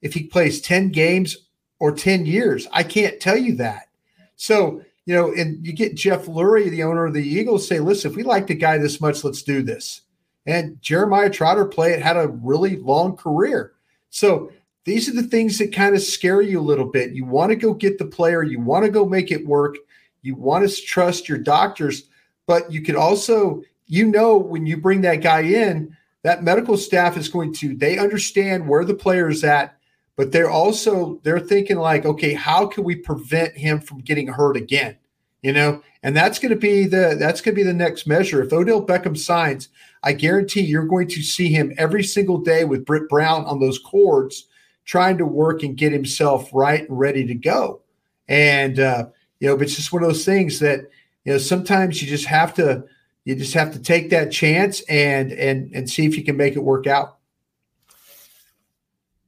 if 0.00 0.14
he 0.14 0.24
plays 0.24 0.60
ten 0.60 0.88
games 0.88 1.36
or 1.82 1.90
10 1.90 2.26
years. 2.26 2.68
I 2.72 2.84
can't 2.84 3.18
tell 3.18 3.36
you 3.36 3.56
that. 3.56 3.88
So, 4.36 4.82
you 5.04 5.16
know, 5.16 5.32
and 5.32 5.66
you 5.66 5.72
get 5.72 5.96
Jeff 5.96 6.26
Lurie, 6.26 6.70
the 6.70 6.84
owner 6.84 7.06
of 7.06 7.12
the 7.12 7.28
Eagles, 7.28 7.66
say, 7.66 7.80
listen, 7.80 8.08
if 8.08 8.16
we 8.16 8.22
like 8.22 8.46
the 8.46 8.54
guy 8.54 8.78
this 8.78 9.00
much, 9.00 9.24
let's 9.24 9.42
do 9.42 9.62
this. 9.62 10.02
And 10.46 10.80
Jeremiah 10.82 11.30
Trotter 11.30 11.64
play 11.64 11.92
it 11.92 12.02
had 12.02 12.16
a 12.16 12.28
really 12.28 12.76
long 12.76 13.16
career. 13.16 13.72
So 14.10 14.52
these 14.84 15.08
are 15.08 15.14
the 15.14 15.22
things 15.22 15.58
that 15.58 15.72
kind 15.72 15.94
of 15.94 16.02
scare 16.02 16.42
you 16.42 16.58
a 16.58 16.62
little 16.62 16.86
bit. 16.86 17.12
You 17.12 17.24
want 17.24 17.50
to 17.50 17.56
go 17.56 17.72
get 17.74 17.98
the 17.98 18.04
player, 18.04 18.42
you 18.42 18.60
want 18.60 18.84
to 18.84 18.90
go 18.90 19.06
make 19.06 19.30
it 19.30 19.46
work, 19.46 19.76
you 20.22 20.34
want 20.34 20.68
to 20.68 20.82
trust 20.82 21.28
your 21.28 21.38
doctors, 21.38 22.04
but 22.46 22.70
you 22.70 22.82
could 22.82 22.96
also, 22.96 23.62
you 23.86 24.06
know, 24.06 24.36
when 24.36 24.66
you 24.66 24.76
bring 24.76 25.00
that 25.02 25.22
guy 25.22 25.40
in, 25.40 25.96
that 26.22 26.42
medical 26.42 26.76
staff 26.76 27.16
is 27.16 27.28
going 27.28 27.52
to, 27.54 27.76
they 27.76 27.98
understand 27.98 28.68
where 28.68 28.84
the 28.84 28.94
player 28.94 29.28
is 29.28 29.44
at 29.44 29.76
but 30.16 30.32
they're 30.32 30.50
also 30.50 31.20
they're 31.22 31.40
thinking 31.40 31.78
like 31.78 32.04
okay 32.04 32.34
how 32.34 32.66
can 32.66 32.84
we 32.84 32.94
prevent 32.94 33.56
him 33.56 33.80
from 33.80 33.98
getting 33.98 34.28
hurt 34.28 34.56
again 34.56 34.96
you 35.42 35.52
know? 35.52 35.82
And 36.02 36.16
that's 36.16 36.38
going 36.38 36.50
to 36.50 36.58
be 36.58 36.86
the 36.86 37.16
that's 37.18 37.40
going 37.40 37.54
to 37.54 37.60
be 37.60 37.62
the 37.62 37.72
next 37.72 38.06
measure. 38.06 38.42
If 38.42 38.52
odell 38.52 38.84
beckham 38.84 39.16
signs 39.16 39.68
i 40.02 40.12
guarantee 40.12 40.62
you're 40.62 40.86
going 40.86 41.08
to 41.08 41.22
see 41.22 41.48
him 41.48 41.72
every 41.78 42.02
single 42.02 42.38
day 42.38 42.64
with 42.64 42.84
britt 42.84 43.08
brown 43.08 43.44
on 43.44 43.60
those 43.60 43.78
cords 43.78 44.46
trying 44.84 45.18
to 45.18 45.26
work 45.26 45.62
and 45.62 45.76
get 45.76 45.92
himself 45.92 46.50
right 46.52 46.88
and 46.88 46.98
ready 46.98 47.24
to 47.26 47.34
go. 47.34 47.82
And 48.28 48.80
uh 48.80 49.06
you 49.40 49.48
know 49.48 49.56
but 49.56 49.64
it's 49.64 49.76
just 49.76 49.92
one 49.92 50.02
of 50.02 50.08
those 50.08 50.24
things 50.24 50.58
that 50.60 50.88
you 51.24 51.32
know 51.32 51.38
sometimes 51.38 52.02
you 52.02 52.08
just 52.08 52.26
have 52.26 52.54
to 52.54 52.84
you 53.24 53.36
just 53.36 53.54
have 53.54 53.72
to 53.72 53.78
take 53.78 54.10
that 54.10 54.32
chance 54.32 54.80
and 54.88 55.32
and 55.32 55.72
and 55.74 55.88
see 55.88 56.06
if 56.06 56.16
you 56.16 56.24
can 56.24 56.36
make 56.36 56.56
it 56.56 56.64
work 56.64 56.86
out. 56.86 57.18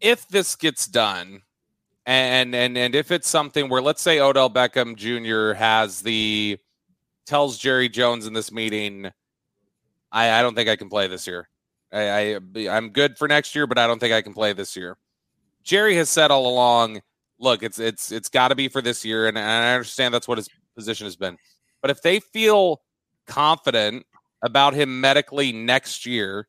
If 0.01 0.29
this 0.29 0.57
gets 0.57 0.87
done, 0.87 1.43
and 2.07 2.55
and 2.55 2.77
and 2.77 2.95
if 2.95 3.11
it's 3.11 3.29
something 3.29 3.69
where 3.69 3.83
let's 3.83 4.03
say 4.03 4.21
Odell 4.21 4.51
Beckham 4.51 4.97
Jr. 4.97 5.57
has 5.59 6.03
the 6.03 6.59
tells 7.27 7.59
Jerry 7.59 7.89
Jones 7.89 8.27
in 8.27 8.33
this 8.33 8.53
meeting, 8.53 9.11
I, 10.13 10.31
I 10.31 10.43
don't 10.43 10.55
think 10.55 10.69
I 10.69 10.77
can 10.77 10.89
play 10.89 11.07
this 11.07 11.27
year. 11.27 11.49
I, 11.93 12.37
I 12.37 12.69
I'm 12.69 12.91
good 12.91 13.17
for 13.17 13.29
next 13.29 13.55
year, 13.55 13.67
but 13.67 13.79
I 13.79 13.87
don't 13.87 13.99
think 13.99 14.13
I 14.13 14.23
can 14.23 14.35
play 14.35 14.53
this 14.53 14.77
year. 14.77 14.97
Jerry 15.63 15.97
has 15.97 16.11
said 16.11 16.31
all 16.31 16.47
along, 16.47 17.01
look, 17.39 17.63
it's 17.63 17.79
it's 17.79 18.13
it's 18.13 18.29
got 18.29 18.49
to 18.49 18.55
be 18.55 18.69
for 18.69 18.83
this 18.83 19.05
year, 19.05 19.27
and, 19.27 19.39
and 19.39 19.47
I 19.47 19.73
understand 19.73 20.13
that's 20.13 20.29
what 20.29 20.39
his 20.39 20.49
position 20.75 21.07
has 21.07 21.17
been. 21.17 21.39
But 21.81 21.91
if 21.91 22.03
they 22.03 22.21
feel 22.21 22.83
confident 23.27 24.05
about 24.43 24.75
him 24.75 25.01
medically 25.01 25.53
next 25.53 26.05
year, 26.05 26.49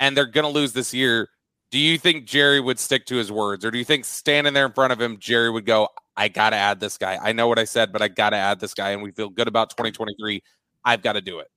and 0.00 0.16
they're 0.16 0.26
going 0.26 0.44
to 0.44 0.50
lose 0.50 0.72
this 0.72 0.92
year, 0.92 1.28
do 1.74 1.80
you 1.80 1.98
think 1.98 2.24
Jerry 2.24 2.60
would 2.60 2.78
stick 2.78 3.04
to 3.06 3.16
his 3.16 3.32
words, 3.32 3.64
or 3.64 3.72
do 3.72 3.78
you 3.78 3.84
think 3.84 4.04
standing 4.04 4.54
there 4.54 4.64
in 4.64 4.70
front 4.70 4.92
of 4.92 5.00
him, 5.00 5.18
Jerry 5.18 5.50
would 5.50 5.66
go, 5.66 5.88
"I 6.16 6.28
got 6.28 6.50
to 6.50 6.56
add 6.56 6.78
this 6.78 6.96
guy. 6.96 7.18
I 7.20 7.32
know 7.32 7.48
what 7.48 7.58
I 7.58 7.64
said, 7.64 7.92
but 7.92 8.00
I 8.00 8.06
got 8.06 8.30
to 8.30 8.36
add 8.36 8.60
this 8.60 8.74
guy, 8.74 8.90
and 8.90 9.02
we 9.02 9.10
feel 9.10 9.28
good 9.28 9.48
about 9.48 9.70
2023. 9.70 10.40
I've 10.84 11.02
got 11.02 11.14
to 11.14 11.20
do 11.20 11.40
it." 11.40 11.48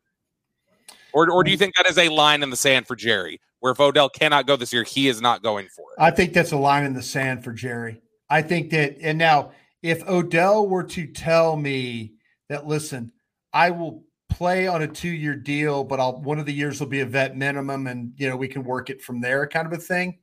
Or, 1.13 1.29
or 1.29 1.43
do 1.43 1.51
you 1.51 1.57
think 1.57 1.75
that 1.75 1.85
is 1.85 1.99
a 1.99 2.09
line 2.09 2.41
in 2.41 2.49
the 2.49 2.55
sand 2.55 2.87
for 2.87 2.95
Jerry, 2.95 3.39
where 3.59 3.71
if 3.71 3.79
Odell 3.79 4.09
cannot 4.09 4.47
go 4.47 4.55
this 4.55 4.73
year, 4.73 4.81
he 4.81 5.07
is 5.07 5.21
not 5.21 5.43
going 5.43 5.67
for 5.67 5.85
it? 5.91 6.01
I 6.01 6.09
think 6.09 6.33
that's 6.33 6.51
a 6.51 6.57
line 6.57 6.85
in 6.85 6.93
the 6.93 7.03
sand 7.03 7.43
for 7.43 7.53
Jerry. 7.53 8.01
I 8.27 8.41
think 8.41 8.71
that, 8.71 8.97
and 8.99 9.19
now 9.19 9.51
if 9.83 10.03
Odell 10.09 10.67
were 10.67 10.85
to 10.85 11.05
tell 11.05 11.55
me 11.55 12.13
that, 12.49 12.65
listen, 12.65 13.11
I 13.53 13.69
will 13.69 14.03
play 14.29 14.67
on 14.67 14.81
a 14.81 14.87
two 14.87 15.09
year 15.09 15.35
deal, 15.35 15.83
but 15.83 15.99
I'll 15.99 16.21
one 16.21 16.39
of 16.39 16.45
the 16.45 16.53
years 16.53 16.79
will 16.79 16.87
be 16.87 17.01
a 17.01 17.05
vet 17.05 17.35
minimum 17.35 17.87
and 17.87 18.13
you 18.17 18.29
know 18.29 18.37
we 18.37 18.47
can 18.47 18.63
work 18.63 18.89
it 18.89 19.01
from 19.01 19.21
there 19.21 19.47
kind 19.47 19.67
of 19.67 19.73
a 19.73 19.77
thing, 19.77 20.19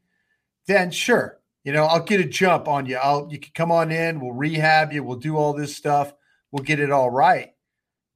then 0.66 0.90
sure. 0.90 1.40
You 1.64 1.72
know, 1.72 1.86
I'll 1.86 2.02
get 2.02 2.20
a 2.20 2.24
jump 2.24 2.68
on 2.68 2.84
you. 2.84 2.96
I'll 2.96 3.28
you 3.30 3.38
can 3.38 3.52
come 3.54 3.72
on 3.72 3.90
in, 3.90 4.20
we'll 4.20 4.32
rehab 4.32 4.92
you, 4.92 5.02
we'll 5.02 5.16
do 5.16 5.36
all 5.36 5.54
this 5.54 5.74
stuff, 5.74 6.12
we'll 6.52 6.64
get 6.64 6.80
it 6.80 6.90
all 6.90 7.10
right. 7.10 7.52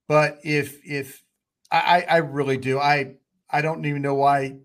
But 0.07 0.39
if 0.45 0.81
if 0.85 1.23
I, 1.71 2.05
I 2.09 2.17
really 2.19 2.57
do, 2.57 2.79
I 2.79 3.15
I 3.51 3.63
don't 3.63 3.85
even 3.85 4.03
know 4.03 4.15
why 4.15 4.59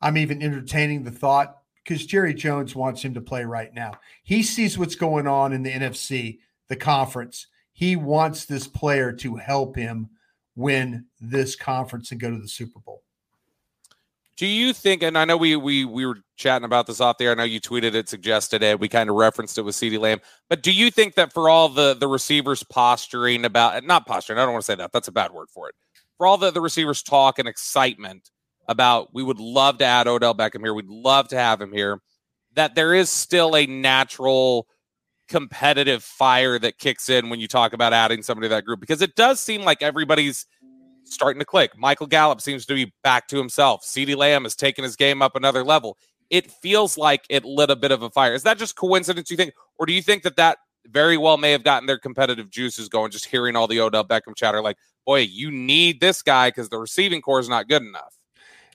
I'm 0.00 0.16
even 0.16 0.42
entertaining 0.42 1.04
the 1.04 1.10
thought 1.10 1.56
because 1.84 2.06
Jerry 2.06 2.34
Jones 2.34 2.74
wants 2.74 3.02
him 3.02 3.14
to 3.14 3.20
play 3.20 3.44
right 3.44 3.72
now. 3.72 3.92
He 4.22 4.42
sees 4.42 4.76
what's 4.76 4.94
going 4.94 5.26
on 5.26 5.52
in 5.52 5.62
the 5.62 5.72
NFC, 5.72 6.38
the 6.68 6.76
conference. 6.76 7.46
He 7.72 7.96
wants 7.96 8.44
this 8.44 8.66
player 8.66 9.12
to 9.12 9.36
help 9.36 9.76
him 9.76 10.10
win 10.58 11.04
this 11.20 11.54
conference 11.54 12.10
and 12.10 12.20
go 12.20 12.30
to 12.30 12.38
the 12.38 12.48
Super 12.48 12.80
Bowl. 12.80 13.02
Do 14.36 14.46
you 14.46 14.72
think, 14.72 15.02
and 15.02 15.16
I 15.16 15.24
know 15.24 15.36
we 15.36 15.56
we 15.56 15.84
we 15.84 16.04
were 16.04 16.18
chatting 16.36 16.64
about 16.64 16.86
this 16.86 17.00
off 17.00 17.18
there. 17.18 17.30
I 17.30 17.34
know 17.34 17.44
you 17.44 17.60
tweeted 17.60 17.94
it, 17.94 18.08
suggested 18.08 18.62
it. 18.62 18.78
We 18.78 18.88
kind 18.88 19.08
of 19.08 19.16
referenced 19.16 19.56
it 19.58 19.62
with 19.62 19.74
CeeDee 19.74 19.98
Lamb. 19.98 20.20
But 20.48 20.62
do 20.62 20.72
you 20.72 20.90
think 20.90 21.14
that 21.14 21.32
for 21.32 21.48
all 21.48 21.68
the 21.68 21.94
the 21.94 22.06
receivers 22.08 22.62
posturing 22.64 23.44
about 23.44 23.82
not 23.84 24.06
posturing, 24.06 24.38
I 24.38 24.44
don't 24.44 24.52
want 24.52 24.64
to 24.64 24.72
say 24.72 24.76
that. 24.76 24.92
That's 24.92 25.08
a 25.08 25.12
bad 25.12 25.32
word 25.32 25.48
for 25.48 25.68
it. 25.68 25.74
For 26.18 26.26
all 26.26 26.38
the, 26.38 26.50
the 26.50 26.60
receivers 26.60 27.02
talk 27.02 27.38
and 27.38 27.48
excitement 27.48 28.30
about 28.68 29.14
we 29.14 29.22
would 29.22 29.40
love 29.40 29.78
to 29.78 29.84
add 29.84 30.08
Odell 30.08 30.34
Beckham 30.34 30.60
here. 30.60 30.74
We'd 30.74 30.86
love 30.86 31.28
to 31.28 31.36
have 31.36 31.60
him 31.60 31.72
here. 31.72 32.00
That 32.54 32.74
there 32.74 32.94
is 32.94 33.10
still 33.10 33.56
a 33.56 33.66
natural 33.66 34.66
competitive 35.28 36.02
fire 36.02 36.58
that 36.58 36.78
kicks 36.78 37.08
in 37.08 37.28
when 37.30 37.40
you 37.40 37.48
talk 37.48 37.72
about 37.72 37.92
adding 37.92 38.22
somebody 38.22 38.46
to 38.46 38.54
that 38.54 38.64
group 38.64 38.80
because 38.80 39.02
it 39.02 39.14
does 39.14 39.40
seem 39.40 39.62
like 39.62 39.82
everybody's 39.82 40.46
starting 41.04 41.38
to 41.38 41.44
click. 41.44 41.76
Michael 41.76 42.06
Gallup 42.06 42.40
seems 42.40 42.66
to 42.66 42.74
be 42.74 42.92
back 43.02 43.28
to 43.28 43.36
himself. 43.36 43.84
CeeDee 43.84 44.16
Lamb 44.16 44.44
has 44.44 44.54
taken 44.54 44.84
his 44.84 44.96
game 44.96 45.22
up 45.22 45.36
another 45.36 45.64
level. 45.64 45.96
It 46.30 46.50
feels 46.50 46.98
like 46.98 47.24
it 47.30 47.44
lit 47.44 47.70
a 47.70 47.76
bit 47.76 47.90
of 47.90 48.02
a 48.02 48.10
fire. 48.10 48.34
Is 48.34 48.42
that 48.42 48.58
just 48.58 48.76
coincidence, 48.76 49.30
you 49.30 49.36
think? 49.36 49.54
Or 49.78 49.86
do 49.86 49.92
you 49.92 50.02
think 50.02 50.22
that 50.24 50.36
that 50.36 50.58
very 50.86 51.16
well 51.16 51.36
may 51.36 51.52
have 51.52 51.64
gotten 51.64 51.86
their 51.86 51.98
competitive 51.98 52.50
juices 52.50 52.88
going 52.88 53.10
just 53.10 53.26
hearing 53.26 53.56
all 53.56 53.66
the 53.66 53.80
Odell 53.80 54.04
Beckham 54.04 54.34
chatter 54.36 54.60
like, 54.60 54.76
boy, 55.06 55.20
you 55.20 55.50
need 55.50 56.00
this 56.00 56.22
guy 56.22 56.48
because 56.48 56.68
the 56.68 56.78
receiving 56.78 57.22
core 57.22 57.40
is 57.40 57.48
not 57.48 57.68
good 57.68 57.82
enough? 57.82 58.14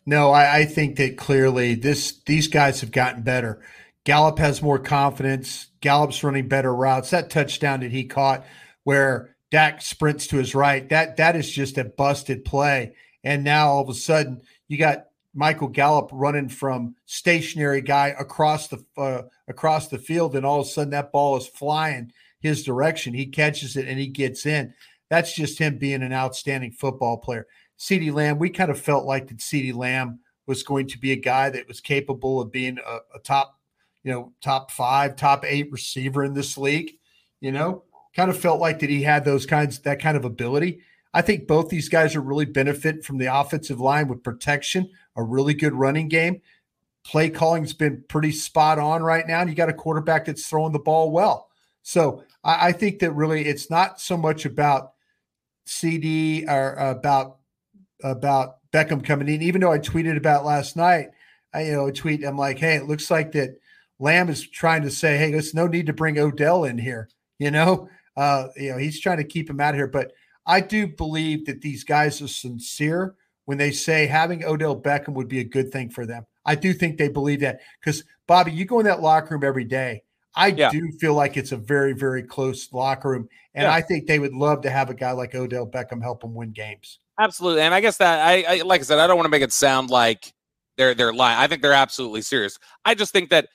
No, 0.06 0.32
I, 0.32 0.60
I 0.60 0.66
think 0.66 0.98
that 0.98 1.18
clearly 1.18 1.76
this 1.76 2.22
these 2.26 2.48
guys 2.48 2.82
have 2.82 2.92
gotten 2.92 3.24
better. 3.24 3.62
Gallup 4.06 4.38
has 4.40 4.62
more 4.62 4.80
confidence. 4.80 5.68
Gallup's 5.80 6.24
running 6.24 6.48
better 6.48 6.76
routes. 6.76 7.12
That 7.12 7.30
touchdown 7.30 7.80
that 7.82 7.92
he 7.92 8.04
caught 8.04 8.46
where 8.84 9.36
Dak 9.50 9.82
sprints 9.82 10.28
to 10.28 10.38
his 10.38 10.54
right, 10.56 10.88
that 10.90 11.18
that 11.18 11.36
is 11.36 11.50
just 11.50 11.78
a 11.78 11.86
busted 11.86 12.44
play. 12.44 12.96
And 13.24 13.44
now 13.44 13.70
all 13.70 13.84
of 13.84 13.90
a 13.90 13.94
sudden 13.94 14.42
you 14.68 14.78
got 14.78 15.06
Michael 15.34 15.68
Gallup 15.68 16.10
running 16.12 16.50
from 16.50 16.96
stationary 17.06 17.82
guy 17.82 18.14
across 18.20 18.68
the 18.68 18.84
uh, 18.98 19.24
across 19.48 19.88
the 19.88 19.98
field, 19.98 20.36
and 20.36 20.46
all 20.46 20.62
of 20.62 20.68
a 20.68 20.70
sudden 20.70 20.92
that 20.92 21.12
ball 21.12 21.38
is 21.38 21.48
flying. 21.48 22.12
his 22.44 22.64
direction. 22.64 23.14
He 23.14 23.26
catches 23.26 23.76
it 23.78 23.88
and 23.88 23.98
he 23.98 24.08
gets 24.08 24.46
in. 24.46 24.74
That's 25.10 25.34
just 25.34 25.58
him 25.58 25.78
being 25.78 26.04
an 26.04 26.14
outstanding 26.14 26.72
football 26.72 27.18
player. 27.18 27.48
CeeDee 27.80 28.14
Lamb, 28.14 28.38
we 28.38 28.50
kind 28.50 28.70
of 28.70 28.80
felt 28.80 29.06
like 29.06 29.28
that 29.28 29.38
CeeDee 29.38 29.74
Lamb 29.74 30.20
was 30.46 30.62
going 30.62 30.88
to 30.88 31.00
be 31.00 31.12
a 31.14 31.18
guy 31.18 31.50
that 31.50 31.68
was 31.68 31.80
capable 31.80 32.42
of 32.42 32.52
being 32.52 32.78
a, 32.86 32.98
a 33.16 33.20
top, 33.20 33.60
you 34.04 34.12
know, 34.12 34.34
top 34.42 34.72
five, 34.72 35.16
top 35.16 35.46
eight 35.46 35.72
receiver 35.72 36.24
in 36.24 36.34
this 36.34 36.58
league. 36.58 36.92
You 37.40 37.52
know, 37.52 37.84
kind 38.16 38.30
of 38.30 38.38
felt 38.38 38.60
like 38.60 38.80
that 38.80 38.90
he 38.90 39.04
had 39.04 39.26
those 39.26 39.46
kinds, 39.46 39.80
that 39.80 40.02
kind 40.02 40.16
of 40.16 40.26
ability. 40.26 40.82
I 41.14 41.22
think 41.22 41.48
both 41.48 41.70
these 41.70 41.90
guys 41.90 42.16
are 42.16 42.22
really 42.22 42.46
benefit 42.46 43.06
from 43.06 43.18
the 43.18 43.28
offensive 43.28 43.80
line 43.80 44.08
with 44.08 44.24
protection, 44.24 44.90
a 45.16 45.24
really 45.24 45.54
good 45.54 45.74
running 45.74 46.08
game. 46.08 46.42
Play 47.06 47.30
calling's 47.30 47.74
been 47.74 48.04
pretty 48.08 48.32
spot 48.32 48.80
on 48.80 49.04
right 49.04 49.28
now, 49.28 49.42
and 49.42 49.50
you 49.50 49.56
got 49.56 49.70
a 49.70 49.74
quarterback 49.74 50.26
that's 50.26 50.48
throwing 50.48 50.72
the 50.72 50.80
ball 50.80 51.12
well. 51.12 51.50
So 51.84 52.24
I, 52.44 52.70
I 52.70 52.72
think 52.72 53.00
that 53.00 53.12
really 53.12 53.46
it's 53.46 53.70
not 53.70 54.00
so 54.00 54.18
much 54.18 54.46
about 54.46 54.94
CeeDee 55.68 56.50
or 56.50 56.74
about 56.76 57.38
about 58.04 58.58
Beckham 58.72 59.04
coming 59.04 59.28
in. 59.28 59.42
Even 59.42 59.62
though 59.62 59.72
I 59.72 59.80
tweeted 59.80 60.18
about 60.18 60.46
last 60.46 60.76
night, 60.76 61.10
I 61.54 61.66
you 61.66 61.74
know 61.74 61.92
tweet 61.92 62.24
I'm 62.24 62.38
like, 62.38 62.58
hey, 62.58 62.76
it 62.76 62.88
looks 62.88 63.12
like 63.12 63.34
that 63.34 63.60
Lamb 64.00 64.30
is 64.30 64.48
trying 64.48 64.84
to 64.84 64.92
say, 64.92 65.18
hey, 65.18 65.32
there's 65.32 65.54
no 65.54 65.68
need 65.68 65.88
to 65.88 65.94
bring 65.94 66.18
Odell 66.18 66.64
in 66.66 66.78
here. 66.78 67.10
You 67.40 67.52
know, 67.52 67.90
uh, 68.16 68.48
you 68.56 68.72
know, 68.72 68.78
he's 68.78 69.00
trying 69.00 69.18
to 69.18 69.24
keep 69.24 69.50
him 69.50 69.60
out 69.60 69.74
of 69.74 69.76
here, 69.76 69.88
but 69.88 70.12
I 70.46 70.62
do 70.62 70.88
believe 70.88 71.46
that 71.46 71.62
these 71.62 71.84
guys 71.84 72.22
are 72.22 72.28
sincere 72.28 73.16
when 73.46 73.58
they 73.58 73.72
say 73.72 74.06
having 74.06 74.44
Odell 74.44 74.80
Beckham 74.80 75.14
would 75.14 75.28
be 75.28 75.40
a 75.40 75.46
good 75.46 75.72
thing 75.72 75.90
for 75.90 76.06
them. 76.06 76.26
I 76.46 76.56
do 76.56 76.74
think 76.74 76.98
they 76.98 77.10
believe 77.10 77.40
that 77.42 77.62
because 77.80 78.04
Bobby, 78.28 78.52
you 78.52 78.66
go 78.66 78.80
in 78.80 78.86
that 78.86 79.02
locker 79.02 79.36
room 79.36 79.44
every 79.44 79.66
day. 79.66 80.04
I 80.36 80.48
yeah. 80.48 80.72
do 80.72 80.82
feel 81.00 81.14
like 81.14 81.38
it's 81.38 81.52
a 81.52 81.58
very, 81.58 81.94
very 81.94 82.24
close 82.24 82.72
locker 82.74 83.10
room, 83.10 83.30
and 83.54 83.64
yeah. 83.64 83.74
I 83.74 83.82
think 83.82 84.08
they 84.08 84.18
would 84.18 84.34
love 84.34 84.62
to 84.62 84.70
have 84.70 84.90
a 84.90 84.96
guy 84.96 85.12
like 85.12 85.36
Odell 85.36 85.68
Beckham 85.68 86.02
help 86.02 86.22
them 86.22 86.34
win 86.34 86.52
games. 86.52 87.00
Absolutely, 87.20 87.62
and 87.62 87.74
I 87.74 87.82
guess 87.82 87.98
that 87.98 88.20
I, 88.20 88.44
I 88.48 88.62
like 88.64 88.82
I 88.82 88.84
said, 88.84 88.98
I 88.98 89.06
don't 89.06 89.16
want 89.16 89.26
to 89.26 89.32
make 89.32 89.44
it 89.44 89.54
sound 89.54 89.92
like 89.92 90.34
they're 90.78 90.96
they're 90.96 91.14
lying. 91.14 91.38
I 91.38 91.48
think 91.48 91.62
they're 91.62 91.74
absolutely 91.74 92.24
serious. 92.24 92.58
I 92.84 92.96
just 92.96 93.14
think 93.14 93.30
that 93.30 93.50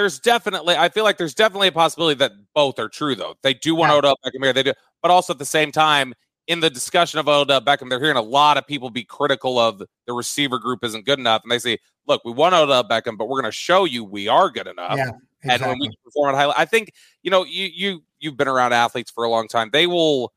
there's 0.00 0.18
definitely 0.18 0.76
I 0.76 0.88
feel 0.88 1.04
like 1.04 1.18
there's 1.18 1.34
definitely 1.34 1.68
a 1.68 1.72
possibility 1.72 2.16
that 2.18 2.32
both 2.54 2.78
are 2.78 2.88
true 2.88 3.14
though. 3.14 3.36
They 3.42 3.52
do 3.52 3.74
want 3.74 3.92
yeah. 3.92 3.98
Odell 3.98 4.16
Beckham 4.24 4.42
here, 4.42 4.54
they 4.54 4.62
do, 4.62 4.72
but 5.02 5.10
also 5.10 5.34
at 5.34 5.38
the 5.38 5.44
same 5.44 5.70
time, 5.70 6.14
in 6.46 6.60
the 6.60 6.70
discussion 6.70 7.20
of 7.20 7.28
Odell 7.28 7.60
Beckham, 7.60 7.90
they're 7.90 8.00
hearing 8.00 8.16
a 8.16 8.22
lot 8.22 8.56
of 8.56 8.66
people 8.66 8.88
be 8.88 9.04
critical 9.04 9.58
of 9.58 9.82
the 10.06 10.12
receiver 10.14 10.58
group 10.58 10.82
isn't 10.82 11.04
good 11.04 11.18
enough, 11.18 11.42
and 11.42 11.52
they 11.52 11.58
say, 11.58 11.76
"Look, 12.06 12.24
we 12.24 12.32
want 12.32 12.54
Odell 12.54 12.82
Beckham, 12.82 13.18
but 13.18 13.28
we're 13.28 13.42
going 13.42 13.52
to 13.52 13.56
show 13.56 13.84
you 13.84 14.02
we 14.02 14.26
are 14.26 14.48
good 14.48 14.66
enough." 14.66 14.96
Yeah, 14.96 15.10
exactly. 15.42 15.50
And 15.50 15.62
when 15.66 15.78
we 15.78 15.90
perform 16.02 16.34
at 16.34 16.38
high, 16.38 16.52
I 16.56 16.64
think 16.64 16.94
you 17.22 17.30
know 17.30 17.44
you 17.44 17.66
you 17.66 18.02
you've 18.20 18.38
been 18.38 18.48
around 18.48 18.72
athletes 18.72 19.10
for 19.10 19.24
a 19.24 19.28
long 19.28 19.48
time. 19.48 19.68
They 19.70 19.86
will 19.86 20.32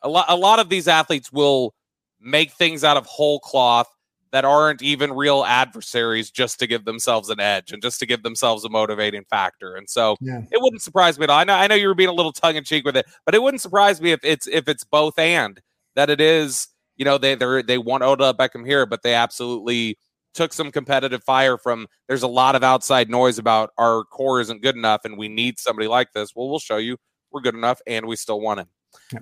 a 0.00 0.08
lot 0.08 0.24
a 0.28 0.36
lot 0.36 0.58
of 0.58 0.70
these 0.70 0.88
athletes 0.88 1.30
will 1.30 1.74
make 2.18 2.52
things 2.52 2.82
out 2.82 2.96
of 2.96 3.04
whole 3.04 3.40
cloth 3.40 3.94
that 4.36 4.44
aren't 4.44 4.82
even 4.82 5.14
real 5.14 5.44
adversaries 5.44 6.30
just 6.30 6.58
to 6.58 6.66
give 6.66 6.84
themselves 6.84 7.30
an 7.30 7.40
edge 7.40 7.72
and 7.72 7.80
just 7.80 7.98
to 7.98 8.04
give 8.04 8.22
themselves 8.22 8.66
a 8.66 8.68
motivating 8.68 9.24
factor. 9.30 9.76
And 9.76 9.88
so 9.88 10.14
yeah. 10.20 10.42
it 10.52 10.60
wouldn't 10.60 10.82
surprise 10.82 11.18
me 11.18 11.24
at 11.24 11.30
all. 11.30 11.38
I 11.38 11.44
know 11.44 11.54
I 11.54 11.66
know 11.66 11.74
you 11.74 11.88
were 11.88 11.94
being 11.94 12.10
a 12.10 12.12
little 12.12 12.32
tongue 12.32 12.56
in 12.56 12.62
cheek 12.62 12.84
with 12.84 12.98
it, 12.98 13.06
but 13.24 13.34
it 13.34 13.42
wouldn't 13.42 13.62
surprise 13.62 13.98
me 13.98 14.12
if 14.12 14.20
it's 14.22 14.46
if 14.46 14.68
it's 14.68 14.84
both 14.84 15.18
and 15.18 15.58
that 15.94 16.10
it 16.10 16.20
is, 16.20 16.68
you 16.98 17.06
know, 17.06 17.16
they 17.16 17.34
they 17.34 17.62
they 17.62 17.78
want 17.78 18.02
Odell 18.02 18.34
Beckham 18.34 18.66
here, 18.66 18.84
but 18.84 19.02
they 19.02 19.14
absolutely 19.14 19.98
took 20.34 20.52
some 20.52 20.70
competitive 20.70 21.24
fire 21.24 21.56
from 21.56 21.86
there's 22.06 22.22
a 22.22 22.28
lot 22.28 22.54
of 22.54 22.62
outside 22.62 23.08
noise 23.08 23.38
about 23.38 23.70
our 23.78 24.04
core 24.04 24.42
isn't 24.42 24.60
good 24.60 24.76
enough 24.76 25.06
and 25.06 25.16
we 25.16 25.28
need 25.28 25.58
somebody 25.58 25.88
like 25.88 26.12
this. 26.12 26.36
Well, 26.36 26.50
we'll 26.50 26.58
show 26.58 26.76
you 26.76 26.98
we're 27.32 27.40
good 27.40 27.54
enough 27.54 27.80
and 27.86 28.04
we 28.04 28.16
still 28.16 28.42
want 28.42 28.60
him. 28.60 28.66
Yeah. 29.14 29.20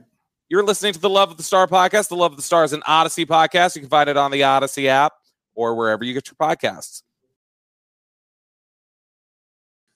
You're 0.50 0.62
listening 0.62 0.92
to 0.92 1.00
the 1.00 1.08
Love 1.08 1.30
of 1.30 1.38
the 1.38 1.42
Star 1.42 1.66
podcast. 1.66 2.08
The 2.08 2.16
Love 2.16 2.32
of 2.32 2.36
the 2.36 2.42
Star 2.42 2.64
is 2.64 2.74
an 2.74 2.82
Audacy 2.82 3.24
podcast. 3.24 3.76
You 3.76 3.80
can 3.80 3.88
find 3.88 4.10
it 4.10 4.18
on 4.18 4.30
the 4.30 4.42
Audacy 4.42 4.86
app 4.86 5.14
or 5.54 5.74
wherever 5.74 6.04
you 6.04 6.12
get 6.12 6.28
your 6.28 6.34
podcasts. 6.34 7.02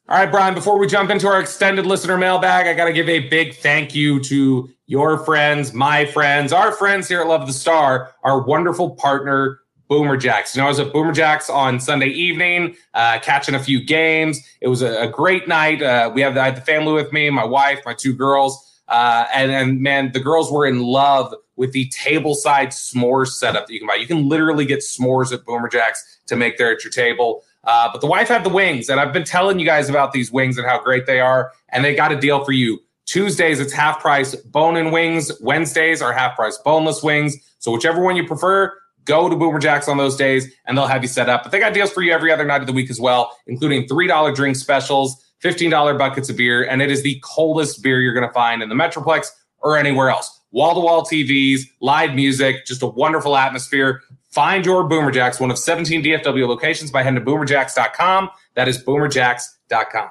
All 0.08 0.16
right, 0.16 0.30
Bryan, 0.30 0.54
before 0.54 0.78
we 0.78 0.86
jump 0.86 1.10
into 1.10 1.28
our 1.28 1.38
extended 1.38 1.84
listener 1.84 2.16
mailbag, 2.16 2.66
I 2.66 2.72
got 2.72 2.86
to 2.86 2.94
give 2.94 3.10
a 3.10 3.28
big 3.28 3.56
thank 3.56 3.94
you 3.94 4.20
to 4.20 4.70
your 4.86 5.18
friends, 5.18 5.74
my 5.74 6.06
friends, 6.06 6.50
our 6.50 6.72
friends 6.72 7.06
here 7.08 7.20
at 7.20 7.26
Love 7.26 7.42
of 7.42 7.46
the 7.46 7.52
Star, 7.52 8.14
our 8.24 8.40
wonderful 8.40 8.92
partner, 8.92 9.60
Boomer 9.86 10.16
Jacks. 10.16 10.56
You 10.56 10.62
know, 10.62 10.66
I 10.66 10.70
was 10.70 10.80
at 10.80 10.94
Boomer 10.94 11.12
Jacks 11.12 11.50
on 11.50 11.78
Sunday 11.78 12.08
evening, 12.08 12.74
uh, 12.94 13.18
catching 13.20 13.54
a 13.54 13.58
few 13.58 13.84
games. 13.84 14.40
It 14.62 14.68
was 14.68 14.80
a, 14.80 15.02
a 15.02 15.08
great 15.08 15.46
night. 15.46 15.82
Uh, 15.82 16.10
we 16.14 16.22
have 16.22 16.38
I 16.38 16.46
had 16.46 16.56
the 16.56 16.62
family 16.62 16.94
with 16.94 17.12
me, 17.12 17.28
my 17.28 17.44
wife, 17.44 17.80
my 17.84 17.92
two 17.92 18.14
girls. 18.14 18.64
Uh, 18.88 19.26
and, 19.34 19.50
and 19.50 19.80
man, 19.80 20.12
the 20.12 20.20
girls 20.20 20.50
were 20.50 20.66
in 20.66 20.80
love 20.80 21.34
with 21.56 21.72
the 21.72 21.88
table 21.88 22.34
side 22.34 22.68
s'mores 22.68 23.28
setup 23.28 23.66
that 23.66 23.72
you 23.72 23.80
can 23.80 23.88
buy. 23.88 23.96
You 23.96 24.06
can 24.06 24.28
literally 24.28 24.64
get 24.64 24.80
s'mores 24.80 25.32
at 25.32 25.44
Boomer 25.44 25.68
Jacks 25.68 26.20
to 26.26 26.36
make 26.36 26.56
there 26.56 26.72
at 26.72 26.82
your 26.82 26.90
table. 26.90 27.42
Uh, 27.64 27.90
but 27.92 28.00
the 28.00 28.06
wife 28.06 28.28
had 28.28 28.44
the 28.44 28.48
wings, 28.48 28.88
and 28.88 28.98
I've 28.98 29.12
been 29.12 29.24
telling 29.24 29.58
you 29.58 29.66
guys 29.66 29.90
about 29.90 30.12
these 30.12 30.32
wings 30.32 30.56
and 30.56 30.66
how 30.66 30.82
great 30.82 31.06
they 31.06 31.20
are. 31.20 31.52
And 31.70 31.84
they 31.84 31.94
got 31.94 32.12
a 32.12 32.16
deal 32.18 32.44
for 32.44 32.52
you. 32.52 32.80
Tuesdays, 33.04 33.60
it's 33.60 33.72
half 33.72 34.00
price 34.00 34.34
bone 34.34 34.76
and 34.76 34.92
wings. 34.92 35.32
Wednesdays 35.40 36.00
are 36.00 36.12
half 36.12 36.36
price 36.36 36.58
boneless 36.58 37.02
wings. 37.02 37.36
So 37.58 37.72
whichever 37.72 38.00
one 38.00 38.16
you 38.16 38.26
prefer, 38.26 38.74
go 39.04 39.28
to 39.28 39.34
Boomer 39.34 39.58
Jacks 39.58 39.88
on 39.88 39.96
those 39.96 40.16
days, 40.16 40.46
and 40.66 40.78
they'll 40.78 40.86
have 40.86 41.02
you 41.02 41.08
set 41.08 41.28
up. 41.28 41.42
But 41.42 41.52
they 41.52 41.58
got 41.58 41.74
deals 41.74 41.90
for 41.90 42.02
you 42.02 42.12
every 42.12 42.30
other 42.30 42.44
night 42.44 42.60
of 42.60 42.66
the 42.66 42.72
week 42.72 42.90
as 42.90 43.00
well, 43.00 43.36
including 43.46 43.86
$3 43.88 44.34
drink 44.34 44.56
specials 44.56 45.24
$15 45.42 45.98
buckets 45.98 46.28
of 46.30 46.36
beer, 46.36 46.64
and 46.64 46.82
it 46.82 46.90
is 46.90 47.02
the 47.02 47.20
coldest 47.22 47.82
beer 47.82 48.00
you're 48.00 48.14
going 48.14 48.26
to 48.26 48.32
find 48.32 48.62
in 48.62 48.68
the 48.68 48.74
Metroplex 48.74 49.28
or 49.58 49.76
anywhere 49.76 50.10
else. 50.10 50.40
Wall 50.50 50.74
to 50.74 50.80
wall 50.80 51.04
TVs, 51.04 51.62
live 51.80 52.14
music, 52.14 52.64
just 52.66 52.82
a 52.82 52.86
wonderful 52.86 53.36
atmosphere. 53.36 54.02
Find 54.30 54.64
your 54.64 54.84
Boomer 54.84 55.10
Jacks, 55.10 55.40
one 55.40 55.50
of 55.50 55.58
17 55.58 56.02
DFW 56.02 56.46
locations, 56.48 56.90
by 56.90 57.02
heading 57.02 57.22
to 57.22 57.30
boomerjacks.com. 57.30 58.30
That 58.54 58.68
is 58.68 58.82
boomerjacks.com. 58.82 60.08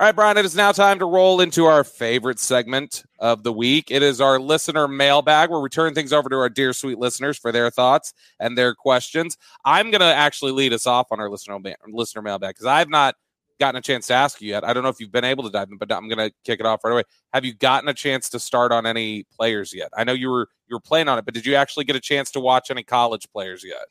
All 0.00 0.08
right, 0.08 0.16
Bryan, 0.16 0.36
it 0.36 0.44
is 0.44 0.56
now 0.56 0.72
time 0.72 0.98
to 0.98 1.04
roll 1.04 1.40
into 1.40 1.66
our 1.66 1.84
favorite 1.84 2.40
segment 2.40 3.04
of 3.20 3.44
the 3.44 3.52
week. 3.52 3.92
It 3.92 4.02
is 4.02 4.20
our 4.20 4.40
listener 4.40 4.88
mailbag 4.88 5.50
where 5.50 5.60
we 5.60 5.68
turn 5.68 5.94
things 5.94 6.12
over 6.12 6.28
to 6.28 6.36
our 6.36 6.48
dear 6.48 6.72
sweet 6.72 6.98
listeners 6.98 7.38
for 7.38 7.52
their 7.52 7.70
thoughts 7.70 8.12
and 8.40 8.58
their 8.58 8.74
questions. 8.74 9.36
I'm 9.64 9.92
going 9.92 10.00
to 10.00 10.06
actually 10.06 10.50
lead 10.50 10.72
us 10.72 10.88
off 10.88 11.12
on 11.12 11.20
our 11.20 11.30
listener, 11.30 11.60
listener 11.86 12.22
mailbag 12.22 12.50
because 12.50 12.66
I've 12.66 12.88
not 12.88 13.14
gotten 13.58 13.78
a 13.78 13.82
chance 13.82 14.06
to 14.08 14.14
ask 14.14 14.40
you 14.40 14.48
yet. 14.48 14.64
I 14.64 14.72
don't 14.72 14.82
know 14.82 14.88
if 14.88 15.00
you've 15.00 15.12
been 15.12 15.24
able 15.24 15.44
to 15.44 15.50
dive 15.50 15.68
in, 15.70 15.76
but 15.76 15.90
I'm 15.92 16.08
going 16.08 16.18
to 16.18 16.34
kick 16.44 16.60
it 16.60 16.66
off 16.66 16.84
right 16.84 16.92
away. 16.92 17.02
Have 17.32 17.44
you 17.44 17.54
gotten 17.54 17.88
a 17.88 17.94
chance 17.94 18.28
to 18.30 18.40
start 18.40 18.72
on 18.72 18.86
any 18.86 19.24
players 19.36 19.72
yet? 19.72 19.90
I 19.96 20.04
know 20.04 20.12
you 20.12 20.30
were 20.30 20.48
you 20.68 20.76
were 20.76 20.80
playing 20.80 21.08
on 21.08 21.18
it, 21.18 21.24
but 21.24 21.34
did 21.34 21.46
you 21.46 21.54
actually 21.54 21.84
get 21.84 21.96
a 21.96 22.00
chance 22.00 22.30
to 22.32 22.40
watch 22.40 22.70
any 22.70 22.82
college 22.82 23.28
players 23.32 23.62
yet? 23.64 23.86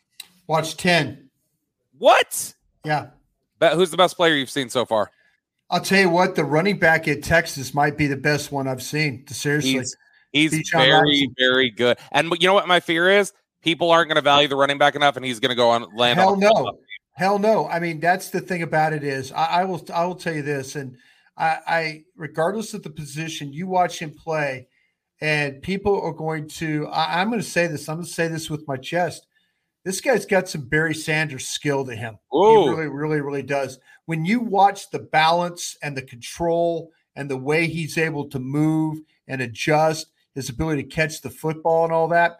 Watch 0.47 0.77
ten. 0.77 1.29
What? 1.97 2.53
Yeah. 2.83 3.07
But 3.59 3.73
who's 3.73 3.91
the 3.91 3.97
best 3.97 4.17
player 4.17 4.35
you've 4.35 4.49
seen 4.49 4.69
so 4.69 4.85
far? 4.85 5.11
I'll 5.69 5.81
tell 5.81 5.99
you 5.99 6.09
what, 6.09 6.35
the 6.35 6.43
running 6.43 6.77
back 6.77 7.07
at 7.07 7.23
Texas 7.23 7.73
might 7.73 7.97
be 7.97 8.07
the 8.07 8.17
best 8.17 8.51
one 8.51 8.67
I've 8.67 8.83
seen. 8.83 9.25
Seriously, 9.27 9.71
he's, 9.71 9.95
he's 10.51 10.69
very, 10.69 10.91
Robinson. 10.91 11.35
very 11.37 11.71
good. 11.71 11.97
And 12.11 12.29
you 12.39 12.47
know 12.47 12.53
what 12.53 12.67
my 12.67 12.79
fear 12.79 13.09
is? 13.09 13.33
People 13.61 13.89
aren't 13.89 14.09
going 14.09 14.17
to 14.17 14.21
value 14.21 14.47
the 14.47 14.57
running 14.57 14.77
back 14.77 14.95
enough, 14.95 15.15
and 15.15 15.25
he's 15.25 15.39
going 15.39 15.49
to 15.49 15.55
go 15.55 15.69
on 15.69 15.87
land. 15.95 16.19
Hell 16.19 16.33
on 16.33 16.39
no. 16.39 16.77
Hell 17.13 17.37
no. 17.37 17.67
I 17.67 17.79
mean, 17.79 17.99
that's 17.99 18.29
the 18.29 18.41
thing 18.41 18.63
about 18.63 18.93
it 18.93 19.03
is 19.03 19.31
I, 19.31 19.45
I 19.45 19.63
will 19.65 19.85
I 19.93 20.05
will 20.05 20.15
tell 20.15 20.33
you 20.33 20.41
this, 20.41 20.75
and 20.75 20.97
I, 21.37 21.57
I, 21.67 22.03
regardless 22.15 22.73
of 22.73 22.83
the 22.83 22.89
position, 22.89 23.53
you 23.53 23.67
watch 23.67 23.99
him 23.99 24.11
play, 24.11 24.67
and 25.21 25.61
people 25.61 25.99
are 26.01 26.13
going 26.13 26.47
to. 26.49 26.87
I, 26.91 27.23
going 27.25 27.37
to 27.37 27.43
say 27.43 27.67
this. 27.67 27.87
I'm 27.87 27.97
going 27.97 28.05
to 28.05 28.11
say 28.11 28.27
this 28.27 28.49
with 28.49 28.67
my 28.67 28.77
chest. 28.77 29.27
This 29.85 30.01
guy's 30.01 30.25
got 30.25 30.49
some 30.49 30.67
Barry 30.67 30.95
Sanders 30.95 31.47
skill 31.47 31.85
to 31.85 31.95
him. 31.95 32.17
Ooh. 32.33 32.63
He 32.63 32.69
really, 32.69 32.87
really, 32.87 33.21
really 33.21 33.43
does. 33.43 33.79
When 34.05 34.25
you 34.25 34.39
watch 34.39 34.89
the 34.89 34.99
balance 34.99 35.77
and 35.83 35.95
the 35.95 36.01
control 36.01 36.91
and 37.15 37.29
the 37.29 37.37
way 37.37 37.67
he's 37.67 37.97
able 37.97 38.29
to 38.29 38.39
move 38.39 38.99
and 39.27 39.41
adjust, 39.41 40.07
his 40.35 40.49
ability 40.49 40.83
to 40.83 40.89
catch 40.89 41.21
the 41.21 41.29
football 41.29 41.83
and 41.83 41.93
all 41.93 42.07
that, 42.07 42.37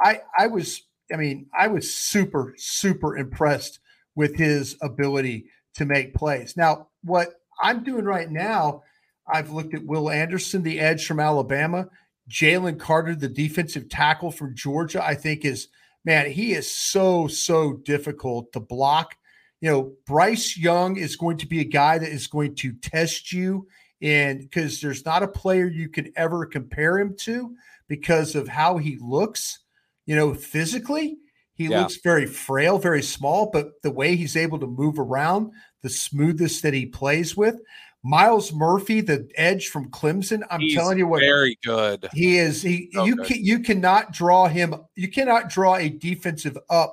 I 0.00 0.20
I 0.36 0.48
was. 0.48 0.82
I 1.12 1.16
mean, 1.16 1.46
I 1.56 1.68
was 1.68 1.94
super, 1.94 2.54
super 2.56 3.16
impressed 3.16 3.78
with 4.16 4.34
his 4.34 4.76
ability 4.82 5.46
to 5.74 5.84
make 5.84 6.14
plays. 6.14 6.56
Now, 6.56 6.88
what 7.04 7.34
I'm 7.62 7.84
doing 7.84 8.04
right 8.04 8.30
now, 8.30 8.82
I've 9.28 9.50
looked 9.50 9.74
at 9.74 9.84
Will 9.84 10.10
Anderson, 10.10 10.62
the 10.62 10.80
edge 10.80 11.06
from 11.06 11.20
Alabama, 11.20 11.88
Jalen 12.28 12.80
Carter, 12.80 13.14
the 13.14 13.28
defensive 13.28 13.88
tackle 13.88 14.30
from 14.30 14.56
Georgia. 14.56 15.04
I 15.04 15.14
think 15.14 15.44
is 15.44 15.68
man, 16.04 16.30
he 16.30 16.52
is 16.52 16.72
so 16.72 17.26
so 17.26 17.74
difficult 17.74 18.52
to 18.52 18.60
block. 18.60 19.16
You 19.60 19.70
know, 19.70 19.92
Bryce 20.06 20.56
Young 20.56 20.96
is 20.96 21.16
going 21.16 21.38
to 21.38 21.46
be 21.46 21.60
a 21.60 21.64
guy 21.64 21.98
that 21.98 22.08
is 22.08 22.26
going 22.26 22.54
to 22.56 22.72
test 22.74 23.32
you, 23.32 23.66
and 24.00 24.40
because 24.40 24.80
there's 24.80 25.04
not 25.04 25.22
a 25.22 25.28
player 25.28 25.66
you 25.66 25.88
can 25.88 26.12
ever 26.16 26.46
compare 26.46 26.98
him 26.98 27.16
to 27.20 27.54
because 27.88 28.34
of 28.34 28.48
how 28.48 28.78
he 28.78 28.98
looks, 29.00 29.60
you 30.06 30.16
know, 30.16 30.34
physically. 30.34 31.18
He 31.56 31.66
yeah. 31.66 31.80
looks 31.80 31.96
very 31.96 32.26
frail, 32.26 32.78
very 32.78 33.02
small, 33.02 33.50
but 33.50 33.82
the 33.82 33.90
way 33.90 34.14
he's 34.14 34.36
able 34.36 34.58
to 34.58 34.66
move 34.66 34.98
around, 34.98 35.52
the 35.82 35.88
smoothness 35.88 36.60
that 36.60 36.74
he 36.74 36.86
plays 36.86 37.36
with. 37.36 37.56
Myles 38.02 38.52
Murphy, 38.52 39.00
the 39.00 39.28
edge 39.34 39.68
from 39.68 39.90
Clemson. 39.90 40.42
I'm 40.48 40.60
He's 40.60 40.74
telling 40.74 40.98
you 40.98 41.08
what, 41.08 41.20
very 41.20 41.58
good. 41.64 42.08
he 42.12 42.38
is. 42.38 42.62
He 42.62 42.88
So 42.92 43.04
you 43.04 43.16
good. 43.16 43.26
can 43.26 43.44
you 43.44 43.58
cannot 43.58 44.12
draw 44.12 44.46
him. 44.46 44.74
You 44.94 45.08
cannot 45.08 45.48
draw 45.48 45.74
a 45.74 45.88
defensive 45.88 46.56
up 46.70 46.92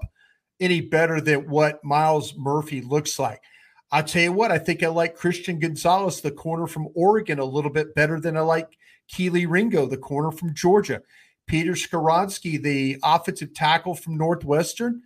any 0.59 0.81
better 0.81 1.21
than 1.21 1.49
what 1.49 1.83
Myles 1.83 2.33
Murphy 2.35 2.81
looks 2.81 3.19
like. 3.19 3.41
I'll 3.91 4.03
tell 4.03 4.23
you 4.23 4.33
what. 4.33 4.51
I 4.51 4.57
think 4.57 4.81
I 4.81 4.87
like 4.87 5.15
Christian 5.15 5.59
Gonzalez, 5.59 6.21
the 6.21 6.31
corner 6.31 6.65
from 6.65 6.87
Oregon, 6.95 7.37
a 7.37 7.45
little 7.45 7.69
bit 7.69 7.93
better 7.93 8.19
than 8.19 8.35
I 8.35 8.41
like 8.41 8.75
Kelee 9.07 9.45
Ringo, 9.47 9.85
the 9.85 9.97
corner 9.97 10.31
from 10.31 10.55
Georgia. 10.55 11.01
Peter 11.47 11.73
Skoronski, 11.73 12.61
the 12.61 12.97
offensive 13.03 13.53
tackle 13.53 13.95
from 13.95 14.17
Northwestern, 14.17 15.01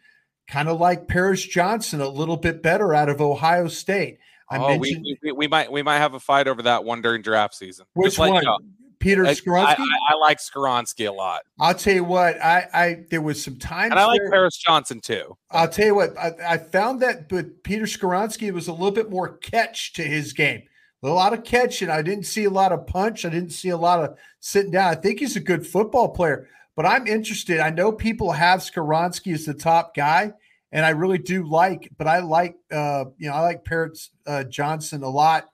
kind 0.47 0.69
of 0.69 0.79
like 0.79 1.07
Paris 1.07 1.43
Johnson, 1.45 1.99
a 2.01 2.07
little 2.07 2.37
bit 2.37 2.61
better 2.61 2.93
out 2.93 3.09
of 3.09 3.21
Ohio 3.21 3.67
State. 3.67 4.19
I 4.49 4.57
oh, 4.57 4.77
we, 4.77 4.93
mentioned 4.93 5.03
we, 5.23 5.31
we- 5.31 5.31
we 5.33 5.47
might 5.47 5.71
we 5.71 5.83
might 5.83 5.97
have 5.97 6.13
a 6.13 6.19
fight 6.19 6.47
over 6.47 6.61
that 6.63 6.83
one 6.85 7.01
during 7.01 7.21
draft 7.21 7.53
season. 7.55 7.85
which 7.93 8.17
you 8.17 8.29
one? 8.29 8.43
know. 8.43 8.57
Peter 8.99 9.25
I, 9.27 9.33
Skoronski. 9.35 9.75
I, 9.77 10.13
I 10.13 10.15
like 10.19 10.39
Skoronski 10.39 11.07
a 11.07 11.11
lot, 11.11 11.41
I'll 11.59 11.75
tell 11.75 11.93
you 11.93 12.03
what. 12.03 12.41
I, 12.43 12.67
I 12.73 12.97
there 13.11 13.21
was 13.21 13.43
some 13.43 13.57
times 13.57 13.91
and 13.91 13.99
I 13.99 14.05
like 14.05 14.19
there- 14.21 14.31
Paris 14.31 14.57
Johnson 14.57 15.01
too. 15.01 15.37
I'll 15.51 15.67
tell 15.67 15.85
you 15.85 15.95
what, 15.95 16.17
I, 16.17 16.31
I 16.47 16.57
found 16.57 17.01
that, 17.01 17.29
but 17.29 17.61
Peter 17.63 17.85
Skoronski 17.85 18.51
was 18.51 18.67
a 18.67 18.71
little 18.71 18.89
bit 18.91 19.09
more 19.11 19.37
catch 19.37 19.93
to 19.93 20.03
his 20.03 20.33
game. 20.33 20.63
A 21.03 21.07
lot 21.07 21.33
of 21.33 21.43
catching. 21.43 21.89
I 21.89 22.01
didn't 22.01 22.25
see 22.25 22.45
a 22.45 22.49
lot 22.49 22.71
of 22.71 22.87
punch. 22.87 23.23
I 23.23 23.29
didn't 23.29 23.51
see 23.51 23.69
a 23.69 23.77
lot 23.77 24.03
of 24.03 24.17
sitting 24.39 24.71
down. 24.71 24.91
I 24.91 24.95
think 24.95 25.19
he's 25.19 25.35
a 25.35 25.41
good 25.41 25.65
football 25.65 26.09
player, 26.09 26.47
but 26.75 26.85
I'm 26.85 27.05
interested. 27.05 27.59
I 27.59 27.69
know 27.69 27.91
people 27.91 28.31
have 28.31 28.61
Skoronski 28.61 29.33
as 29.33 29.45
the 29.45 29.53
top 29.53 29.95
guy, 29.95 30.33
and 30.71 30.85
I 30.85 30.89
really 30.89 31.19
do 31.19 31.47
like, 31.47 31.89
but 31.97 32.07
I 32.07 32.19
like, 32.19 32.55
uh, 32.71 33.05
you 33.17 33.29
know, 33.29 33.35
I 33.35 33.41
like 33.41 33.63
Paris 33.63 34.09
uh, 34.25 34.43
Johnson 34.45 35.03
a 35.03 35.09
lot, 35.09 35.45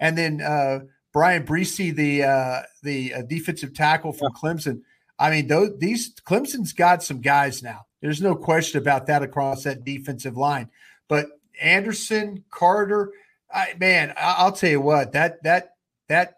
and 0.00 0.18
then 0.18 0.40
uh, 0.40 0.80
Bryan 1.12 1.46
Bresee, 1.46 1.94
the 1.94 2.24
uh, 2.24 2.62
the 2.82 3.14
uh, 3.14 3.22
defensive 3.22 3.74
tackle 3.74 4.12
from 4.12 4.32
Clemson. 4.32 4.82
I 5.18 5.30
mean, 5.30 5.46
those 5.46 5.78
these 5.78 6.14
Clemson's 6.14 6.72
got 6.72 7.02
some 7.02 7.20
guys 7.20 7.62
now. 7.62 7.86
There's 8.00 8.20
no 8.20 8.34
question 8.34 8.80
about 8.80 9.06
that 9.06 9.22
across 9.22 9.64
that 9.64 9.84
defensive 9.84 10.36
line. 10.36 10.70
But 11.08 11.26
Anderson, 11.60 12.44
Carter, 12.50 13.12
I, 13.52 13.74
man, 13.78 14.12
I'll 14.18 14.52
tell 14.52 14.70
you 14.70 14.80
what 14.80 15.12
that 15.12 15.42
that 15.42 15.70
that 16.08 16.34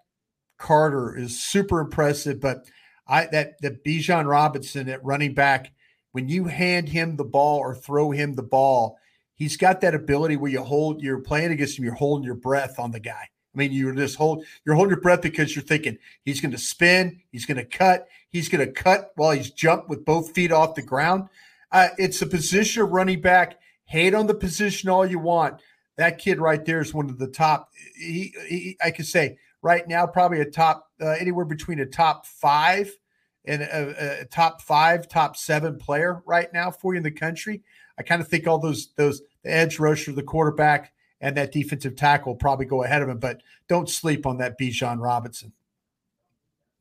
Carter 0.59 1.17
is 1.17 1.43
super 1.43 1.81
impressive. 1.81 2.41
But 2.41 2.67
I 3.07 3.27
that 3.27 3.61
the 3.61 3.71
Bijan 3.71 4.29
Robinson 4.29 4.89
at 4.89 5.05
running 5.05 5.35
back, 5.35 5.73
when 6.13 6.29
you 6.29 6.45
hand 6.45 6.91
him 6.91 7.17
the 7.17 7.25
ball 7.25 7.59
or 7.59 7.75
throw 7.75 8.11
him 8.11 8.35
the 8.35 8.43
ball, 8.43 8.99
he's 9.35 9.57
got 9.57 9.81
that 9.81 9.95
ability 9.95 10.37
where 10.37 10.51
you 10.51 10.63
hold 10.63 11.03
you're 11.03 11.21
playing 11.21 11.53
against 11.53 11.79
him, 11.79 11.85
you're 11.85 11.95
holding 11.95 12.25
your 12.25 12.35
breath 12.35 12.79
on 12.79 12.93
the 12.93 13.01
guy. 13.01 13.29
I 13.53 13.59
mean, 13.59 13.73
you're 13.73 13.95
just 13.95 14.17
hold 14.17 14.45
you're 14.65 14.77
holding 14.77 14.91
your 14.91 15.01
breath 15.01 15.23
because 15.23 15.57
you're 15.57 15.65
thinking 15.65 15.99
he's 16.25 16.41
going 16.41 16.53
to 16.53 16.59
spin, 16.59 17.21
he's 17.33 17.47
going 17.47 17.57
to 17.57 17.65
cut, 17.65 18.07
he's 18.29 18.49
going 18.49 18.65
to 18.65 18.73
cut 18.73 19.11
while 19.17 19.33
he's 19.33 19.51
jumped 19.51 19.89
with 19.89 20.05
both 20.05 20.33
feet 20.33 20.53
off 20.53 20.77
the 20.77 20.83
ground. 20.83 21.29
Uh, 21.73 21.89
it's 21.99 22.23
a 22.23 22.27
position 22.27 22.83
of 22.83 22.91
running 22.91 23.21
back. 23.21 23.59
Hate 23.85 24.15
on 24.15 24.29
the 24.29 24.35
position 24.35 24.89
all 24.89 25.05
you 25.05 25.19
want. 25.19 25.61
That 25.97 26.19
kid 26.19 26.41
right 26.41 26.65
there 26.65 26.81
is 26.81 26.95
one 26.95 27.11
of 27.11 27.19
the 27.19 27.29
top. 27.29 27.71
He, 27.97 28.35
he 28.49 28.77
I 28.83 28.91
could 28.91 29.07
say 29.07 29.39
right 29.63 29.87
now 29.87 30.07
probably 30.07 30.41
a 30.41 30.51
top 30.51 30.89
uh, 31.01 31.11
anywhere 31.11 31.45
between 31.45 31.81
a 31.81 31.87
top 31.87 32.27
five 32.27 32.91
and 33.45 33.63
a, 33.63 34.21
a 34.21 34.25
top 34.27 34.63
five, 34.63 35.09
top 35.09 35.37
seven 35.37 35.79
player 35.79 36.23
right 36.27 36.53
now 36.53 36.71
for 36.71 36.95
you 36.95 36.99
in 36.99 37.03
the 37.03 37.11
country. 37.11 37.63
I 37.99 38.03
kind 38.03 38.21
of 38.21 38.29
think 38.29 38.47
all 38.47 38.59
those 38.59 38.93
those 38.97 39.23
the 39.43 39.53
edge 39.53 39.79
rusher, 39.79 40.13
the 40.13 40.23
quarterback, 40.23 40.93
and 41.21 41.37
that 41.37 41.53
defensive 41.53 41.97
tackle 41.97 42.35
probably 42.35 42.67
go 42.67 42.83
ahead 42.83 43.03
of 43.03 43.09
him. 43.09 43.19
But 43.19 43.43
don't 43.69 43.89
sleep 43.89 44.27
on 44.27 44.39
that 44.39 44.59
Bijan 44.59 45.01
Robinson. 45.01 45.53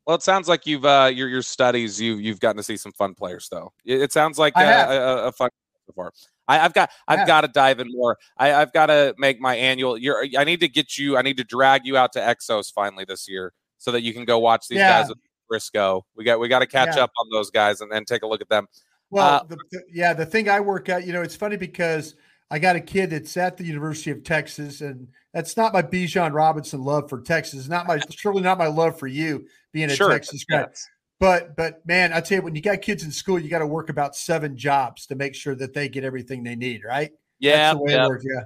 Well, 0.05 0.16
it 0.16 0.24
sounds 0.24 0.47
like 0.47 0.66
you've 0.66 0.86
uh, 0.86 1.12
your 1.14 1.28
your 1.28 1.41
studies 1.41 2.01
you 2.01 2.16
you've 2.16 2.39
gotten 2.39 2.57
to 2.57 2.64
see 2.64 2.78
some 2.78 2.91
fun 2.93 3.14
players 3.14 3.47
though. 3.49 3.72
It, 3.86 4.01
it 4.01 4.14
sounds 4.14 4.39
like 4.39 4.57
uh, 4.57 4.62
a, 4.62 4.93
a, 4.93 5.28
a 5.28 5.32
fun 5.32 5.49
so 5.86 5.93
far. 5.93 6.12
I, 6.49 6.59
I've 6.65 6.73
got 6.73 6.89
I've 7.07 7.19
have. 7.19 7.27
got 7.27 7.41
to 7.41 7.47
dive 7.47 7.79
in 7.79 7.87
more. 7.91 8.17
I, 8.37 8.53
I've 8.55 8.73
got 8.73 8.87
to 8.87 9.15
make 9.17 9.39
my 9.39 9.55
annual. 9.55 9.97
You're, 9.97 10.25
I 10.37 10.43
need 10.43 10.59
to 10.59 10.67
get 10.67 10.97
you. 10.97 11.15
I 11.15 11.21
need 11.21 11.37
to 11.37 11.43
drag 11.45 11.85
you 11.85 11.95
out 11.95 12.11
to 12.13 12.19
Exos 12.19 12.73
finally 12.73 13.05
this 13.05 13.29
year 13.29 13.53
so 13.77 13.91
that 13.93 14.01
you 14.01 14.13
can 14.13 14.25
go 14.25 14.39
watch 14.39 14.67
these 14.67 14.79
Yeah. 14.79 14.99
guys 15.01 15.09
with 15.09 15.19
Briscoe. 15.47 16.05
We 16.17 16.23
got 16.25 16.39
we 16.39 16.47
got 16.49 16.59
to 16.59 16.67
catch 16.67 16.97
Yeah. 16.97 17.03
up 17.03 17.11
on 17.19 17.27
those 17.31 17.49
guys 17.51 17.81
and, 17.81 17.91
and 17.93 18.05
take 18.05 18.23
a 18.23 18.27
look 18.27 18.41
at 18.41 18.49
them. 18.49 18.67
Well, 19.11 19.25
Uh, 19.25 19.43
the, 19.47 19.57
the- 19.71 19.83
yeah, 19.91 20.13
the 20.13 20.25
thing 20.25 20.49
I 20.49 20.59
work 20.59 20.89
at, 20.89 21.05
you 21.07 21.13
know, 21.13 21.21
it's 21.21 21.35
funny 21.35 21.55
because 21.57 22.15
I 22.51 22.59
got 22.59 22.75
a 22.75 22.81
kid 22.81 23.11
that's 23.11 23.37
at 23.37 23.57
the 23.57 23.63
University 23.63 24.09
of 24.11 24.23
Texas, 24.23 24.81
and 24.81 25.07
that's 25.33 25.55
not 25.55 25.71
my 25.71 25.81
Bijan 25.83 26.33
Robinson 26.33 26.83
love 26.83 27.07
for 27.09 27.21
Texas. 27.21 27.67
Not 27.67 27.85
my 27.87 27.99
surely 28.09 28.41
not 28.41 28.57
my 28.57 28.67
love 28.67 28.97
for 28.99 29.07
you 29.07 29.45
being 29.71 29.89
a 29.91 29.95
Sure, 29.95 30.09
Texas 30.09 30.43
grad. 30.49 30.65
yes. 30.69 30.87
But 31.20 31.55
but 31.57 31.86
man, 31.86 32.13
I 32.13 32.22
tell 32.22 32.38
you, 32.38 32.41
when 32.43 32.55
you 32.55 32.61
got 32.61 32.82
kids 32.82 33.03
in 33.03 33.11
school, 33.11 33.38
you 33.39 33.49
got 33.49 33.59
to 33.59 33.67
work 33.67 33.89
about 33.89 34.15
seven 34.15 34.55
jobs 34.55 35.05
to 35.07 35.15
make 35.15 35.36
sure 35.36 35.53
that 35.55 35.74
they 35.74 35.89
get 35.89 36.03
everything 36.03 36.43
they 36.43 36.55
need. 36.55 36.84
Right? 36.86 37.11
Yeah, 37.39 37.55
That's 37.74 37.78
the 37.78 37.84
way 37.84 37.91
yeah, 37.91 38.05
it 38.05 38.09
works. 38.09 38.26
Yeah. 38.28 38.43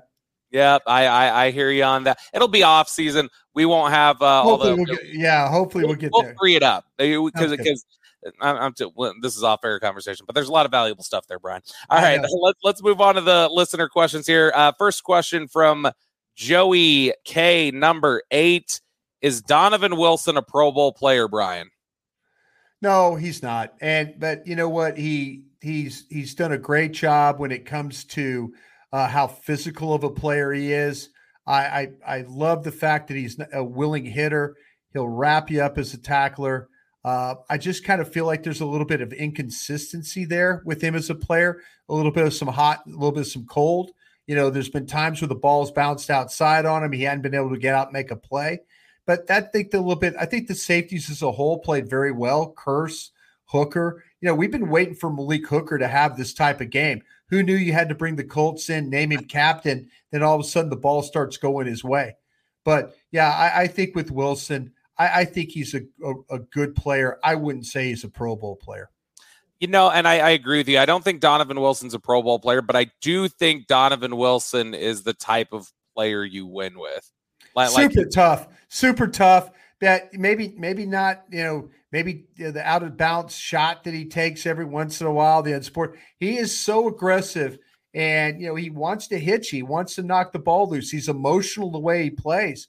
yeah. 0.52 0.78
I, 0.88 1.06
I 1.06 1.46
I 1.46 1.52
hear 1.52 1.70
you 1.70 1.84
on 1.84 2.04
that. 2.06 2.18
It'll 2.34 2.48
be 2.48 2.64
off 2.64 2.90
season. 2.90 3.30
We 3.54 3.66
won't 3.66 3.94
have 3.94 4.22
uh, 4.22 4.26
all 4.26 4.58
Hopefully 4.58 4.70
the. 4.72 4.76
we'll 4.78 4.86
get. 4.86 5.00
Yeah. 5.14 5.50
Hopefully 5.50 5.86
we'll 5.86 5.96
get 5.96 6.12
we'll 6.14 6.24
there. 6.24 6.36
free 6.40 6.56
it 6.56 6.64
up 6.64 6.86
because 6.98 7.52
Okay. 7.52 7.58
because 7.58 7.86
I'm, 8.42 8.56
I'm 8.58 8.74
t- 8.74 8.90
well, 8.96 9.14
this 9.22 9.36
is 9.36 9.44
off 9.44 9.60
air 9.66 9.80
conversation, 9.80 10.26
but 10.26 10.34
there's 10.34 10.48
a 10.48 10.52
lot 10.52 10.66
of 10.66 10.72
valuable 10.72 11.04
stuff 11.04 11.28
there, 11.28 11.40
Bryan. 11.40 11.62
All 11.90 12.02
right, 12.02 12.22
let's 12.42 12.60
let's 12.64 12.82
move 12.82 13.02
on 13.02 13.16
to 13.16 13.22
the 13.22 13.50
listener 13.52 13.88
questions 13.88 14.26
here. 14.26 14.52
Uh, 14.56 14.72
first 14.80 15.04
question 15.04 15.48
from 15.48 15.88
Joey 16.36 17.14
K, 17.26 17.70
number 17.72 18.24
eight: 18.32 18.82
Is 19.22 19.42
Donovan 19.42 19.98
Wilson 19.98 20.38
a 20.38 20.42
Pro 20.42 20.72
Bowl 20.72 20.92
player, 20.94 21.28
Bryan? 21.28 21.70
No, 22.84 23.16
he's 23.16 23.42
not. 23.42 23.76
And 23.80 24.16
but 24.20 24.46
you 24.46 24.58
know 24.58 24.68
what? 24.68 24.98
He 24.98 25.46
he's 25.62 26.06
he's 26.10 26.36
done 26.36 26.52
a 26.52 26.58
great 26.58 26.92
job 26.92 27.40
when 27.40 27.50
it 27.50 27.66
comes 27.66 28.04
to 28.08 28.54
uh, 28.92 29.08
how 29.08 29.28
physical 29.28 29.94
of 29.94 30.04
a 30.04 30.10
player 30.10 30.52
he 30.52 30.74
is. 30.74 31.08
I, 31.48 31.64
I 31.64 31.88
I 32.06 32.26
love 32.28 32.66
the 32.66 32.74
fact 32.74 33.08
that 33.08 33.16
he's 33.16 33.40
a 33.54 33.64
willing 33.64 34.04
hitter. 34.04 34.58
He'll 34.92 35.08
wrap 35.08 35.50
you 35.50 35.62
up 35.62 35.78
as 35.78 35.94
a 35.94 35.98
tackler. 35.98 36.68
Uh, 37.06 37.36
I 37.50 37.58
just 37.58 37.86
kind 37.86 38.02
of 38.02 38.12
feel 38.12 38.26
like 38.26 38.44
there's 38.44 38.60
a 38.60 38.66
little 38.66 38.86
bit 38.86 39.00
of 39.00 39.14
inconsistency 39.14 40.26
there 40.26 40.62
with 40.66 40.82
him 40.82 40.94
as 40.94 41.10
a 41.10 41.16
player. 41.16 41.62
A 41.88 41.94
little 41.94 42.12
bit 42.12 42.26
of 42.28 42.34
some 42.34 42.50
hot, 42.50 42.82
a 42.86 42.90
little 42.90 43.14
bit 43.14 43.22
of 43.22 43.28
some 43.28 43.46
cold. 43.46 43.92
You 44.28 44.36
know, 44.36 44.50
there's 44.50 44.70
been 44.70 44.88
times 44.88 45.22
where 45.22 45.30
the 45.30 45.36
ball's 45.36 45.72
bounced 45.72 46.10
outside 46.10 46.66
on 46.66 46.84
him. 46.84 46.92
He 46.92 47.04
hadn't 47.04 47.22
been 47.22 47.34
able 47.34 47.52
to 47.52 47.58
get 47.58 47.76
out 47.76 47.88
and 47.88 47.94
make 47.94 48.12
a 48.12 48.18
play. 48.18 48.60
But 49.06 49.28
that 49.28 49.52
think 49.52 49.72
the 49.72 49.80
little 49.80 49.96
bit, 49.96 50.16
I 50.20 50.26
think 50.26 50.48
the 50.48 50.56
safeties 50.56 51.10
as 51.10 51.22
a 51.22 51.32
whole 51.32 51.60
played 51.60 51.90
very 51.90 52.12
well. 52.12 52.54
Kearse, 52.58 53.10
Hooker. 53.46 54.04
You 54.22 54.28
know, 54.28 54.36
we've 54.36 54.52
been 54.52 54.70
waiting 54.70 54.96
for 54.96 55.12
Malik 55.12 55.48
Hooker 55.48 55.78
to 55.78 55.88
have 55.88 56.16
this 56.16 56.34
type 56.34 56.62
of 56.62 56.70
game. 56.70 57.04
Who 57.30 57.44
knew 57.44 57.56
you 57.56 57.74
had 57.74 57.90
to 57.90 57.96
bring 57.96 58.16
the 58.16 58.24
Colts 58.24 58.70
in, 58.70 58.90
name 58.90 59.12
him 59.12 59.26
captain, 59.26 59.90
then 60.12 60.24
all 60.24 60.36
of 60.36 60.42
a 60.42 60.48
sudden 60.48 60.70
the 60.70 60.76
ball 60.76 61.02
starts 61.02 61.38
going 61.38 61.68
his 61.68 61.84
way. 61.84 62.16
But 62.64 62.96
yeah, 63.12 63.30
I, 63.30 63.64
I 63.64 63.68
think 63.68 63.96
with 63.96 64.12
Wilson, 64.12 64.72
I, 64.98 65.22
I 65.22 65.26
think 65.26 65.50
he's 65.50 65.74
a, 65.74 65.82
a, 66.04 66.36
a 66.36 66.40
good 66.40 66.76
player. 66.76 67.20
I 67.24 67.36
wouldn't 67.36 67.66
say 67.66 67.90
he's 67.90 68.04
a 68.04 68.10
Pro 68.10 68.36
Bowl 68.36 68.56
player. 68.56 68.90
You 69.60 69.68
know, 69.68 69.90
and 69.90 70.08
I, 70.08 70.20
I 70.20 70.30
agree 70.32 70.58
with 70.60 70.68
you. 70.68 70.80
I 70.80 70.86
don't 70.86 71.04
think 71.04 71.22
Donovan 71.22 71.60
Wilson's 71.60 71.94
a 71.94 72.00
Pro 72.00 72.22
Bowl 72.22 72.40
player, 72.40 72.62
but 72.62 72.76
I 72.76 72.92
do 73.02 73.28
think 73.28 73.68
Donovan 73.68 74.18
Wilson 74.18 74.74
is 74.74 75.04
the 75.04 75.14
type 75.14 75.54
of 75.54 75.72
player 75.94 76.24
you 76.24 76.46
win 76.46 76.78
with. 76.78 77.10
Like, 77.56 77.72
like 77.74 77.92
super 77.92 78.10
tough, 78.10 78.48
super 78.70 79.08
tough. 79.08 79.52
That 79.82 80.14
maybe, 80.14 80.54
maybe 80.58 80.86
not. 80.86 81.24
You 81.32 81.44
know, 81.44 81.70
maybe 81.92 82.26
the 82.38 82.62
out 82.64 82.84
of 82.84 82.98
bounds 82.98 83.36
shot 83.36 83.84
that 83.84 83.94
he 83.94 84.06
takes 84.06 84.46
every 84.46 84.66
once 84.66 85.02
in 85.02 85.08
a 85.08 85.12
while. 85.12 85.44
The 85.44 85.62
sport, 85.64 85.98
he 86.20 86.38
is 86.38 86.58
so 86.58 86.88
aggressive, 86.88 87.58
and 87.94 88.42
you 88.42 88.48
know 88.48 88.56
he 88.56 88.70
wants 88.70 89.08
to 89.08 89.20
hit 89.20 89.52
you. 89.52 89.58
He 89.58 89.64
wants 89.64 89.96
to 89.96 90.04
knock 90.04 90.32
the 90.32 90.40
ball 90.40 90.70
loose. 90.70 90.90
He's 90.90 91.10
emotional 91.10 91.72
the 91.72 91.80
way 91.80 92.04
he 92.04 92.10
plays. 92.10 92.68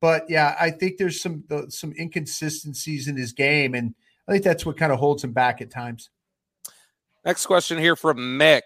But 0.00 0.26
yeah, 0.28 0.56
I 0.58 0.70
think 0.70 0.96
there's 0.96 1.20
some 1.20 1.44
some 1.68 1.92
inconsistencies 1.98 3.08
in 3.08 3.16
his 3.16 3.32
game, 3.32 3.74
and 3.74 3.94
I 4.28 4.32
think 4.32 4.44
that's 4.44 4.66
what 4.66 4.76
kind 4.76 4.92
of 4.92 4.98
holds 4.98 5.22
him 5.22 5.32
back 5.32 5.60
at 5.60 5.70
times. 5.70 6.10
Next 7.24 7.46
question 7.46 7.78
here 7.78 7.94
from 7.94 8.18
Mick. 8.38 8.62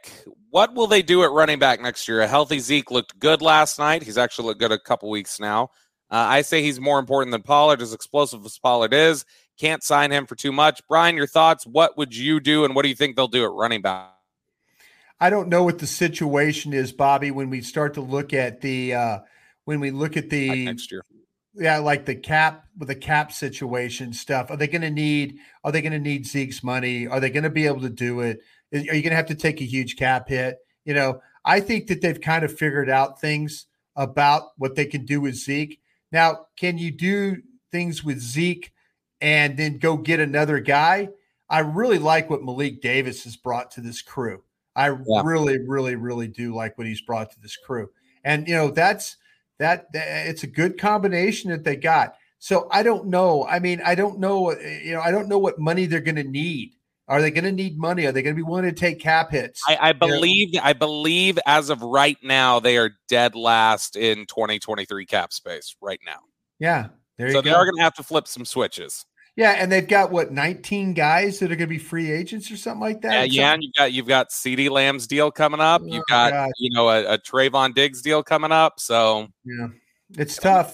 What 0.51 0.75
will 0.75 0.87
they 0.87 1.03
do 1.03 1.23
at 1.25 1.31
running 1.31 1.59
back 1.59 1.81
next 1.81 2.09
year? 2.09 2.23
A 2.23 2.27
healthy 2.27 2.59
Zeke 2.59 2.91
looked 2.91 3.19
good 3.19 3.43
last 3.43 3.79
night. 3.79 4.03
He's 4.03 4.17
actually 4.17 4.47
looked 4.47 4.61
good 4.61 4.73
a 4.73 4.79
couple 4.79 5.11
weeks 5.11 5.39
now. 5.39 5.65
Uh, 6.11 6.25
I 6.29 6.41
say 6.41 6.63
he's 6.63 6.81
more 6.81 6.99
important 6.99 7.33
than 7.33 7.43
Pollard, 7.43 7.83
as 7.83 7.93
explosive 7.93 8.47
as 8.47 8.59
Pollard 8.59 8.95
is. 8.95 9.27
Can't 9.59 9.83
sign 9.83 10.11
him 10.11 10.25
for 10.25 10.37
too 10.37 10.53
much. 10.53 10.81
Bryan, 10.89 11.17
your 11.17 11.27
thoughts? 11.27 11.67
What 11.67 11.99
would 11.99 12.17
you 12.17 12.41
do, 12.41 12.65
and 12.65 12.75
what 12.75 12.85
do 12.85 12.89
you 12.89 12.95
think 12.95 13.17
they'll 13.17 13.29
do 13.29 13.45
at 13.45 13.51
running 13.51 13.83
back? 13.83 14.13
I 15.21 15.29
don't 15.29 15.49
know 15.49 15.63
what 15.63 15.79
the 15.79 15.87
situation 15.87 16.73
is, 16.73 16.93
Bobby. 16.93 17.31
When 17.31 17.51
we 17.51 17.61
start 17.61 17.93
to 17.95 18.01
look 18.01 18.33
at 18.33 18.63
the 18.63 18.95
uh, 18.95 19.19
when 19.65 19.81
we 19.81 19.91
look 19.91 20.17
at 20.17 20.31
the 20.31 20.65
next 20.65 20.91
year? 20.91 21.03
Yeah, 21.57 21.79
like 21.79 22.05
the 22.05 22.15
cap 22.15 22.67
with 22.79 22.89
the 22.89 22.95
cap 22.95 23.33
situation 23.33 24.13
stuff. 24.13 24.51
Are 24.51 24.57
they 24.57 24.67
going 24.67 24.83
to 24.83 24.91
need? 24.91 25.39
Are 25.65 25.73
they 25.73 25.83
going 25.83 25.93
to 25.93 25.99
need 25.99 26.27
Zeke's 26.27 26.63
money? 26.63 27.07
Are 27.07 27.21
they 27.21 27.31
going 27.31 27.45
to 27.45 27.51
be 27.51 27.67
able 27.67 27.81
to 27.81 27.91
do 27.91 28.21
it? 28.21 28.41
Is- 28.71 28.89
Are 28.89 28.95
you 28.95 29.03
going 29.03 29.11
to 29.11 29.17
have 29.17 29.27
to 29.27 29.35
take 29.35 29.61
a 29.61 29.65
huge 29.65 29.97
cap 29.97 30.29
hit? 30.29 30.59
You 30.85 30.95
know, 30.95 31.21
I 31.45 31.61
think 31.61 31.87
that 31.87 32.03
they've 32.03 32.21
kind 32.21 32.45
of 32.45 32.57
figured 32.57 32.91
out 32.91 33.21
things 33.21 33.67
about 33.97 34.51
what 34.59 34.75
they 34.75 34.85
can 34.85 35.05
do 35.05 35.21
with 35.21 35.35
Zeke. 35.35 35.81
Now, 36.13 36.47
can 36.57 36.79
you 36.79 36.91
do 36.91 37.43
things 37.73 38.05
with 38.05 38.21
Zeke 38.21 38.73
and 39.21 39.57
then 39.57 39.79
go 39.79 39.97
get 39.97 40.21
another 40.21 40.61
guy? 40.61 41.09
I 41.49 41.61
really 41.61 41.99
like 41.99 42.29
what 42.29 42.43
Malik 42.43 42.83
Davis 42.83 43.25
has 43.25 43.37
brought 43.37 43.71
to 43.73 43.81
this 43.81 44.03
crew. 44.03 44.43
I 44.75 44.91
yeah. 44.91 45.23
really, 45.25 45.59
really, 45.59 45.95
really 45.95 46.29
do 46.29 46.55
like 46.55 46.77
what 46.77 46.87
he's 46.87 47.01
brought 47.01 47.31
to 47.31 47.41
this 47.41 47.57
crew. 47.57 47.89
And 48.25 48.47
you 48.47 48.55
know, 48.55 48.71
that's 48.71 49.17
that, 49.59 49.93
that 49.93 50.27
it's 50.27 50.43
a 50.43 50.49
good 50.49 50.79
combination 50.79 51.51
that 51.51 51.65
they 51.65 51.77
got. 51.77 52.15
So 52.39 52.69
I 52.71 52.83
don't 52.83 53.07
know. 53.07 53.47
I 53.47 53.59
mean, 53.59 53.81
I 53.85 53.95
don't 53.95 54.19
know. 54.19 54.53
Uh, 54.53 54.57
you 54.85 54.93
know, 54.93 55.01
I 55.01 55.11
don't 55.11 55.29
know 55.29 55.39
what 55.39 55.59
money 55.59 55.87
they're 55.87 56.01
going 56.01 56.17
to 56.17 56.25
need. 56.25 56.73
Are 57.09 57.23
they 57.23 57.31
going 57.31 57.45
to 57.45 57.53
need 57.53 57.79
money? 57.79 58.05
Are 58.07 58.13
they 58.13 58.23
going 58.23 58.35
to 58.35 58.37
be 58.37 58.43
willing 58.43 58.65
to 58.65 58.73
take 58.73 59.01
cap 59.01 59.31
hits? 59.31 59.63
I, 59.69 59.79
I 59.81 59.93
believe. 59.93 60.55
You 60.55 60.61
know? 60.61 60.67
I 60.67 60.73
believe 60.73 61.39
as 61.47 61.71
of 61.71 61.81
right 61.83 62.19
now, 62.23 62.59
they 62.59 62.77
are 62.77 62.91
dead 63.09 63.37
last 63.37 63.97
in 63.97 64.27
2023 64.27 65.07
cap 65.07 65.33
space 65.33 65.77
right 65.81 66.01
now. 66.05 66.19
Yeah, 66.59 66.89
so 67.19 67.41
they 67.41 67.51
are 67.51 67.65
going 67.65 67.77
to 67.77 67.83
have 67.83 67.95
to 67.95 68.03
flip 68.03 68.27
some 68.29 68.45
switches. 68.45 69.05
Yeah, 69.37 69.53
and 69.53 69.71
they've 69.71 69.87
got 69.87 70.11
what 70.11 70.33
19 70.33 70.95
guys 70.95 71.39
that 71.39 71.53
are 71.53 71.57
going 71.57 71.69
to 71.69 71.75
be 71.75 71.79
free 71.79 72.11
agents 72.11 72.51
or 72.51 72.57
something 72.57 72.81
like 72.81 73.03
that. 73.03 73.31
Yeah, 73.31 73.43
yeah. 73.43 73.53
And 73.53 73.63
you've 73.63 73.75
got 73.75 73.93
you've 73.93 74.09
got 74.09 74.31
CeeDee 74.31 74.71
Lamb's 74.71 75.07
deal 75.07 75.31
coming 75.31 75.61
up. 75.61 75.83
Oh, 75.85 75.87
you've 75.87 76.07
got 76.09 76.33
God. 76.33 76.51
you 76.59 76.71
know 76.71 76.89
a, 76.89 77.05
a 77.15 77.19
Trevon 77.19 77.75
Diggs 77.75 78.01
deal 78.01 78.23
coming 78.23 78.51
up. 78.51 78.81
So 78.81 79.29
yeah, 79.45 79.69
it's 80.17 80.37
tough. 80.37 80.73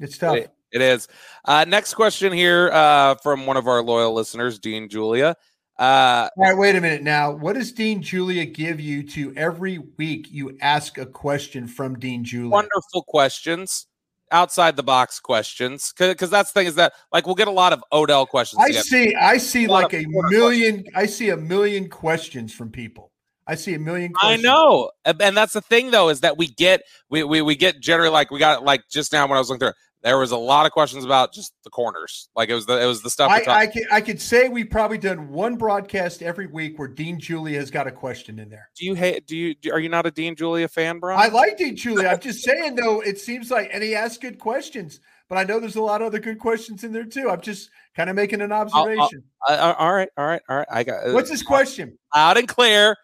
It's 0.00 0.18
tough. 0.18 0.36
It, 0.36 0.50
it 0.72 0.82
is. 0.82 1.06
Uh, 1.44 1.64
next 1.68 1.94
question 1.94 2.32
here 2.32 2.68
uh, 2.72 3.14
from 3.16 3.46
one 3.46 3.56
of 3.56 3.68
our 3.68 3.80
loyal 3.80 4.12
listeners, 4.12 4.58
Dean 4.58 4.88
Julia. 4.88 5.36
Uh, 5.78 6.28
All 6.36 6.44
right, 6.44 6.56
wait 6.56 6.74
a 6.74 6.80
minute 6.80 7.02
now. 7.02 7.30
What 7.30 7.54
does 7.54 7.70
Dean 7.70 8.02
Julia 8.02 8.44
give 8.44 8.80
you 8.80 9.04
to 9.10 9.32
every 9.36 9.78
week 9.78 10.28
you 10.32 10.56
ask 10.60 10.98
a 10.98 11.06
question 11.06 11.68
from 11.68 11.98
Dean 12.00 12.24
Julia? 12.24 12.50
Wonderful 12.50 13.04
questions 13.06 13.86
outside 14.30 14.76
the 14.76 14.82
box 14.82 15.20
questions 15.20 15.92
because 15.98 16.30
that's 16.30 16.52
the 16.52 16.60
thing 16.60 16.66
is 16.66 16.74
that 16.76 16.92
like 17.12 17.26
we'll 17.26 17.34
get 17.34 17.48
a 17.48 17.52
lot 17.52 17.72
of 17.72 17.82
Odell 17.92 18.26
questions. 18.26 18.62
I 18.62 18.70
see, 18.70 19.14
I 19.14 19.36
see 19.36 19.64
a 19.66 19.70
like 19.70 19.94
a 19.94 20.04
million. 20.06 20.82
Questions. 20.82 20.94
I 20.96 21.06
see 21.06 21.30
a 21.30 21.36
million 21.36 21.88
questions 21.88 22.52
from 22.52 22.70
people. 22.70 23.12
I 23.46 23.54
see 23.54 23.74
a 23.74 23.78
million. 23.78 24.12
Questions. 24.12 24.44
I 24.44 24.48
know, 24.48 24.90
and 25.04 25.36
that's 25.36 25.52
the 25.52 25.60
thing 25.60 25.90
though 25.90 26.08
is 26.08 26.20
that 26.20 26.38
we 26.38 26.48
get 26.48 26.82
we, 27.10 27.24
we 27.24 27.42
we 27.42 27.56
get 27.56 27.80
generally 27.80 28.10
like 28.10 28.30
we 28.30 28.38
got 28.38 28.64
like 28.64 28.82
just 28.90 29.12
now 29.12 29.26
when 29.26 29.36
I 29.36 29.40
was 29.40 29.50
looking 29.50 29.60
through 29.60 29.74
there 30.04 30.18
was 30.18 30.32
a 30.32 30.36
lot 30.36 30.66
of 30.66 30.72
questions 30.72 31.02
about 31.04 31.32
just 31.32 31.54
the 31.64 31.70
corners. 31.70 32.28
Like 32.36 32.50
it 32.50 32.54
was 32.54 32.66
the 32.66 32.80
it 32.80 32.86
was 32.86 33.02
the 33.02 33.08
stuff. 33.08 33.30
I, 33.30 33.42
I 33.48 33.66
could 33.66 33.86
I 33.90 34.00
could 34.02 34.20
say 34.20 34.48
we 34.48 34.62
probably 34.62 34.98
done 34.98 35.30
one 35.30 35.56
broadcast 35.56 36.22
every 36.22 36.46
week 36.46 36.78
where 36.78 36.88
Dean 36.88 37.18
Julia 37.18 37.58
has 37.58 37.70
got 37.70 37.86
a 37.86 37.90
question 37.90 38.38
in 38.38 38.50
there. 38.50 38.68
Do 38.76 38.84
you 38.84 38.94
hate? 38.94 39.26
Do 39.26 39.34
you 39.34 39.54
are 39.72 39.80
you 39.80 39.88
not 39.88 40.06
a 40.06 40.10
Dean 40.10 40.36
Julia 40.36 40.68
fan, 40.68 41.00
bro? 41.00 41.16
I 41.16 41.28
like 41.28 41.56
Dean 41.56 41.74
Julia. 41.74 42.08
I'm 42.08 42.20
just 42.20 42.44
saying 42.44 42.76
though, 42.76 43.00
it 43.00 43.18
seems 43.18 43.50
like 43.50 43.70
and 43.72 43.82
he 43.82 43.94
asks 43.94 44.18
good 44.18 44.38
questions, 44.38 45.00
but 45.28 45.38
I 45.38 45.44
know 45.44 45.58
there's 45.58 45.76
a 45.76 45.82
lot 45.82 46.02
of 46.02 46.08
other 46.08 46.20
good 46.20 46.38
questions 46.38 46.84
in 46.84 46.92
there 46.92 47.06
too. 47.06 47.30
I'm 47.30 47.40
just 47.40 47.70
kind 47.96 48.10
of 48.10 48.14
making 48.14 48.42
an 48.42 48.52
observation. 48.52 49.24
I'll, 49.48 49.58
I'll, 49.58 49.72
all 49.72 49.92
right, 49.92 50.08
all 50.18 50.26
right, 50.26 50.42
all 50.50 50.56
right. 50.58 50.68
I 50.70 50.84
got. 50.84 51.14
What's 51.14 51.30
his 51.30 51.42
uh, 51.42 51.46
question? 51.46 51.98
Out 52.14 52.36
and 52.36 52.46
clear. 52.46 52.94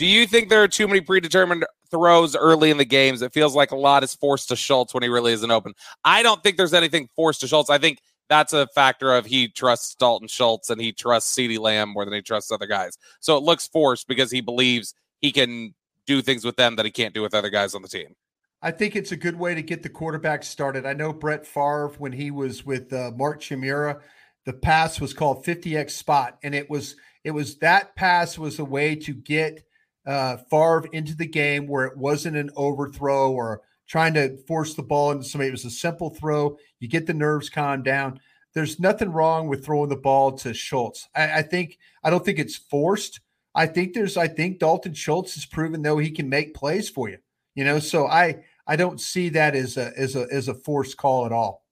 Do 0.00 0.06
you 0.06 0.26
think 0.26 0.48
there 0.48 0.62
are 0.62 0.68
too 0.68 0.88
many 0.88 1.02
predetermined 1.02 1.66
throws 1.90 2.34
early 2.34 2.70
in 2.70 2.78
the 2.78 2.86
games? 2.86 3.20
It 3.20 3.34
feels 3.34 3.54
like 3.54 3.70
a 3.70 3.76
lot 3.76 4.02
is 4.02 4.14
forced 4.14 4.48
to 4.48 4.56
Schultz 4.56 4.94
when 4.94 5.02
he 5.02 5.10
really 5.10 5.34
isn't 5.34 5.50
open. 5.50 5.74
I 6.02 6.22
don't 6.22 6.42
think 6.42 6.56
there's 6.56 6.72
anything 6.72 7.10
forced 7.14 7.42
to 7.42 7.46
Schultz. 7.46 7.68
I 7.68 7.76
think 7.76 7.98
that's 8.30 8.54
a 8.54 8.66
factor 8.68 9.14
of 9.14 9.26
he 9.26 9.48
trusts 9.48 9.94
Dalton 9.94 10.26
Schultz 10.26 10.70
and 10.70 10.80
he 10.80 10.94
trusts 10.94 11.36
CeeDee 11.36 11.58
Lamb 11.58 11.90
more 11.90 12.06
than 12.06 12.14
he 12.14 12.22
trusts 12.22 12.50
other 12.50 12.66
guys. 12.66 12.96
So 13.20 13.36
it 13.36 13.42
looks 13.42 13.68
forced 13.68 14.08
because 14.08 14.30
he 14.30 14.40
believes 14.40 14.94
he 15.20 15.32
can 15.32 15.74
do 16.06 16.22
things 16.22 16.46
with 16.46 16.56
them 16.56 16.76
that 16.76 16.86
he 16.86 16.90
can't 16.90 17.12
do 17.12 17.20
with 17.20 17.34
other 17.34 17.50
guys 17.50 17.74
on 17.74 17.82
the 17.82 17.88
team. 17.88 18.16
I 18.62 18.70
think 18.70 18.96
it's 18.96 19.12
a 19.12 19.16
good 19.16 19.38
way 19.38 19.54
to 19.54 19.60
get 19.60 19.82
the 19.82 19.90
quarterback 19.90 20.44
started. 20.44 20.86
I 20.86 20.94
know 20.94 21.12
Brett 21.12 21.46
Favre 21.46 21.92
when 21.98 22.12
he 22.12 22.30
was 22.30 22.64
with 22.64 22.90
uh, 22.90 23.10
Mark 23.14 23.42
Chmura, 23.42 24.00
the 24.46 24.54
pass 24.54 24.98
was 24.98 25.12
called 25.12 25.44
50x 25.44 25.90
spot, 25.90 26.38
and 26.42 26.54
it 26.54 26.70
was 26.70 26.96
it 27.22 27.32
was 27.32 27.58
that 27.58 27.94
pass 27.96 28.38
was 28.38 28.58
a 28.58 28.64
way 28.64 28.96
to 28.96 29.12
get 29.12 29.62
uh, 30.10 30.36
Favre 30.50 30.88
into 30.92 31.14
the 31.14 31.26
game 31.26 31.68
where 31.68 31.86
it 31.86 31.96
wasn't 31.96 32.36
an 32.36 32.50
overthrow 32.56 33.30
or 33.30 33.62
trying 33.86 34.12
to 34.14 34.36
force 34.38 34.74
the 34.74 34.82
ball 34.82 35.12
into 35.12 35.24
somebody. 35.24 35.48
It 35.48 35.52
was 35.52 35.64
a 35.64 35.70
simple 35.70 36.10
throw. 36.10 36.58
You 36.80 36.88
get 36.88 37.06
the 37.06 37.14
nerves 37.14 37.48
calmed 37.48 37.84
down. 37.84 38.18
There's 38.52 38.80
nothing 38.80 39.12
wrong 39.12 39.46
with 39.46 39.64
throwing 39.64 39.88
the 39.88 39.96
ball 39.96 40.32
to 40.38 40.52
Schultz. 40.52 41.08
I, 41.14 41.38
I 41.38 41.42
think 41.42 41.78
I 42.02 42.10
don't 42.10 42.24
think 42.24 42.40
it's 42.40 42.56
forced. 42.56 43.20
I 43.54 43.66
think 43.66 43.94
there's 43.94 44.16
I 44.16 44.26
think 44.26 44.58
Dalton 44.58 44.94
Schultz 44.94 45.34
has 45.34 45.46
proven 45.46 45.82
though 45.82 45.98
he 45.98 46.10
can 46.10 46.28
make 46.28 46.54
plays 46.54 46.88
for 46.88 47.08
you. 47.08 47.18
You 47.54 47.62
know, 47.62 47.78
so 47.78 48.08
I 48.08 48.42
I 48.66 48.74
don't 48.74 49.00
see 49.00 49.28
that 49.30 49.54
as 49.54 49.76
a 49.76 49.92
as 49.96 50.16
a 50.16 50.26
as 50.32 50.48
a 50.48 50.54
forced 50.54 50.96
call 50.96 51.24
at 51.24 51.32
all. 51.32 51.64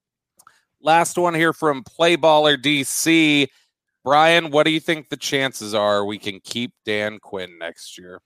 Last 0.80 1.18
one 1.18 1.34
here 1.34 1.52
from 1.52 1.82
Playballer 1.82 2.56
DC. 2.56 3.48
Bryan, 4.04 4.52
what 4.52 4.64
do 4.64 4.70
you 4.70 4.78
think 4.78 5.08
the 5.08 5.16
chances 5.16 5.74
are 5.74 6.04
we 6.04 6.18
can 6.18 6.38
keep 6.44 6.72
Dan 6.84 7.18
Quinn 7.18 7.58
next 7.58 7.98
year? 7.98 8.20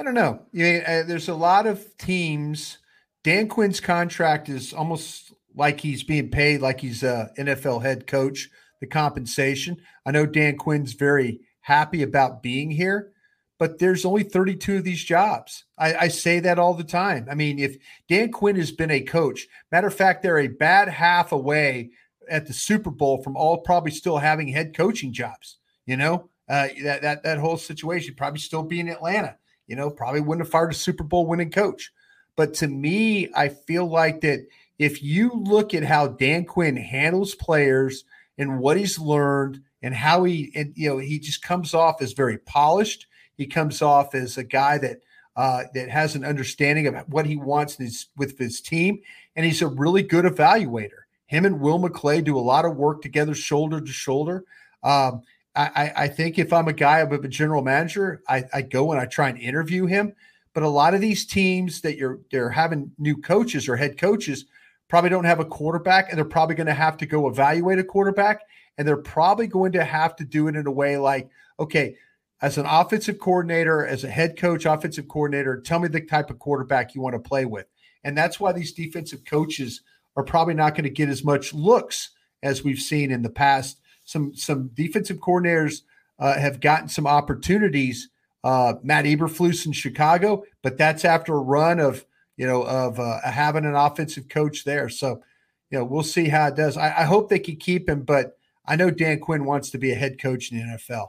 I 0.00 0.02
don't 0.02 0.14
know. 0.14 0.40
You 0.50 0.64
know, 0.64 0.78
uh, 0.78 1.02
there's 1.02 1.28
a 1.28 1.34
lot 1.34 1.66
of 1.66 1.94
teams. 1.98 2.78
Dan 3.22 3.48
Quinn's 3.48 3.80
contract 3.80 4.48
is 4.48 4.72
almost 4.72 5.34
like 5.54 5.78
he's 5.78 6.02
being 6.02 6.30
paid 6.30 6.62
like 6.62 6.80
he's 6.80 7.02
a 7.02 7.30
NFL 7.38 7.82
head 7.82 8.06
coach. 8.06 8.48
The 8.80 8.86
compensation. 8.86 9.76
I 10.06 10.10
know 10.10 10.24
Dan 10.24 10.56
Quinn's 10.56 10.94
very 10.94 11.40
happy 11.60 12.02
about 12.02 12.42
being 12.42 12.70
here, 12.70 13.12
but 13.58 13.78
there's 13.78 14.06
only 14.06 14.22
32 14.22 14.78
of 14.78 14.84
these 14.84 15.04
jobs. 15.04 15.66
I, 15.76 15.94
I, 15.94 16.08
say 16.08 16.40
that 16.40 16.58
all 16.58 16.72
the 16.72 16.82
time. 16.82 17.28
I 17.30 17.34
mean, 17.34 17.58
if 17.58 17.76
Dan 18.08 18.32
Quinn 18.32 18.56
has 18.56 18.72
been 18.72 18.90
a 18.90 19.02
coach, 19.02 19.48
matter 19.70 19.88
of 19.88 19.94
fact, 19.94 20.22
they're 20.22 20.38
a 20.38 20.48
bad 20.48 20.88
half 20.88 21.32
away 21.32 21.90
at 22.30 22.46
the 22.46 22.54
Super 22.54 22.90
Bowl 22.90 23.22
from 23.22 23.36
all 23.36 23.58
probably 23.58 23.90
still 23.90 24.16
having 24.16 24.48
head 24.48 24.74
coaching 24.74 25.12
jobs. 25.12 25.58
You 25.84 25.98
know, 25.98 26.30
uh, 26.48 26.68
that 26.84 27.02
that 27.02 27.22
that 27.22 27.38
whole 27.38 27.58
situation 27.58 28.14
probably 28.16 28.40
still 28.40 28.62
be 28.62 28.80
in 28.80 28.88
Atlanta. 28.88 29.36
You 29.70 29.76
know, 29.76 29.88
probably 29.88 30.20
wouldn't 30.20 30.44
have 30.44 30.50
fired 30.50 30.72
a 30.72 30.74
Super 30.74 31.04
Bowl 31.04 31.26
winning 31.26 31.52
coach. 31.52 31.92
But 32.34 32.54
to 32.54 32.66
me, 32.66 33.30
I 33.36 33.48
feel 33.48 33.86
like 33.86 34.20
that 34.22 34.46
if 34.80 35.00
you 35.00 35.30
look 35.32 35.74
at 35.74 35.84
how 35.84 36.08
Dan 36.08 36.44
Quinn 36.44 36.76
handles 36.76 37.36
players 37.36 38.04
and 38.36 38.58
what 38.58 38.76
he's 38.76 38.98
learned 38.98 39.62
and 39.80 39.94
how 39.94 40.24
he 40.24 40.50
and 40.56 40.72
you 40.74 40.88
know 40.88 40.98
he 40.98 41.20
just 41.20 41.42
comes 41.42 41.72
off 41.72 42.02
as 42.02 42.12
very 42.14 42.38
polished. 42.38 43.06
He 43.36 43.46
comes 43.46 43.80
off 43.80 44.14
as 44.14 44.36
a 44.36 44.44
guy 44.44 44.78
that 44.78 44.98
uh, 45.36 45.64
that 45.74 45.88
has 45.88 46.16
an 46.16 46.24
understanding 46.24 46.88
of 46.88 46.96
what 47.08 47.26
he 47.26 47.36
wants 47.36 47.76
his, 47.76 48.08
with 48.16 48.38
his 48.38 48.60
team, 48.60 49.00
and 49.36 49.46
he's 49.46 49.62
a 49.62 49.68
really 49.68 50.02
good 50.02 50.24
evaluator. 50.24 51.04
Him 51.26 51.44
and 51.44 51.60
Will 51.60 51.78
McClay 51.78 52.22
do 52.24 52.36
a 52.36 52.40
lot 52.40 52.64
of 52.64 52.76
work 52.76 53.02
together, 53.02 53.34
shoulder 53.34 53.80
to 53.80 53.92
shoulder. 53.92 54.44
Um, 54.82 55.22
I, 55.54 55.92
I, 55.96 56.08
think 56.08 56.38
if 56.38 56.52
I'm 56.52 56.68
a 56.68 56.72
guy, 56.72 57.00
I'm 57.00 57.12
a 57.12 57.28
general 57.28 57.62
manager, 57.62 58.22
I, 58.28 58.44
I 58.52 58.62
go 58.62 58.92
and 58.92 59.00
I 59.00 59.06
try 59.06 59.28
and 59.28 59.38
interview 59.38 59.86
him. 59.86 60.14
But 60.54 60.62
a 60.62 60.68
lot 60.68 60.94
of 60.94 61.00
these 61.00 61.26
teams 61.26 61.80
that 61.80 61.96
you're 61.96 62.20
they're 62.30 62.50
having 62.50 62.92
new 62.98 63.16
coaches 63.16 63.68
or 63.68 63.76
head 63.76 63.98
coaches 63.98 64.46
probably 64.88 65.10
don't 65.10 65.24
have 65.24 65.40
a 65.40 65.44
quarterback, 65.44 66.08
and 66.08 66.18
they're 66.18 66.24
probably 66.24 66.54
going 66.54 66.66
to 66.66 66.74
have 66.74 66.96
to 66.98 67.06
go 67.06 67.28
evaluate 67.28 67.78
a 67.78 67.84
quarterback, 67.84 68.42
and 68.78 68.86
they're 68.86 68.96
probably 68.96 69.46
going 69.46 69.72
to 69.72 69.84
have 69.84 70.16
to 70.16 70.24
do 70.24 70.48
it 70.48 70.56
in 70.56 70.66
a 70.66 70.70
way 70.70 70.96
like, 70.96 71.30
okay, 71.58 71.96
as 72.42 72.58
an 72.58 72.66
offensive 72.66 73.18
coordinator, 73.18 73.86
as 73.86 74.02
a 74.02 74.10
head 74.10 74.36
coach, 74.36 74.64
offensive 74.66 75.08
coordinator, 75.08 75.60
tell 75.60 75.78
me 75.78 75.88
the 75.88 76.00
type 76.00 76.30
of 76.30 76.38
quarterback 76.38 76.94
you 76.94 77.00
want 77.00 77.14
to 77.14 77.28
play 77.28 77.44
with. 77.44 77.66
And 78.02 78.16
that's 78.16 78.40
why 78.40 78.52
these 78.52 78.72
defensive 78.72 79.24
coaches 79.24 79.82
are 80.16 80.24
probably 80.24 80.54
not 80.54 80.74
going 80.74 80.84
to 80.84 80.90
get 80.90 81.08
as 81.08 81.22
much 81.22 81.52
looks 81.52 82.10
as 82.42 82.64
we've 82.64 82.78
seen 82.78 83.10
in 83.10 83.22
the 83.22 83.30
past. 83.30 83.78
Some 84.10 84.34
some 84.34 84.70
defensive 84.74 85.18
coordinators 85.18 85.82
uh, 86.18 86.38
have 86.38 86.60
gotten 86.60 86.88
some 86.88 87.06
opportunities. 87.06 88.08
Uh, 88.42 88.74
Matt 88.82 89.04
Eberflus 89.04 89.66
in 89.66 89.72
Chicago, 89.72 90.44
but 90.62 90.78
that's 90.78 91.04
after 91.04 91.34
a 91.34 91.40
run 91.40 91.78
of 91.78 92.04
you 92.36 92.46
know 92.46 92.62
of 92.62 92.98
uh, 92.98 93.20
having 93.22 93.64
an 93.64 93.74
offensive 93.74 94.28
coach 94.28 94.64
there. 94.64 94.88
So 94.88 95.22
you 95.70 95.78
know 95.78 95.84
we'll 95.84 96.02
see 96.02 96.28
how 96.28 96.48
it 96.48 96.56
does. 96.56 96.76
I, 96.76 96.86
I 96.88 97.04
hope 97.04 97.28
they 97.28 97.38
can 97.38 97.56
keep 97.56 97.88
him, 97.88 98.02
but 98.02 98.36
I 98.66 98.76
know 98.76 98.90
Dan 98.90 99.20
Quinn 99.20 99.44
wants 99.44 99.70
to 99.70 99.78
be 99.78 99.92
a 99.92 99.94
head 99.96 100.20
coach 100.20 100.50
in 100.50 100.58
the 100.58 100.64
NFL. 100.64 101.08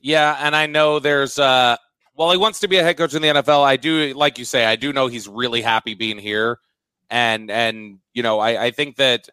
Yeah, 0.00 0.36
and 0.40 0.54
I 0.54 0.66
know 0.66 0.98
there's 0.98 1.38
uh 1.38 1.76
well, 2.14 2.32
he 2.32 2.36
wants 2.36 2.60
to 2.60 2.68
be 2.68 2.76
a 2.78 2.82
head 2.82 2.96
coach 2.96 3.14
in 3.14 3.22
the 3.22 3.28
NFL. 3.28 3.62
I 3.62 3.76
do, 3.76 4.12
like 4.14 4.38
you 4.38 4.44
say, 4.44 4.66
I 4.66 4.74
do 4.74 4.92
know 4.92 5.06
he's 5.06 5.28
really 5.28 5.62
happy 5.62 5.94
being 5.94 6.18
here 6.18 6.58
and 7.10 7.50
and 7.50 7.98
you 8.12 8.22
know 8.22 8.38
I, 8.38 8.66
I 8.66 8.70
think 8.70 8.96
that 8.96 9.28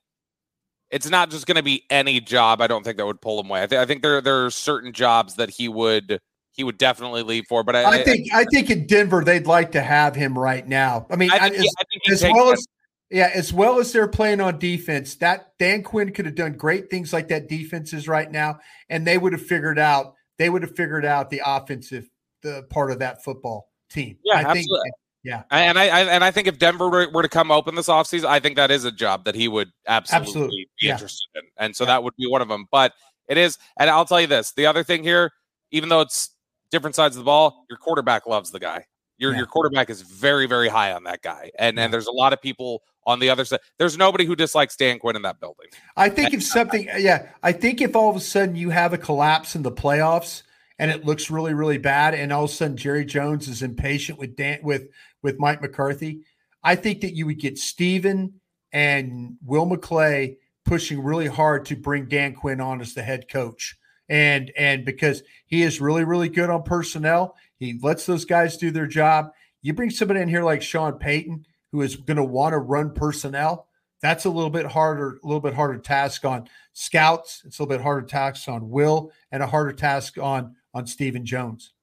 it's 0.95 1.09
not 1.09 1.29
just 1.29 1.45
going 1.45 1.57
to 1.57 1.63
be 1.63 1.83
any 1.89 2.21
job. 2.21 2.61
I 2.61 2.67
don't 2.67 2.81
think 2.81 2.95
that 2.95 3.05
would 3.05 3.19
pull 3.19 3.37
him 3.41 3.49
away. 3.49 3.63
I, 3.63 3.67
th- 3.67 3.81
I 3.81 3.85
think 3.85 4.01
there 4.01 4.21
there 4.21 4.45
are 4.45 4.49
certain 4.49 4.93
jobs 4.93 5.35
that 5.35 5.49
he 5.49 5.67
would 5.67 6.21
he 6.53 6.63
would 6.63 6.77
definitely 6.77 7.21
leave 7.21 7.43
for. 7.49 7.65
But 7.65 7.75
I, 7.75 7.99
I 7.99 8.03
think 8.03 8.33
I, 8.33 8.41
I, 8.41 8.45
think 8.45 8.69
in 8.69 8.87
Denver 8.87 9.21
they'd 9.21 9.45
like 9.45 9.73
to 9.73 9.81
have 9.81 10.15
him 10.15 10.39
right 10.39 10.65
now. 10.65 11.05
I 11.11 11.17
mean, 11.17 11.31
I 11.31 11.49
think, 11.49 11.65
as, 12.07 12.23
as 12.23 12.31
well 12.31 12.53
as 12.53 12.65
yeah, 13.11 13.29
as 13.33 13.51
well 13.51 13.79
as 13.79 13.91
they're 13.91 14.07
playing 14.07 14.39
on 14.39 14.57
defense, 14.57 15.15
that 15.15 15.51
Dan 15.59 15.83
Quinn 15.83 16.13
could 16.13 16.25
have 16.25 16.35
done 16.35 16.53
great 16.53 16.89
things 16.89 17.11
like 17.11 17.27
that 17.27 17.49
defenses 17.49 18.07
right 18.07 18.31
now, 18.31 18.59
and 18.89 19.05
they 19.05 19.17
would 19.17 19.33
have 19.33 19.45
figured 19.45 19.77
out 19.77 20.13
they 20.39 20.49
would 20.49 20.61
have 20.61 20.77
figured 20.77 21.03
out 21.03 21.29
the 21.29 21.41
offensive 21.45 22.09
the 22.41 22.63
part 22.69 22.89
of 22.89 22.99
that 22.99 23.21
football 23.21 23.69
team. 23.89 24.17
Yeah, 24.23 24.35
I 24.35 24.37
absolutely. 24.39 24.79
think 24.79 24.95
Yeah. 25.25 25.41
And 25.49 25.79
I, 25.79 25.87
I 25.87 26.01
and 26.01 26.23
I 26.23 26.29
think 26.29 26.47
if 26.47 26.59
Denver 26.59 26.87
were, 26.87 27.09
were, 27.09 27.23
to 27.23 27.27
come 27.29 27.49
open 27.49 27.73
this 27.73 27.87
offseason, 27.87 28.25
I 28.25 28.39
think 28.39 28.57
that 28.57 28.69
is 28.69 28.85
a 28.85 28.91
job 28.91 29.25
that 29.25 29.33
he 29.33 29.47
would 29.47 29.71
absolutely, 29.87 30.27
absolutely. 30.27 30.69
be 30.79 30.87
yeah. 30.87 30.93
interested 30.93 31.27
in. 31.33 31.41
And 31.57 31.75
so 31.75 31.83
yeah. 31.83 31.87
that 31.87 32.03
would 32.03 32.15
be 32.15 32.27
one 32.27 32.43
of 32.43 32.47
them. 32.47 32.67
But 32.71 32.93
it 33.27 33.37
is, 33.37 33.57
and 33.79 33.89
I'll 33.89 34.05
tell 34.05 34.21
you 34.21 34.27
this: 34.27 34.51
the 34.51 34.67
other 34.67 34.83
thing 34.83 35.01
here, 35.01 35.31
even 35.71 35.89
though 35.89 36.01
it's 36.01 36.29
different 36.69 36.95
sides 36.95 37.15
of 37.15 37.21
the 37.21 37.25
ball, 37.25 37.65
your 37.69 37.79
quarterback 37.79 38.27
loves 38.27 38.51
the 38.51 38.59
guy. 38.59 38.85
Your 39.17 39.31
yeah. 39.31 39.39
your 39.39 39.47
quarterback 39.47 39.89
is 39.89 40.01
very 40.01 40.45
very 40.45 40.67
high 40.67 40.91
on 40.91 41.05
that 41.05 41.21
guy, 41.23 41.49
and 41.57 41.79
and 41.79 41.91
there's 41.91 42.07
a 42.07 42.11
lot 42.11 42.33
of 42.33 42.41
people 42.41 42.83
on 43.05 43.19
the 43.19 43.29
other 43.29 43.45
side. 43.45 43.61
There's 43.77 43.97
nobody 43.97 44.25
who 44.25 44.35
dislikes 44.35 44.75
Dan 44.75 44.99
Quinn 44.99 45.15
in 45.15 45.21
that 45.23 45.39
building. 45.39 45.67
I 45.95 46.09
think 46.09 46.27
and, 46.27 46.35
if 46.35 46.43
something, 46.43 46.89
uh, 46.89 46.97
yeah, 46.97 47.29
I 47.41 47.51
think 47.51 47.81
if 47.81 47.95
all 47.95 48.09
of 48.09 48.15
a 48.15 48.19
sudden 48.19 48.55
you 48.55 48.71
have 48.71 48.93
a 48.93 48.97
collapse 48.97 49.55
in 49.55 49.61
the 49.61 49.71
playoffs 49.71 50.43
and 50.77 50.91
it 50.91 51.05
looks 51.05 51.31
really 51.31 51.53
really 51.53 51.77
bad, 51.77 52.13
and 52.13 52.33
all 52.33 52.43
of 52.43 52.49
a 52.49 52.53
sudden 52.53 52.77
Jerry 52.77 53.05
Jones 53.05 53.47
is 53.47 53.61
impatient 53.61 54.19
with 54.19 54.35
Dan 54.35 54.59
with 54.63 54.89
with 55.25 55.39
Mike 55.39 55.61
McCarthy, 55.61 56.21
I 56.63 56.75
think 56.75 57.01
that 57.01 57.15
you 57.15 57.25
would 57.25 57.39
get 57.39 57.57
Stephen 57.57 58.39
and 58.71 59.37
Will 59.43 59.65
McClay 59.65 60.37
pushing 60.65 61.03
really 61.03 61.27
hard 61.27 61.65
to 61.65 61.75
bring 61.75 62.07
Dan 62.07 62.33
Quinn 62.33 62.61
on 62.61 62.79
as 62.79 62.93
the 62.93 63.03
head 63.03 63.27
coach. 63.27 63.75
And 64.07 64.51
and 64.55 64.85
because 64.85 65.23
he 65.47 65.63
is 65.63 65.81
really, 65.81 66.03
really 66.03 66.29
good 66.29 66.49
on 66.49 66.63
personnel, 66.63 67.35
he 67.57 67.79
lets 67.81 68.05
those 68.05 68.23
guys 68.23 68.55
do 68.55 68.71
their 68.71 68.87
job. 68.87 69.31
You 69.61 69.73
bring 69.73 69.89
somebody 69.89 70.21
in 70.21 70.29
here 70.29 70.43
like 70.43 70.61
Sean 70.61 70.93
Payton, 70.99 71.45
who 71.71 71.81
is 71.81 71.95
going 71.95 72.17
to 72.17 72.23
want 72.23 72.53
to 72.53 72.59
run 72.59 72.93
personnel. 72.93 73.67
That's 74.01 74.25
a 74.25 74.29
little 74.29 74.51
bit 74.51 74.67
harder, 74.67 75.19
a 75.23 75.27
little 75.27 75.41
bit 75.41 75.55
harder 75.55 75.79
task 75.79 76.23
on 76.23 76.47
scouts. 76.73 77.41
It's 77.45 77.57
a 77.57 77.63
little 77.63 77.77
bit 77.77 77.83
harder 77.83 78.05
task 78.05 78.47
on 78.47 78.69
Will, 78.69 79.11
and 79.31 79.41
a 79.41 79.47
harder 79.47 79.73
task 79.73 80.19
on 80.19 80.55
on 80.73 80.85
Stephen 80.85 81.25
Jones. 81.25 81.73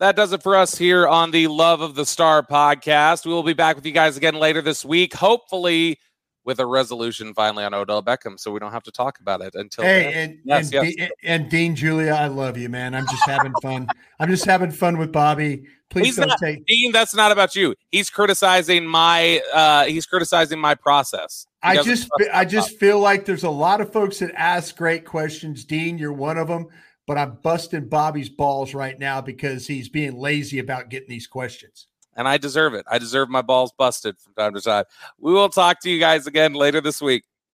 That 0.00 0.16
does 0.16 0.32
it 0.32 0.42
for 0.42 0.56
us 0.56 0.78
here 0.78 1.06
on 1.06 1.30
the 1.30 1.46
Love 1.48 1.82
of 1.82 1.94
the 1.94 2.06
Star 2.06 2.42
podcast. 2.42 3.26
We 3.26 3.32
will 3.32 3.42
be 3.42 3.52
back 3.52 3.76
with 3.76 3.84
you 3.84 3.92
guys 3.92 4.16
again 4.16 4.34
later 4.34 4.62
this 4.62 4.82
week. 4.82 5.12
Hopefully 5.12 5.98
with 6.42 6.58
a 6.58 6.64
resolution 6.64 7.34
finally 7.34 7.64
on 7.64 7.74
Odell 7.74 8.02
Beckham, 8.02 8.40
so 8.40 8.50
we 8.50 8.58
don't 8.58 8.72
have 8.72 8.82
to 8.84 8.90
talk 8.90 9.20
about 9.20 9.42
it 9.42 9.54
until. 9.54 9.84
Hey, 9.84 10.04
then. 10.04 10.12
and 10.14 10.38
yes, 10.42 10.72
and, 10.72 10.94
yes. 10.96 11.10
and 11.22 11.50
Dean 11.50 11.76
Julia, 11.76 12.12
I 12.12 12.28
love 12.28 12.56
you, 12.56 12.70
man. 12.70 12.94
I'm 12.94 13.06
just 13.08 13.26
having 13.26 13.52
fun. 13.60 13.88
I'm 14.18 14.30
just 14.30 14.46
having 14.46 14.70
fun 14.70 14.96
with 14.96 15.12
Bobby. 15.12 15.64
Please 15.90 16.06
he's 16.06 16.16
don't 16.16 16.28
not, 16.28 16.38
take 16.38 16.64
Dean. 16.64 16.92
That's 16.92 17.14
not 17.14 17.30
about 17.30 17.54
you. 17.54 17.74
He's 17.92 18.08
criticizing 18.08 18.86
my. 18.86 19.42
uh 19.52 19.84
He's 19.84 20.06
criticizing 20.06 20.58
my 20.58 20.74
process. 20.74 21.46
He 21.62 21.68
I 21.68 21.82
just, 21.82 22.08
I 22.32 22.46
just 22.46 22.78
feel 22.78 23.00
like 23.00 23.26
there's 23.26 23.44
a 23.44 23.50
lot 23.50 23.82
of 23.82 23.92
folks 23.92 24.20
that 24.20 24.32
ask 24.34 24.74
great 24.76 25.04
questions. 25.04 25.62
Dean, 25.62 25.98
you're 25.98 26.10
one 26.10 26.38
of 26.38 26.48
them. 26.48 26.68
But 27.06 27.18
I'm 27.18 27.38
busting 27.42 27.88
Bobby's 27.88 28.28
balls 28.28 28.72
right 28.74 28.98
now 28.98 29.20
because 29.20 29.66
he's 29.66 29.88
being 29.88 30.16
lazy 30.16 30.58
about 30.58 30.90
getting 30.90 31.08
these 31.08 31.26
questions 31.26 31.88
and 32.16 32.28
I 32.28 32.36
deserve 32.36 32.74
it. 32.74 32.84
I 32.90 32.98
deserve 32.98 33.30
my 33.30 33.42
balls 33.42 33.72
busted 33.72 34.18
from 34.18 34.34
time 34.34 34.54
to 34.54 34.60
time. 34.60 34.84
We 35.18 35.32
will 35.32 35.48
talk 35.48 35.80
to 35.80 35.90
you 35.90 35.98
guys 35.98 36.26
again 36.26 36.52
later 36.52 36.80
this 36.80 37.00
week. 37.00 37.24